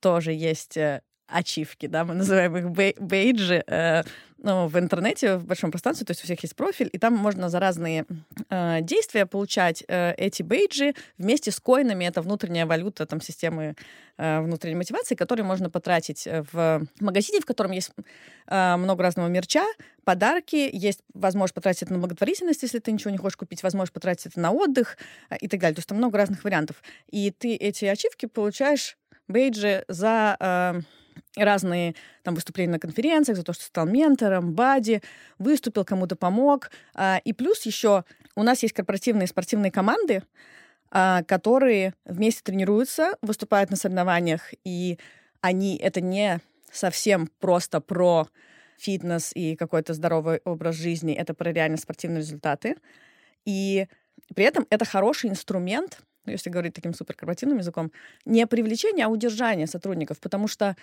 тоже 0.00 0.32
есть 0.32 0.76
э, 0.76 1.02
ачивки, 1.28 1.86
да, 1.86 2.04
мы 2.04 2.14
называем 2.14 2.56
их 2.56 2.70
бейджи, 2.98 3.62
э, 3.66 4.02
ну, 4.40 4.68
в 4.68 4.78
интернете, 4.78 5.36
в 5.36 5.44
большом 5.44 5.70
пространстве, 5.70 6.06
то 6.06 6.12
есть 6.12 6.22
у 6.22 6.24
всех 6.24 6.40
есть 6.42 6.54
профиль, 6.54 6.88
и 6.92 6.98
там 6.98 7.14
можно 7.14 7.48
за 7.48 7.58
разные 7.58 8.06
э, 8.50 8.78
действия 8.82 9.26
получать 9.26 9.84
э, 9.88 10.14
эти 10.16 10.42
бейджи 10.42 10.94
вместе 11.18 11.50
с 11.50 11.58
коинами, 11.58 12.04
это 12.04 12.22
внутренняя 12.22 12.64
валюта 12.64 13.04
там 13.06 13.20
системы 13.20 13.74
э, 14.16 14.40
внутренней 14.40 14.76
мотивации, 14.76 15.16
которые 15.16 15.44
можно 15.44 15.70
потратить 15.70 16.26
э, 16.26 16.44
в 16.52 16.86
магазине, 17.00 17.40
в 17.40 17.46
котором 17.46 17.72
есть 17.72 17.90
э, 18.46 18.76
много 18.76 19.02
разного 19.02 19.26
мерча, 19.26 19.64
подарки, 20.04 20.70
есть 20.72 21.00
возможность 21.14 21.54
потратить 21.54 21.82
это 21.82 21.94
на 21.94 21.98
благотворительность, 21.98 22.62
если 22.62 22.78
ты 22.78 22.92
ничего 22.92 23.10
не 23.10 23.18
хочешь 23.18 23.36
купить, 23.36 23.64
возможность 23.64 23.92
потратить 23.92 24.26
это 24.26 24.40
на 24.40 24.52
отдых 24.52 24.98
э, 25.30 25.36
и 25.40 25.48
так 25.48 25.58
далее, 25.60 25.74
то 25.74 25.80
есть 25.80 25.88
там 25.88 25.98
много 25.98 26.16
разных 26.16 26.44
вариантов. 26.44 26.80
И 27.10 27.32
ты 27.32 27.56
эти 27.56 27.86
ачивки 27.86 28.26
получаешь 28.26 28.96
бейджи 29.26 29.84
за... 29.88 30.36
Э, 30.38 30.80
разные 31.44 31.94
там 32.22 32.34
выступления 32.34 32.72
на 32.72 32.78
конференциях, 32.78 33.38
за 33.38 33.44
то, 33.44 33.52
что 33.52 33.64
стал 33.64 33.86
ментором, 33.86 34.52
бади, 34.54 35.02
выступил, 35.38 35.84
кому-то 35.84 36.16
помог. 36.16 36.70
А, 36.94 37.20
и 37.24 37.32
плюс 37.32 37.62
еще 37.66 38.04
у 38.34 38.42
нас 38.42 38.62
есть 38.62 38.74
корпоративные 38.74 39.26
спортивные 39.26 39.70
команды, 39.70 40.22
а, 40.90 41.22
которые 41.24 41.94
вместе 42.04 42.42
тренируются, 42.42 43.16
выступают 43.22 43.70
на 43.70 43.76
соревнованиях, 43.76 44.52
и 44.64 44.98
они 45.40 45.76
это 45.76 46.00
не 46.00 46.40
совсем 46.72 47.28
просто 47.40 47.80
про 47.80 48.28
фитнес 48.78 49.32
и 49.34 49.56
какой-то 49.56 49.94
здоровый 49.94 50.40
образ 50.44 50.76
жизни, 50.76 51.12
это 51.12 51.34
про 51.34 51.52
реально 51.52 51.76
спортивные 51.76 52.20
результаты. 52.20 52.76
И 53.44 53.86
при 54.34 54.44
этом 54.44 54.66
это 54.70 54.84
хороший 54.84 55.30
инструмент 55.30 56.00
если 56.30 56.50
говорить 56.50 56.74
таким 56.74 56.94
суперкорпоративным 56.94 57.58
языком, 57.58 57.92
не 58.24 58.46
привлечение, 58.46 59.06
а 59.06 59.08
удержание 59.08 59.66
сотрудников, 59.66 60.20
потому 60.20 60.48
что 60.48 60.76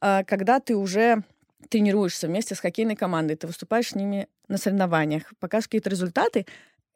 когда 0.00 0.60
ты 0.60 0.76
уже 0.76 1.22
тренируешься 1.68 2.26
вместе 2.26 2.54
с 2.54 2.60
хоккейной 2.60 2.96
командой, 2.96 3.36
ты 3.36 3.46
выступаешь 3.46 3.90
с 3.90 3.94
ними 3.94 4.28
на 4.48 4.58
соревнованиях, 4.58 5.32
покажешь 5.38 5.66
какие-то 5.66 5.90
результаты, 5.90 6.46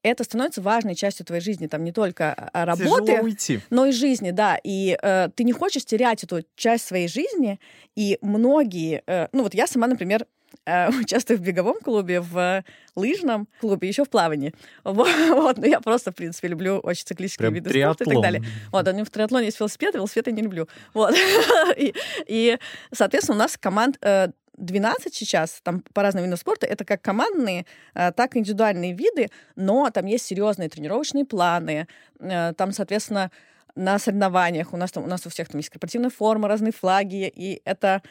это 0.03 0.25
становится 0.25 0.61
важной 0.61 0.95
частью 0.95 1.25
твоей 1.25 1.43
жизни, 1.43 1.67
там 1.69 1.85
не 1.85 1.93
только 1.93 2.33
а, 2.53 2.65
работы, 2.65 3.21
уйти. 3.21 3.61
но 3.71 3.87
и 3.87 3.93
жизни, 3.93 4.33
да. 4.33 4.59
И 4.63 4.99
э, 5.01 5.29
ты 5.35 5.45
не 5.45 5.53
хочешь 5.53 5.85
терять 5.85 6.25
эту 6.25 6.45
часть 6.57 6.87
своей 6.87 7.07
жизни. 7.07 7.61
И 7.95 8.19
многие, 8.21 9.03
э, 9.07 9.29
ну 9.33 9.45
вот 9.45 9.55
я 9.55 9.67
сама, 9.67 9.87
например, 9.87 10.27
участвую 11.01 11.39
в 11.39 11.43
беговом 11.43 11.77
клубе, 11.81 12.21
в 12.21 12.65
лыжном 12.95 13.49
клубе, 13.61 13.89
еще 13.89 14.05
в 14.05 14.11
плавании. 14.11 14.55
Вот, 14.85 15.59
но 15.59 15.67
я 15.67 15.81
просто, 15.81 16.13
в 16.13 16.15
принципе, 16.15 16.49
люблю 16.49 16.79
очень 16.79 17.05
циклические 17.05 17.45
Прям 17.45 17.55
виды 17.55 17.71
триатлон. 17.71 17.95
спорта 17.95 18.11
и 18.11 18.15
так 18.15 18.23
далее. 18.23 18.43
Вот, 18.71 18.89
у 18.89 18.93
меня 18.93 19.05
в 19.05 19.11
триатлоне 19.11 19.47
есть 19.47 19.61
велосипед, 19.61 19.95
велосипед 19.95 20.27
я 20.27 20.33
не 20.33 20.43
люблю. 20.43 20.69
Вот. 20.95 21.15
и, 21.77 21.95
и, 22.27 22.59
соответственно, 22.93 23.37
у 23.37 23.39
нас 23.39 23.57
команд 23.57 23.99
э, 24.03 24.29
12 24.57 25.15
сейчас, 25.15 25.61
там 25.63 25.83
по 25.93 26.03
разным 26.03 26.25
видам 26.25 26.39
спорта, 26.39 26.67
это 26.67 26.85
как 26.85 27.03
командные, 27.03 27.67
э, 27.95 28.13
так 28.13 28.37
и 28.37 28.39
индивидуальные 28.39 28.93
виды, 28.93 29.29
но 29.57 29.91
там 29.91 30.07
есть 30.07 30.27
серьезные 30.27 30.69
тренировочные 30.69 31.25
планы, 31.25 31.89
э, 32.21 32.53
там, 32.57 32.73
соответственно, 32.73 33.31
на 33.75 33.99
соревнованиях 33.99 34.73
у 34.73 34.77
нас 34.77 34.93
там, 34.93 35.05
у 35.05 35.07
нас 35.07 35.27
у 35.27 35.31
всех 35.31 35.49
там 35.49 35.59
есть 35.59 35.71
корпоративная 35.71 36.11
форма, 36.11 36.49
разные 36.49 36.73
флаги, 36.73 37.33
и 37.35 37.63
это 37.65 38.03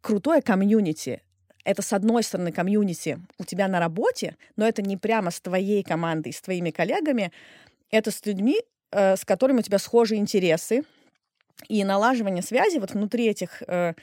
крутое 0.00 0.40
комьюнити 0.40 1.22
это, 1.64 1.82
с 1.82 1.92
одной 1.92 2.22
стороны, 2.22 2.52
комьюнити 2.52 3.20
у 3.38 3.44
тебя 3.44 3.68
на 3.68 3.80
работе, 3.80 4.36
но 4.56 4.66
это 4.66 4.82
не 4.82 4.96
прямо 4.96 5.30
с 5.30 5.40
твоей 5.40 5.82
командой, 5.82 6.32
с 6.32 6.40
твоими 6.40 6.70
коллегами, 6.70 7.32
это 7.90 8.10
с 8.10 8.24
людьми, 8.26 8.60
э, 8.90 9.16
с 9.16 9.24
которыми 9.24 9.60
у 9.60 9.62
тебя 9.62 9.78
схожие 9.78 10.20
интересы, 10.20 10.84
и 11.68 11.84
налаживание 11.84 12.42
связи 12.42 12.78
вот 12.78 12.92
внутри 12.92 13.26
этих 13.26 13.62
э, 13.66 13.94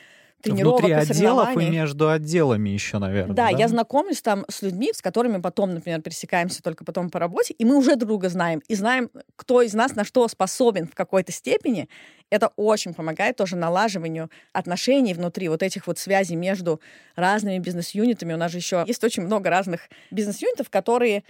тренировок 0.42 0.82
Внутри 0.82 0.96
и 0.96 1.00
отделов 1.00 1.58
и 1.58 1.70
между 1.70 2.10
отделами 2.10 2.70
еще, 2.70 2.98
наверное. 2.98 3.36
Да, 3.36 3.50
я 3.50 3.68
знакомлюсь 3.68 4.22
там 4.22 4.46
с 4.50 4.62
людьми, 4.62 4.92
с 4.94 5.02
которыми 5.02 5.42
потом, 5.42 5.74
например, 5.74 6.02
пересекаемся 6.02 6.64
только 6.64 6.84
потом 6.86 7.10
по 7.10 7.20
работе, 7.20 7.54
и 7.54 7.66
мы 7.66 7.76
уже 7.76 7.96
друга 7.96 8.30
знаем, 8.30 8.62
и 8.68 8.76
знаем, 8.76 9.10
кто 9.36 9.62
из 9.62 9.74
нас 9.74 9.96
на 9.96 10.04
что 10.04 10.28
способен 10.28 10.88
в 10.88 10.96
какой-то 10.96 11.32
степени. 11.32 11.90
Это 12.30 12.52
очень 12.56 12.94
помогает 12.94 13.38
тоже 13.38 13.56
налаживанию 13.56 14.30
отношений 14.54 15.14
внутри 15.14 15.50
вот 15.50 15.64
этих 15.64 15.88
вот 15.88 15.98
связей 15.98 16.36
между 16.36 16.80
разными 17.16 17.58
бизнес-юнитами. 17.60 18.34
У 18.34 18.38
нас 18.38 18.52
же 18.52 18.58
еще 18.60 18.84
есть 18.88 19.04
очень 19.04 19.24
много 19.24 19.50
разных 19.50 19.90
бизнес-юнитов, 20.12 20.70
которые 20.70 21.24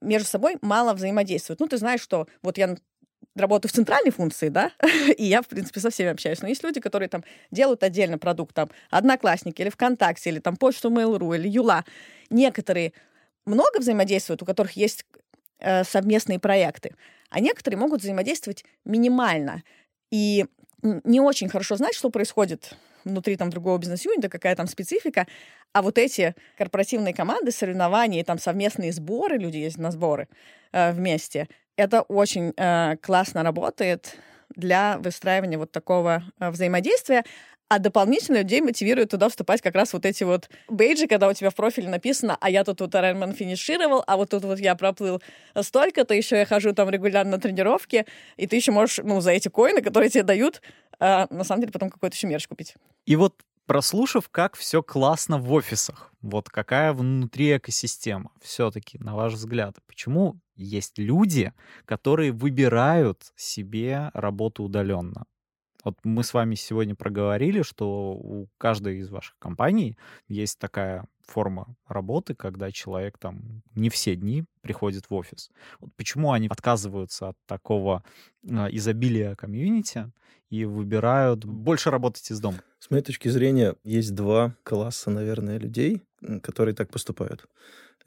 между 0.00 0.28
собой 0.28 0.56
мало 0.62 0.94
взаимодействуют. 0.94 1.60
Ну, 1.60 1.66
ты 1.66 1.76
знаешь, 1.76 2.00
что 2.00 2.26
вот 2.42 2.56
я 2.56 2.76
работаю 3.40 3.70
в 3.70 3.74
центральной 3.74 4.10
функции, 4.10 4.48
да, 4.48 4.72
и 5.16 5.24
я, 5.24 5.42
в 5.42 5.48
принципе, 5.48 5.80
со 5.80 5.90
всеми 5.90 6.10
общаюсь. 6.10 6.42
Но 6.42 6.48
есть 6.48 6.62
люди, 6.62 6.80
которые 6.80 7.08
там 7.08 7.24
делают 7.50 7.82
отдельно 7.82 8.18
продукт, 8.18 8.54
там, 8.54 8.70
Одноклассники 8.90 9.60
или 9.62 9.70
ВКонтакте, 9.70 10.30
или 10.30 10.38
там 10.38 10.56
почту 10.56 10.90
Mail.ru, 10.90 11.36
или 11.36 11.48
Юла. 11.48 11.84
Некоторые 12.30 12.92
много 13.46 13.78
взаимодействуют, 13.78 14.42
у 14.42 14.46
которых 14.46 14.72
есть 14.72 15.04
э, 15.60 15.84
совместные 15.84 16.38
проекты, 16.38 16.94
а 17.30 17.40
некоторые 17.40 17.78
могут 17.78 18.02
взаимодействовать 18.02 18.64
минимально. 18.84 19.62
И 20.10 20.46
не 20.82 21.20
очень 21.20 21.48
хорошо 21.48 21.76
знать, 21.76 21.94
что 21.94 22.10
происходит 22.10 22.76
внутри 23.04 23.36
там 23.36 23.50
другого 23.50 23.78
бизнес-юнита, 23.78 24.28
какая 24.28 24.54
там 24.54 24.66
специфика. 24.66 25.26
А 25.72 25.82
вот 25.82 25.98
эти 25.98 26.34
корпоративные 26.56 27.14
команды, 27.14 27.50
соревнования, 27.50 28.24
там 28.24 28.38
совместные 28.38 28.92
сборы, 28.92 29.38
люди 29.38 29.58
ездят 29.58 29.80
на 29.80 29.90
сборы 29.90 30.28
э, 30.72 30.92
вместе, 30.92 31.48
это 31.78 32.02
очень 32.02 32.52
э, 32.56 32.96
классно 33.00 33.42
работает 33.42 34.16
для 34.54 34.98
выстраивания 34.98 35.58
вот 35.58 35.70
такого 35.70 36.24
э, 36.40 36.50
взаимодействия. 36.50 37.24
А 37.68 37.78
дополнительно 37.78 38.38
людей 38.38 38.62
мотивирует 38.62 39.10
туда 39.10 39.28
вступать 39.28 39.60
как 39.60 39.74
раз 39.74 39.92
вот 39.92 40.04
эти 40.06 40.24
вот 40.24 40.48
бейджи, 40.68 41.06
когда 41.06 41.28
у 41.28 41.34
тебя 41.34 41.50
в 41.50 41.54
профиле 41.54 41.88
написано, 41.88 42.36
а 42.40 42.50
я 42.50 42.64
тут 42.64 42.80
вот 42.80 42.94
Ironman 42.94 43.34
финишировал, 43.34 44.02
а 44.06 44.16
вот 44.16 44.30
тут 44.30 44.42
вот 44.44 44.58
я 44.58 44.74
проплыл 44.74 45.22
столько-то, 45.54 46.14
еще 46.14 46.36
я 46.38 46.46
хожу 46.46 46.72
там 46.72 46.88
регулярно 46.88 47.32
на 47.32 47.38
тренировки, 47.38 48.06
и 48.38 48.46
ты 48.46 48.56
еще 48.56 48.72
можешь, 48.72 49.00
ну, 49.04 49.20
за 49.20 49.32
эти 49.32 49.48
коины, 49.48 49.82
которые 49.82 50.08
тебе 50.08 50.22
дают, 50.24 50.62
э, 50.98 51.26
на 51.28 51.44
самом 51.44 51.60
деле 51.60 51.72
потом 51.72 51.90
какой-то 51.90 52.16
еще 52.16 52.26
мерч 52.26 52.48
купить. 52.48 52.74
И 53.04 53.16
вот 53.16 53.34
прослушав, 53.66 54.30
как 54.30 54.56
все 54.56 54.82
классно 54.82 55.36
в 55.36 55.52
офисах, 55.52 56.10
вот 56.22 56.48
какая 56.48 56.94
внутри 56.94 57.54
экосистема, 57.54 58.32
все-таки, 58.42 58.98
на 58.98 59.14
ваш 59.14 59.34
взгляд, 59.34 59.76
почему 59.86 60.40
есть 60.58 60.98
люди, 60.98 61.52
которые 61.84 62.32
выбирают 62.32 63.32
себе 63.36 64.10
работу 64.12 64.64
удаленно? 64.64 65.24
Вот 65.84 65.96
мы 66.04 66.24
с 66.24 66.34
вами 66.34 66.54
сегодня 66.54 66.94
проговорили, 66.94 67.62
что 67.62 68.12
у 68.12 68.48
каждой 68.58 68.98
из 68.98 69.10
ваших 69.10 69.38
компаний 69.38 69.96
есть 70.26 70.58
такая 70.58 71.06
форма 71.22 71.76
работы, 71.86 72.34
когда 72.34 72.72
человек 72.72 73.16
там 73.18 73.62
не 73.74 73.88
все 73.88 74.16
дни 74.16 74.44
приходит 74.60 75.08
в 75.08 75.14
офис. 75.14 75.50
Вот 75.78 75.90
почему 75.96 76.32
они 76.32 76.48
отказываются 76.48 77.28
от 77.28 77.36
такого 77.46 78.02
э, 78.42 78.48
изобилия 78.72 79.36
комьюнити 79.36 80.10
и 80.50 80.64
выбирают 80.64 81.44
больше 81.44 81.90
работать 81.90 82.30
из 82.30 82.40
дома? 82.40 82.58
С 82.80 82.90
моей 82.90 83.02
точки 83.02 83.28
зрения, 83.28 83.74
есть 83.84 84.14
два 84.14 84.56
класса, 84.64 85.10
наверное, 85.10 85.58
людей, 85.58 86.02
которые 86.42 86.74
так 86.74 86.90
поступают. 86.90 87.46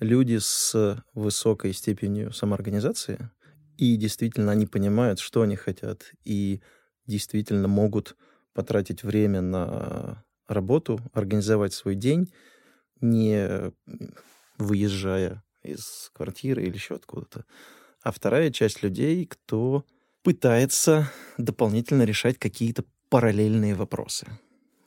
Люди 0.01 0.39
с 0.39 1.03
высокой 1.13 1.73
степенью 1.73 2.33
самоорганизации, 2.33 3.29
и 3.77 3.95
действительно 3.97 4.51
они 4.51 4.65
понимают, 4.65 5.19
что 5.19 5.43
они 5.43 5.55
хотят, 5.55 6.11
и 6.25 6.59
действительно 7.05 7.67
могут 7.67 8.17
потратить 8.53 9.03
время 9.03 9.41
на 9.41 10.23
работу, 10.47 10.99
организовать 11.13 11.73
свой 11.73 11.93
день, 11.93 12.33
не 12.99 13.71
выезжая 14.57 15.43
из 15.61 16.09
квартиры 16.13 16.63
или 16.63 16.73
еще 16.73 16.95
откуда-то. 16.95 17.45
А 18.01 18.11
вторая 18.11 18.49
часть 18.49 18.81
людей, 18.81 19.27
кто 19.27 19.85
пытается 20.23 21.11
дополнительно 21.37 22.03
решать 22.03 22.39
какие-то 22.39 22.85
параллельные 23.09 23.75
вопросы. 23.75 24.25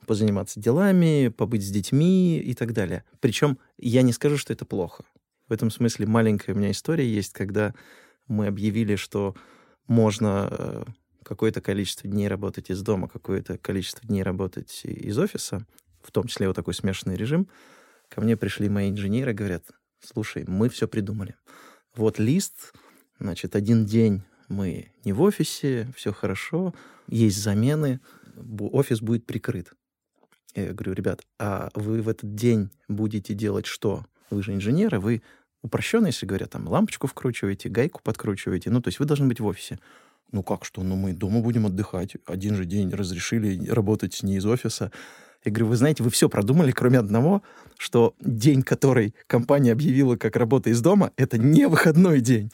Позаниматься 0.07 0.61
делами, 0.61 1.29
побыть 1.29 1.67
с 1.67 1.71
детьми 1.71 2.39
и 2.39 2.55
так 2.55 2.73
далее. 2.73 3.05
Причем 3.21 3.59
я 3.79 4.03
не 4.03 4.13
скажу, 4.13 4.37
что 4.37 4.53
это 4.53 4.65
плохо. 4.65 5.05
В 5.49 5.53
этом 5.53 5.71
смысле 5.71 6.07
маленькая 6.07 6.55
у 6.55 6.57
меня 6.57 6.71
история 6.71 7.07
есть, 7.07 7.33
когда 7.33 7.75
мы 8.27 8.47
объявили, 8.47 8.97
что 8.97 9.35
можно 9.87 10.49
э, 10.51 10.85
какое-то 11.23 11.61
количество 11.61 12.09
дней 12.09 12.29
работать 12.29 12.71
из 12.71 12.83
дома, 12.83 13.09
какое-то 13.09 13.59
количество 13.59 14.07
дней 14.07 14.23
работать 14.23 14.83
из 14.85 15.19
офиса, 15.19 15.67
в 16.03 16.11
том 16.13 16.27
числе 16.27 16.47
вот 16.47 16.57
такой 16.57 16.75
смешанный 16.75 17.17
режим, 17.17 17.49
ко 18.09 18.21
мне 18.21 18.37
пришли 18.37 18.69
мои 18.69 18.91
инженеры 18.91 19.33
говорят, 19.33 19.65
слушай, 20.01 20.45
мы 20.47 20.69
все 20.69 20.89
придумали. 20.89 21.35
Вот 21.95 22.19
лист, 22.19 22.73
значит, 23.19 23.57
один 23.57 23.85
день 23.85 24.23
мы 24.49 24.93
не 25.05 25.13
в 25.13 25.23
офисе, 25.23 25.89
все 25.97 26.13
хорошо, 26.13 26.75
есть 27.09 27.43
замены, 27.43 28.01
офис 28.59 29.01
будет 29.01 29.27
прикрыт. 29.27 29.73
Я 30.55 30.73
говорю, 30.73 30.93
ребят, 30.93 31.23
а 31.39 31.71
вы 31.75 32.01
в 32.01 32.09
этот 32.09 32.35
день 32.35 32.71
будете 32.89 33.35
делать 33.35 33.67
что? 33.67 34.05
Вы 34.31 34.43
же 34.43 34.53
инженеры, 34.55 35.01
вы 35.01 35.23
упрощенно, 35.63 36.07
если 36.07 36.27
говорят, 36.27 36.51
там 36.51 36.69
лампочку 36.69 37.07
вкручиваете, 37.07 37.69
гайку 37.69 38.01
подкручиваете, 38.03 38.71
ну, 38.71 38.81
то 38.81 38.89
есть 38.89 38.99
вы 38.99 39.07
должны 39.07 39.27
быть 39.27 39.41
в 39.41 39.47
офисе. 39.47 39.79
Ну 40.31 40.43
как 40.43 40.65
что? 40.65 40.83
Ну 40.83 40.97
мы 40.97 41.13
дома 41.13 41.41
будем 41.41 41.67
отдыхать. 41.67 42.17
Один 42.27 42.57
же 42.57 42.65
день 42.65 42.91
разрешили 42.91 43.69
работать 43.69 44.23
не 44.23 44.37
из 44.37 44.47
офиса. 44.47 44.91
Я 45.45 45.53
говорю, 45.53 45.67
вы 45.69 45.77
знаете, 45.77 46.03
вы 46.03 46.11
все 46.11 46.29
продумали, 46.29 46.73
кроме 46.73 46.99
одного, 46.99 47.43
что 47.77 48.15
день, 48.21 48.63
который 48.63 49.15
компания 49.27 49.73
объявила 49.73 50.17
как 50.17 50.37
работа 50.37 50.71
из 50.71 50.81
дома, 50.81 51.13
это 51.17 51.37
не 51.37 51.69
выходной 51.69 52.21
день. 52.21 52.51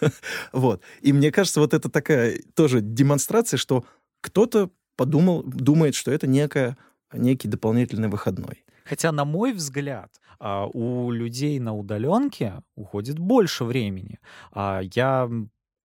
Вот. 0.52 0.82
И 1.00 1.12
мне 1.12 1.32
кажется, 1.32 1.60
вот 1.60 1.74
это 1.74 1.88
такая 1.88 2.40
тоже 2.54 2.80
демонстрация, 2.80 3.58
что 3.58 3.84
кто-то 4.20 4.70
подумал, 4.96 5.42
думает, 5.42 5.94
что 5.94 6.10
это 6.12 6.26
некая, 6.26 6.76
некий 7.12 7.48
дополнительный 7.48 8.08
выходной. 8.08 8.64
Хотя, 8.84 9.12
на 9.12 9.24
мой 9.24 9.52
взгляд, 9.52 10.10
а, 10.38 10.66
у 10.66 11.10
людей 11.10 11.58
на 11.58 11.74
удаленке 11.74 12.62
уходит 12.74 13.18
больше 13.18 13.64
времени. 13.64 14.18
А, 14.52 14.80
я 14.94 15.28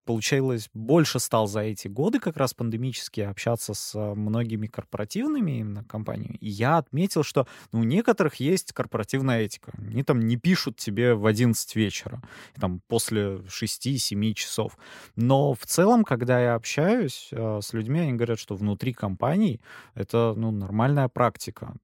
получилось, 0.03 0.69
больше 0.73 1.19
стал 1.19 1.47
за 1.47 1.61
эти 1.61 1.87
годы 1.87 2.19
как 2.19 2.37
раз 2.37 2.53
пандемически 2.53 3.21
общаться 3.21 3.73
с 3.73 3.95
э, 3.95 4.13
многими 4.13 4.67
корпоративными 4.67 5.59
именно 5.59 5.83
компаниями. 5.83 6.37
И 6.41 6.49
я 6.49 6.77
отметил, 6.77 7.23
что 7.23 7.47
ну, 7.71 7.79
у 7.79 7.83
некоторых 7.83 8.35
есть 8.35 8.73
корпоративная 8.73 9.41
этика. 9.41 9.73
Они 9.77 10.03
там 10.03 10.19
не 10.19 10.37
пишут 10.37 10.77
тебе 10.77 11.13
в 11.13 11.25
11 11.25 11.75
вечера, 11.75 12.21
там 12.59 12.81
после 12.87 13.37
6-7 13.47 14.33
часов. 14.33 14.77
Но 15.15 15.53
в 15.53 15.65
целом, 15.65 16.03
когда 16.03 16.39
я 16.39 16.55
общаюсь 16.55 17.29
э, 17.31 17.59
с 17.61 17.73
людьми, 17.73 17.99
они 17.99 18.13
говорят, 18.13 18.39
что 18.39 18.55
внутри 18.55 18.93
компаний 18.93 19.61
это 19.95 20.33
ну, 20.35 20.51
нормальная 20.51 21.07
практика. 21.07 21.75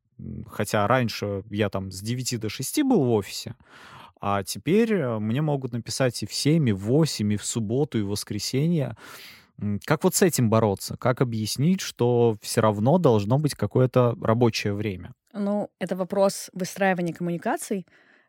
Хотя 0.47 0.85
раньше 0.87 1.43
я 1.49 1.69
там 1.69 1.91
с 1.91 2.01
9 2.01 2.39
до 2.39 2.49
6 2.49 2.83
был 2.83 3.03
в 3.03 3.11
офисе, 3.11 3.55
а 4.21 4.43
теперь 4.43 4.93
э, 4.93 5.19
мне 5.19 5.41
могут 5.41 5.73
написать 5.73 6.21
и 6.23 6.25
в 6.25 6.33
7, 6.33 6.69
и 6.69 6.71
в 6.71 6.79
8, 6.79 7.33
и 7.33 7.37
в 7.37 7.45
субботу, 7.45 7.99
и 7.99 8.01
в 8.01 8.09
воскресенье. 8.09 8.95
Как 9.85 10.03
вот 10.03 10.15
с 10.15 10.21
этим 10.21 10.49
бороться? 10.49 10.95
Как 10.97 11.21
объяснить, 11.21 11.81
что 11.81 12.37
все 12.41 12.61
равно 12.61 12.97
должно 12.97 13.37
быть 13.37 13.55
какое-то 13.55 14.15
рабочее 14.21 14.73
время? 14.73 15.13
Ну, 15.33 15.69
это 15.79 15.95
вопрос 15.95 16.49
выстраивания 16.53 17.13
коммуникаций 17.13 17.85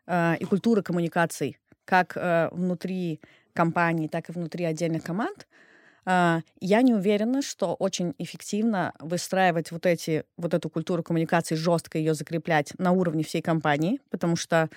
э, 0.07 0.35
и 0.39 0.45
культуры 0.45 0.83
коммуникаций, 0.83 1.57
как 1.85 2.15
э, 2.15 2.49
внутри 2.51 3.21
компании, 3.53 4.07
так 4.07 4.29
и 4.29 4.33
внутри 4.33 4.65
отдельных 4.65 5.03
команд. 5.03 5.47
Э, 6.05 6.41
я 6.59 6.81
не 6.81 6.93
уверена, 6.93 7.41
что 7.41 7.75
очень 7.75 8.13
эффективно 8.17 8.93
выстраивать 8.99 9.71
вот, 9.71 9.85
эти, 9.85 10.25
вот 10.37 10.53
эту 10.53 10.69
культуру 10.69 11.01
коммуникации, 11.01 11.55
жестко 11.55 11.97
ее 11.97 12.13
закреплять 12.13 12.73
на 12.77 12.91
уровне 12.91 13.23
всей 13.23 13.41
компании, 13.41 13.99
потому 14.09 14.35
что 14.35 14.69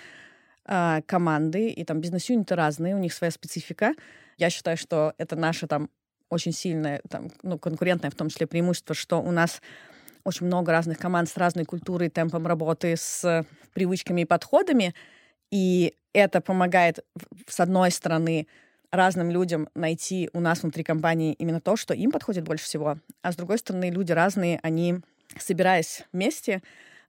э, 0.66 1.02
команды 1.06 1.68
и 1.68 1.84
там 1.84 2.00
бизнес-юниты 2.00 2.54
разные, 2.54 2.94
у 2.94 2.98
них 2.98 3.12
своя 3.12 3.30
специфика. 3.30 3.94
Я 4.38 4.50
считаю, 4.50 4.76
что 4.76 5.14
это 5.18 5.36
наше 5.36 5.66
там 5.66 5.90
очень 6.28 6.52
сильное, 6.52 7.00
там, 7.08 7.30
ну, 7.42 7.58
конкурентное 7.58 8.10
в 8.10 8.14
том 8.14 8.28
числе 8.28 8.46
преимущество, 8.46 8.94
что 8.94 9.20
у 9.20 9.30
нас 9.30 9.62
очень 10.24 10.46
много 10.46 10.72
разных 10.72 10.98
команд 10.98 11.28
с 11.28 11.36
разной 11.36 11.64
культурой, 11.64 12.08
темпом 12.08 12.46
работы, 12.46 12.96
с 12.96 13.46
привычками 13.72 14.22
и 14.22 14.24
подходами. 14.24 14.94
И 15.50 15.94
это 16.12 16.40
помогает, 16.40 17.04
с 17.46 17.60
одной 17.60 17.90
стороны, 17.90 18.46
разным 18.90 19.30
людям 19.30 19.68
найти 19.74 20.30
у 20.32 20.40
нас 20.40 20.62
внутри 20.62 20.82
компании 20.82 21.34
именно 21.34 21.60
то, 21.60 21.76
что 21.76 21.94
им 21.94 22.10
подходит 22.10 22.44
больше 22.44 22.64
всего. 22.64 22.98
А 23.22 23.32
с 23.32 23.36
другой 23.36 23.58
стороны, 23.58 23.90
люди 23.90 24.12
разные, 24.12 24.60
они, 24.62 25.00
собираясь 25.38 26.04
вместе, 26.12 26.62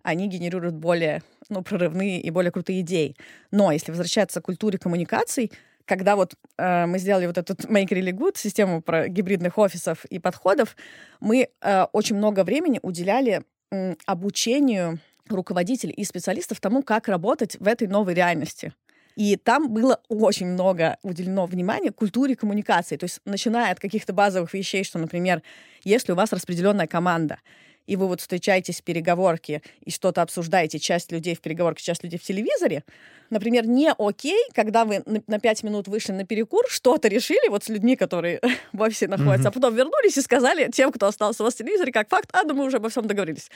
они 0.06 0.28
генерируют 0.28 0.76
более 0.76 1.24
ну, 1.50 1.62
прорывные 1.62 2.22
и 2.22 2.30
более 2.30 2.52
крутые 2.52 2.82
идеи. 2.82 3.16
Но 3.52 3.72
если 3.72 3.92
возвращаться 3.92 4.40
к 4.40 4.46
культуре 4.46 4.78
коммуникаций, 4.78 5.52
когда 5.86 6.16
вот 6.16 6.36
э, 6.58 6.86
мы 6.86 7.00
сделали 7.00 7.28
вот 7.28 7.38
этот 7.38 7.66
Make 7.66 7.90
Really 7.90 8.12
Good, 8.12 8.38
систему 8.38 8.82
про 8.82 9.08
гибридных 9.08 9.58
офисов 9.58 10.06
и 10.06 10.20
подходов, 10.20 10.76
мы 11.20 11.50
э, 11.62 11.84
очень 11.92 12.16
много 12.16 12.44
времени 12.44 12.80
уделяли 12.82 13.44
э, 13.72 13.96
обучению 14.06 15.00
руководителей 15.30 15.94
и 15.94 16.04
специалистов 16.04 16.60
тому, 16.60 16.84
как 16.84 17.08
работать 17.08 17.58
в 17.60 17.68
этой 17.68 17.88
новой 17.88 18.14
реальности. 18.14 18.74
И 19.16 19.38
там 19.38 19.70
было 19.70 20.02
очень 20.10 20.48
много 20.48 20.98
уделено 21.02 21.46
внимания 21.46 21.92
культуре 21.92 22.36
коммуникации. 22.36 22.98
То 22.98 23.06
есть 23.06 23.22
начиная 23.26 23.72
от 23.72 23.80
каких-то 23.80 24.14
базовых 24.14 24.54
вещей, 24.54 24.84
что, 24.84 25.00
например, 25.00 25.42
если 25.84 26.12
у 26.12 26.16
вас 26.16 26.34
распределенная 26.34 26.88
команда, 26.88 27.40
и 27.86 27.96
вы 27.96 28.08
вот 28.08 28.22
встречаетесь 28.22 28.82
в 28.82 28.84
переговорке 28.84 29.62
и 29.82 29.92
что-то 29.92 30.22
обсуждаете, 30.22 30.80
часть 30.80 31.12
людей 31.12 31.36
в 31.36 31.42
переговорке, 31.42 31.84
часть 31.84 32.04
людей 32.04 32.20
в 32.20 32.24
телевизоре, 32.24 32.84
например, 33.30 33.68
не 33.68 33.94
окей, 33.98 34.40
когда 34.54 34.86
вы 34.86 35.04
на 35.06 35.40
пять 35.40 35.64
минут 35.64 35.88
вышли 35.88 36.12
на 36.12 36.26
перекур, 36.26 36.66
что-то 36.70 37.08
решили 37.08 37.50
вот 37.50 37.64
с 37.64 37.70
людьми, 37.70 37.96
которые 37.96 38.40
в 38.74 38.82
офисе 38.82 39.08
находятся, 39.08 39.48
mm-hmm. 39.48 39.52
а 39.52 39.52
потом 39.52 39.76
вернулись 39.76 40.18
и 40.18 40.22
сказали 40.22 40.70
тем, 40.72 40.92
кто 40.92 41.08
остался 41.08 41.44
у 41.44 41.46
вас 41.46 41.56
в 41.56 41.58
телевизоре, 41.58 41.92
как 41.92 42.10
факт, 42.10 42.30
а, 42.34 42.44
да 42.44 42.54
мы 42.54 42.66
уже 42.66 42.78
обо 42.78 42.90
всем 42.90 43.06
договорились. 43.08 43.50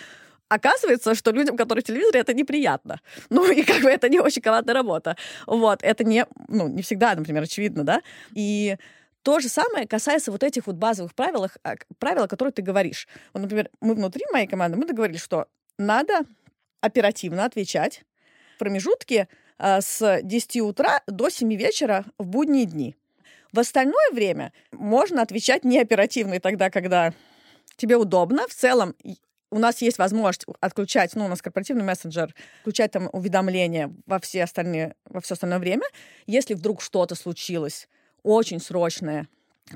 Оказывается, 0.50 1.14
что 1.14 1.32
людям, 1.32 1.56
которые 1.56 1.84
в 1.84 1.86
телевизоре, 1.86 2.20
это 2.22 2.34
неприятно. 2.34 3.00
Ну, 3.30 3.50
и 3.52 3.64
как 3.64 3.84
бы 3.84 3.90
это 3.90 4.10
не 4.10 4.20
очень 4.20 4.42
командная 4.42 4.74
работа. 4.74 5.16
Вот, 5.46 5.84
это 5.84 6.04
не, 6.04 6.26
ну, 6.48 6.68
не 6.68 6.82
всегда, 6.82 7.14
например, 7.14 7.44
очевидно, 7.44 7.84
да. 7.84 8.02
И 8.34 8.76
то 9.24 9.40
же 9.40 9.50
самое 9.50 9.88
касается 9.88 10.32
вот 10.32 10.44
этих 10.44 10.68
вот 10.68 10.76
базовых 10.76 11.14
правил, 11.14 11.48
а, 11.64 11.76
правил, 11.98 12.24
о 12.24 12.28
которых 12.28 12.56
ты 12.56 12.62
говоришь. 12.62 13.08
Вот, 13.34 13.42
например, 13.42 13.70
мы 13.82 13.96
внутри 13.96 14.24
моей 14.32 14.48
команды, 14.48 14.78
мы 14.78 14.86
договорились, 14.86 15.22
что 15.22 15.48
надо 15.78 16.22
оперативно 16.82 17.46
отвечать 17.46 18.04
в 18.56 18.60
промежутке 18.60 19.28
э, 19.58 19.82
с 19.82 20.22
10 20.24 20.62
утра 20.62 21.02
до 21.08 21.30
7 21.30 21.54
вечера 21.56 22.06
в 22.18 22.28
будние 22.28 22.66
дни. 22.66 22.96
В 23.52 23.60
остальное 23.60 24.12
время 24.12 24.54
можно 24.72 25.22
отвечать 25.22 25.64
не 25.64 25.80
оперативно 25.80 26.36
и 26.36 26.40
тогда, 26.40 26.70
когда 26.70 27.14
тебе 27.76 27.98
удобно. 27.98 28.48
В 28.48 28.54
целом 28.54 28.96
у 29.52 29.58
нас 29.58 29.82
есть 29.82 29.98
возможность 29.98 30.46
отключать, 30.62 31.16
ну, 31.16 31.26
у 31.26 31.28
нас 31.28 31.42
корпоративный 31.42 31.84
мессенджер, 31.84 32.36
включать 32.62 32.92
там 32.92 33.10
уведомления 33.12 33.92
во 34.06 34.20
все 34.20 34.44
остальные, 34.44 34.96
во 35.06 35.22
все 35.22 35.34
остальное 35.34 35.60
время. 35.60 35.84
Если 36.28 36.54
вдруг 36.54 36.82
что-то 36.82 37.16
случилось, 37.16 37.90
очень 38.24 38.60
срочное, 38.60 39.28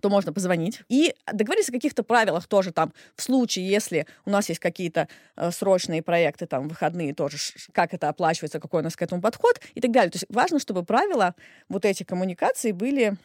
то 0.02 0.10
можно 0.10 0.34
позвонить. 0.34 0.82
И 0.90 1.14
договориться 1.32 1.72
о 1.72 1.76
каких-то 1.76 2.04
правилах 2.04 2.48
тоже 2.48 2.72
там, 2.72 2.94
в 3.16 3.22
случае, 3.22 3.68
если 3.70 4.08
у 4.26 4.30
нас 4.30 4.50
есть 4.50 4.60
какие-то 4.60 5.08
э, 5.36 5.52
срочные 5.52 6.02
проекты, 6.02 6.46
там, 6.48 6.68
выходные 6.68 7.14
тоже, 7.14 7.38
как 7.72 7.94
это 7.94 8.10
оплачивается, 8.10 8.60
какой 8.60 8.82
у 8.82 8.84
нас 8.84 8.96
к 8.96 9.02
этому 9.02 9.22
подход 9.22 9.60
и 9.76 9.82
так 9.82 9.92
далее. 9.92 10.12
То 10.12 10.18
есть 10.18 10.26
важно, 10.30 10.60
чтобы 10.60 10.84
правила 10.84 11.36
вот 11.70 11.86
эти 11.86 12.04
коммуникации 12.04 12.72
были 12.72 13.18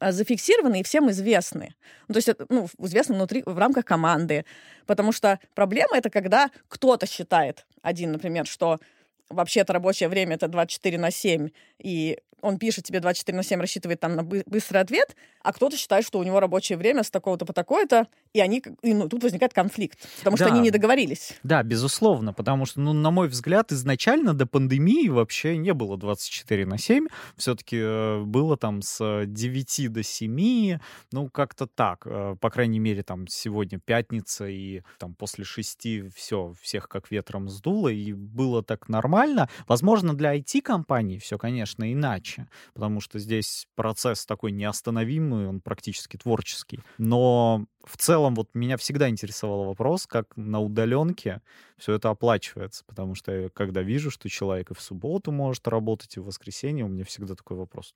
э, 0.00 0.12
зафиксированы 0.12 0.80
и 0.80 0.82
всем 0.82 1.10
известны. 1.10 1.74
Ну, 2.08 2.14
то 2.14 2.18
есть, 2.18 2.30
ну, 2.48 2.68
известны 2.78 3.14
внутри, 3.14 3.42
в 3.44 3.58
рамках 3.58 3.84
команды. 3.84 4.44
Потому 4.86 5.12
что 5.12 5.38
проблема— 5.54 5.96
это 5.98 6.10
когда 6.10 6.50
кто-то 6.68 7.06
считает, 7.06 7.66
один, 7.82 8.12
например, 8.12 8.46
что 8.46 8.80
вообще-то 9.28 9.72
рабочее 9.72 10.08
время 10.08 10.36
это 10.36 10.48
24 10.48 10.98
на 10.98 11.10
7, 11.10 11.50
и 11.78 12.18
он 12.46 12.58
пишет 12.58 12.84
тебе 12.84 13.00
24 13.00 13.36
на 13.36 13.42
7, 13.42 13.60
рассчитывает 13.60 14.00
там 14.00 14.14
на 14.14 14.22
быстрый 14.22 14.78
ответ, 14.78 15.16
а 15.42 15.52
кто-то 15.52 15.76
считает, 15.76 16.04
что 16.04 16.18
у 16.18 16.22
него 16.22 16.40
рабочее 16.40 16.78
время 16.78 17.02
с 17.02 17.10
такого-то 17.10 17.44
по 17.44 17.52
такое-то, 17.52 18.06
и 18.32 18.40
они, 18.40 18.62
и, 18.82 18.94
ну, 18.94 19.08
тут 19.08 19.22
возникает 19.22 19.52
конфликт, 19.52 19.98
потому 20.18 20.36
да. 20.36 20.44
что 20.44 20.52
они 20.52 20.62
не 20.62 20.70
договорились. 20.70 21.34
Да, 21.42 21.62
безусловно, 21.62 22.32
потому 22.32 22.66
что, 22.66 22.80
ну, 22.80 22.92
на 22.92 23.10
мой 23.10 23.28
взгляд, 23.28 23.72
изначально 23.72 24.34
до 24.34 24.46
пандемии 24.46 25.08
вообще 25.08 25.56
не 25.56 25.74
было 25.74 25.96
24 25.96 26.66
на 26.66 26.78
7, 26.78 27.06
все-таки 27.36 27.78
э, 27.80 28.22
было 28.22 28.56
там 28.56 28.82
с 28.82 29.24
9 29.26 29.92
до 29.92 30.02
7, 30.02 30.78
ну, 31.12 31.28
как-то 31.28 31.66
так, 31.66 32.06
э, 32.06 32.36
по 32.40 32.50
крайней 32.50 32.78
мере, 32.78 33.02
там 33.02 33.26
сегодня 33.26 33.78
пятница, 33.78 34.46
и 34.46 34.82
там 34.98 35.14
после 35.14 35.44
6 35.44 36.12
все, 36.14 36.54
всех 36.60 36.88
как 36.88 37.10
ветром 37.10 37.48
сдуло, 37.48 37.88
и 37.88 38.12
было 38.12 38.62
так 38.62 38.88
нормально. 38.88 39.48
Возможно, 39.66 40.14
для 40.14 40.36
IT-компаний 40.36 41.18
все, 41.18 41.38
конечно, 41.38 41.92
иначе, 41.92 42.35
задачи, 42.36 42.48
потому 42.74 43.00
что 43.00 43.18
здесь 43.18 43.66
процесс 43.74 44.26
такой 44.26 44.52
неостановимый, 44.52 45.48
он 45.48 45.60
практически 45.60 46.16
творческий. 46.16 46.80
Но 46.98 47.66
в 47.84 47.96
целом 47.96 48.34
вот 48.34 48.48
меня 48.54 48.76
всегда 48.76 49.08
интересовал 49.08 49.64
вопрос, 49.64 50.06
как 50.06 50.36
на 50.36 50.60
удаленке 50.60 51.40
все 51.78 51.94
это 51.94 52.10
оплачивается, 52.10 52.84
потому 52.86 53.14
что 53.14 53.32
я, 53.32 53.48
когда 53.50 53.82
вижу, 53.82 54.10
что 54.10 54.28
человек 54.28 54.70
и 54.70 54.74
в 54.74 54.80
субботу 54.80 55.30
может 55.30 55.68
работать, 55.68 56.16
и 56.16 56.20
в 56.20 56.24
воскресенье, 56.24 56.84
у 56.84 56.88
меня 56.88 57.04
всегда 57.04 57.34
такой 57.34 57.56
вопрос. 57.56 57.94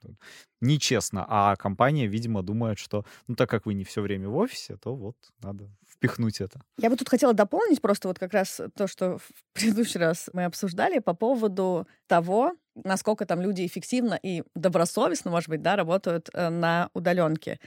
Нечестно. 0.61 1.25
А 1.29 1.57
компания, 1.57 2.07
видимо, 2.07 2.43
думает, 2.43 2.79
что, 2.79 3.05
ну, 3.27 3.35
так 3.35 3.49
как 3.51 3.67
вы 3.67 3.75
не 3.75 3.85
все 3.85 4.03
время 4.03 4.29
в 4.29 4.37
офисе, 4.37 4.77
то 4.77 4.95
вот 4.95 5.17
надо 5.43 5.69
впихнуть 5.89 6.41
это. 6.41 6.63
Я 6.79 6.91
бы 6.91 6.97
тут 6.97 7.09
хотела 7.09 7.35
дополнить 7.35 7.81
просто 7.81 8.09
вот 8.09 8.19
как 8.19 8.33
раз 8.33 8.61
то, 8.75 8.87
что 8.87 9.19
в 9.19 9.29
предыдущий 9.53 9.99
раз 9.99 10.31
мы 10.33 10.45
обсуждали 10.45 10.99
по 10.99 11.15
поводу 11.15 11.87
того, 12.07 12.55
насколько 12.85 13.27
там 13.27 13.41
люди 13.41 13.67
эффективно 13.67 14.19
и 14.23 14.43
добросовестно, 14.55 15.31
может 15.31 15.49
быть, 15.49 15.63
да, 15.63 15.77
работают 15.77 16.31
э, 16.33 16.49
на 16.49 16.91
удаленке. 16.95 17.59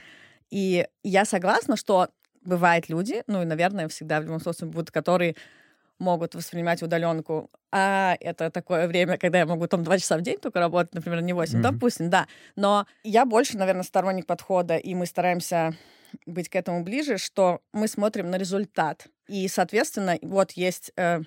И 0.50 0.86
я 1.02 1.24
согласна, 1.24 1.76
что 1.76 2.08
бывают 2.42 2.88
люди, 2.88 3.22
ну 3.26 3.42
и, 3.42 3.44
наверное, 3.44 3.88
всегда 3.88 4.20
в 4.20 4.24
любом 4.24 4.40
случае 4.40 4.68
будут, 4.68 4.90
которые 4.90 5.34
могут 5.98 6.34
воспринимать 6.34 6.82
удаленку, 6.82 7.50
а 7.70 8.16
это 8.20 8.50
такое 8.50 8.86
время, 8.86 9.16
когда 9.16 9.38
я 9.38 9.46
могу 9.46 9.66
там 9.66 9.84
два 9.84 9.98
часа 9.98 10.16
в 10.16 10.22
день 10.22 10.38
только 10.38 10.60
работать, 10.60 10.94
например, 10.94 11.22
не 11.22 11.32
8, 11.32 11.58
mm-hmm. 11.58 11.62
допустим, 11.62 12.10
да. 12.10 12.26
Но 12.56 12.86
я 13.02 13.24
больше, 13.24 13.56
наверное, 13.56 13.84
сторонник 13.84 14.26
подхода, 14.26 14.76
и 14.76 14.94
мы 14.94 15.06
стараемся 15.06 15.74
быть 16.26 16.48
к 16.48 16.56
этому 16.56 16.82
ближе, 16.82 17.18
что 17.18 17.60
мы 17.72 17.88
смотрим 17.88 18.30
на 18.30 18.36
результат. 18.36 19.06
И, 19.28 19.48
соответственно, 19.48 20.18
вот 20.22 20.52
есть 20.52 20.92
э, 20.96 21.20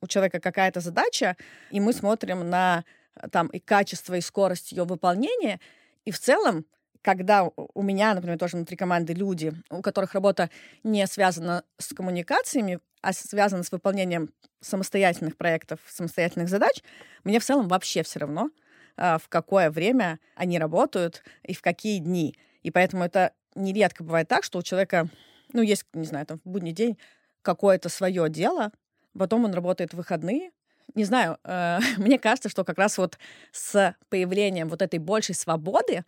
у 0.00 0.06
человека 0.06 0.40
какая-то 0.40 0.80
задача, 0.80 1.36
и 1.70 1.80
мы 1.80 1.92
смотрим 1.92 2.48
на 2.48 2.84
там 3.30 3.48
и 3.48 3.58
качество, 3.58 4.14
и 4.14 4.20
скорость 4.20 4.72
ее 4.72 4.84
выполнения, 4.84 5.60
и 6.04 6.10
в 6.10 6.18
целом 6.18 6.64
когда 7.02 7.44
у 7.44 7.82
меня, 7.82 8.14
например, 8.14 8.38
тоже 8.38 8.56
внутри 8.56 8.76
команды 8.76 9.14
люди, 9.14 9.52
у 9.70 9.82
которых 9.82 10.14
работа 10.14 10.50
не 10.82 11.06
связана 11.06 11.64
с 11.78 11.94
коммуникациями, 11.94 12.80
а 13.00 13.12
связана 13.12 13.62
с 13.62 13.72
выполнением 13.72 14.30
самостоятельных 14.60 15.36
проектов, 15.36 15.80
самостоятельных 15.88 16.48
задач, 16.48 16.82
мне 17.24 17.38
в 17.38 17.44
целом 17.44 17.68
вообще 17.68 18.02
все 18.02 18.18
равно, 18.18 18.50
а, 18.96 19.18
в 19.18 19.28
какое 19.28 19.70
время 19.70 20.18
они 20.34 20.58
работают 20.58 21.22
и 21.44 21.54
в 21.54 21.62
какие 21.62 21.98
дни. 21.98 22.36
И 22.62 22.70
поэтому 22.70 23.04
это 23.04 23.32
нередко 23.54 24.02
бывает 24.02 24.28
так, 24.28 24.42
что 24.44 24.58
у 24.58 24.62
человека, 24.62 25.08
ну, 25.52 25.62
есть, 25.62 25.84
не 25.94 26.06
знаю, 26.06 26.26
там, 26.26 26.38
в 26.44 26.48
будний 26.48 26.72
день 26.72 26.98
какое-то 27.42 27.88
свое 27.88 28.28
дело, 28.28 28.72
потом 29.16 29.44
он 29.44 29.54
работает 29.54 29.92
в 29.92 29.96
выходные, 29.96 30.50
не 30.94 31.04
знаю, 31.04 31.38
э, 31.44 31.78
мне 31.98 32.18
кажется, 32.18 32.48
что 32.48 32.64
как 32.64 32.78
раз 32.78 32.98
вот 32.98 33.18
с 33.52 33.94
появлением 34.08 34.68
вот 34.68 34.82
этой 34.82 34.98
большей 34.98 35.34
свободы 35.34 36.04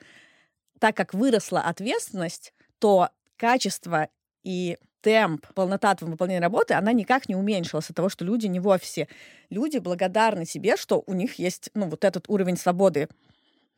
так 0.80 0.96
как 0.96 1.14
выросла 1.14 1.60
ответственность, 1.60 2.52
то 2.80 3.10
качество 3.36 4.08
и 4.42 4.78
темп, 5.02 5.46
полнота 5.54 5.96
выполнения 6.00 6.40
работы, 6.40 6.74
она 6.74 6.92
никак 6.92 7.28
не 7.28 7.36
уменьшилась 7.36 7.88
от 7.90 7.96
того, 7.96 8.08
что 8.08 8.24
люди 8.24 8.46
не 8.46 8.60
в 8.60 8.66
офисе. 8.66 9.06
Люди 9.50 9.78
благодарны 9.78 10.44
себе, 10.44 10.76
что 10.76 11.02
у 11.06 11.12
них 11.12 11.34
есть 11.34 11.70
ну, 11.74 11.88
вот 11.88 12.04
этот 12.04 12.28
уровень 12.28 12.56
свободы 12.56 13.08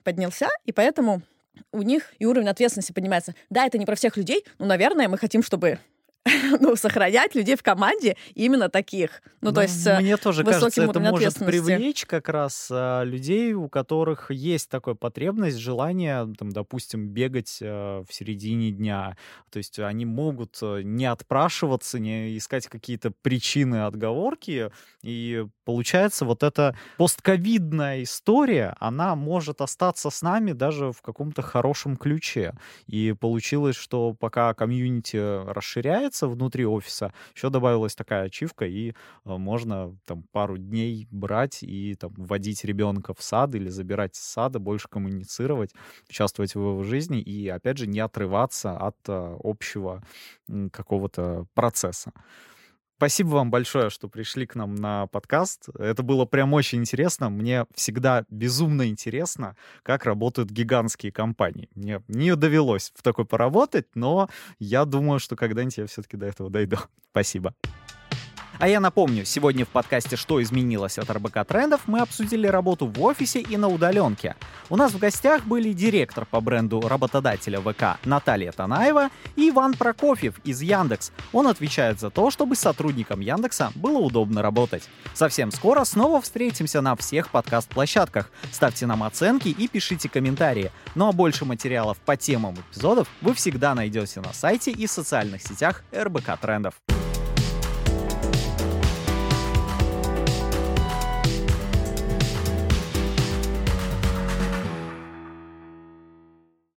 поднялся, 0.04 0.48
и 0.64 0.72
поэтому 0.72 1.22
у 1.70 1.82
них 1.82 2.14
и 2.18 2.24
уровень 2.24 2.48
ответственности 2.48 2.92
поднимается. 2.92 3.34
Да, 3.50 3.66
это 3.66 3.78
не 3.78 3.86
про 3.86 3.94
всех 3.94 4.16
людей, 4.16 4.44
но, 4.58 4.66
наверное, 4.66 5.08
мы 5.08 5.18
хотим, 5.18 5.42
чтобы 5.42 5.78
ну, 6.60 6.76
сохранять 6.76 7.34
людей 7.34 7.56
в 7.56 7.62
команде 7.62 8.16
именно 8.34 8.68
таких. 8.68 9.22
Ну, 9.40 9.48
ну 9.48 9.54
то 9.54 9.62
есть 9.62 9.86
Мне 9.98 10.16
тоже 10.16 10.44
кажется, 10.44 10.84
это 10.84 11.00
может 11.00 11.34
привлечь 11.38 12.04
как 12.06 12.28
раз 12.28 12.68
а, 12.70 13.02
людей, 13.02 13.54
у 13.54 13.68
которых 13.68 14.30
есть 14.30 14.68
такая 14.68 14.94
потребность, 14.94 15.56
желание, 15.56 16.32
там, 16.38 16.50
допустим, 16.50 17.08
бегать 17.08 17.58
а, 17.60 18.04
в 18.08 18.14
середине 18.14 18.70
дня. 18.70 19.16
То 19.50 19.56
есть 19.56 19.80
они 19.80 20.04
могут 20.04 20.58
а, 20.62 20.80
не 20.80 21.06
отпрашиваться, 21.06 21.98
не 21.98 22.36
искать 22.38 22.68
какие-то 22.68 23.10
причины, 23.22 23.84
отговорки. 23.84 24.70
И 25.02 25.44
получается, 25.64 26.24
вот 26.24 26.44
эта 26.44 26.76
постковидная 26.98 28.04
история, 28.04 28.76
она 28.78 29.16
может 29.16 29.60
остаться 29.60 30.10
с 30.10 30.22
нами 30.22 30.52
даже 30.52 30.92
в 30.92 31.02
каком-то 31.02 31.42
хорошем 31.42 31.96
ключе. 31.96 32.54
И 32.86 33.12
получилось, 33.18 33.76
что 33.76 34.14
пока 34.14 34.54
комьюнити 34.54 35.16
расширяется, 35.16 36.11
появляется 36.12 36.26
внутри 36.28 36.66
офиса, 36.66 37.12
еще 37.34 37.50
добавилась 37.50 37.94
такая 37.94 38.24
ачивка, 38.26 38.66
и 38.66 38.90
э, 38.90 38.94
можно 39.24 39.96
там 40.04 40.24
пару 40.32 40.58
дней 40.58 41.06
брать 41.10 41.62
и 41.62 41.94
там 41.94 42.12
вводить 42.16 42.64
ребенка 42.64 43.14
в 43.14 43.22
сад 43.22 43.54
или 43.54 43.68
забирать 43.68 44.14
с 44.16 44.20
сада, 44.20 44.58
больше 44.58 44.88
коммуницировать, 44.88 45.72
участвовать 46.08 46.52
в 46.54 46.58
его 46.58 46.82
жизни 46.82 47.20
и, 47.20 47.48
опять 47.48 47.78
же, 47.78 47.86
не 47.86 48.00
отрываться 48.00 48.76
от 48.76 48.96
э, 49.08 49.36
общего 49.42 50.02
какого-то 50.72 51.46
процесса. 51.54 52.12
Спасибо 53.02 53.30
вам 53.30 53.50
большое, 53.50 53.90
что 53.90 54.06
пришли 54.06 54.46
к 54.46 54.54
нам 54.54 54.76
на 54.76 55.08
подкаст. 55.08 55.70
Это 55.76 56.04
было 56.04 56.24
прям 56.24 56.52
очень 56.52 56.78
интересно. 56.78 57.30
Мне 57.30 57.66
всегда 57.74 58.24
безумно 58.30 58.86
интересно, 58.86 59.56
как 59.82 60.04
работают 60.04 60.50
гигантские 60.50 61.10
компании. 61.10 61.68
Мне 61.74 62.00
не 62.06 62.36
довелось 62.36 62.92
в 62.94 63.02
такой 63.02 63.24
поработать, 63.24 63.86
но 63.96 64.28
я 64.60 64.84
думаю, 64.84 65.18
что 65.18 65.34
когда-нибудь 65.34 65.78
я 65.78 65.86
все-таки 65.88 66.16
до 66.16 66.26
этого 66.26 66.48
дойду. 66.48 66.76
Спасибо. 67.10 67.56
А 68.58 68.68
я 68.68 68.80
напомню, 68.80 69.24
сегодня 69.24 69.64
в 69.64 69.68
подкасте 69.68 70.16
«Что 70.16 70.40
изменилось 70.42 70.98
от 70.98 71.10
РБК 71.10 71.44
трендов» 71.46 71.80
мы 71.86 72.00
обсудили 72.00 72.46
работу 72.46 72.86
в 72.86 73.02
офисе 73.02 73.40
и 73.40 73.56
на 73.56 73.68
удаленке. 73.68 74.36
У 74.68 74.76
нас 74.76 74.92
в 74.92 74.98
гостях 74.98 75.44
были 75.44 75.72
директор 75.72 76.26
по 76.26 76.40
бренду 76.40 76.80
работодателя 76.80 77.60
ВК 77.60 77.98
Наталья 78.04 78.52
Танаева 78.52 79.10
и 79.36 79.50
Иван 79.50 79.74
Прокофьев 79.74 80.38
из 80.44 80.62
Яндекс. 80.62 81.12
Он 81.32 81.48
отвечает 81.48 81.98
за 81.98 82.10
то, 82.10 82.30
чтобы 82.30 82.54
сотрудникам 82.54 83.20
Яндекса 83.20 83.72
было 83.74 83.98
удобно 83.98 84.42
работать. 84.42 84.88
Совсем 85.14 85.50
скоро 85.50 85.84
снова 85.84 86.20
встретимся 86.20 86.80
на 86.80 86.94
всех 86.94 87.30
подкаст-площадках. 87.30 88.30
Ставьте 88.52 88.86
нам 88.86 89.02
оценки 89.02 89.48
и 89.48 89.66
пишите 89.66 90.08
комментарии. 90.08 90.70
Ну 90.94 91.08
а 91.08 91.12
больше 91.12 91.44
материалов 91.44 91.98
по 91.98 92.16
темам 92.16 92.54
эпизодов 92.54 93.08
вы 93.22 93.34
всегда 93.34 93.74
найдете 93.74 94.20
на 94.20 94.32
сайте 94.32 94.70
и 94.70 94.86
социальных 94.86 95.42
сетях 95.42 95.82
РБК 95.92 96.38
Трендов. 96.40 96.74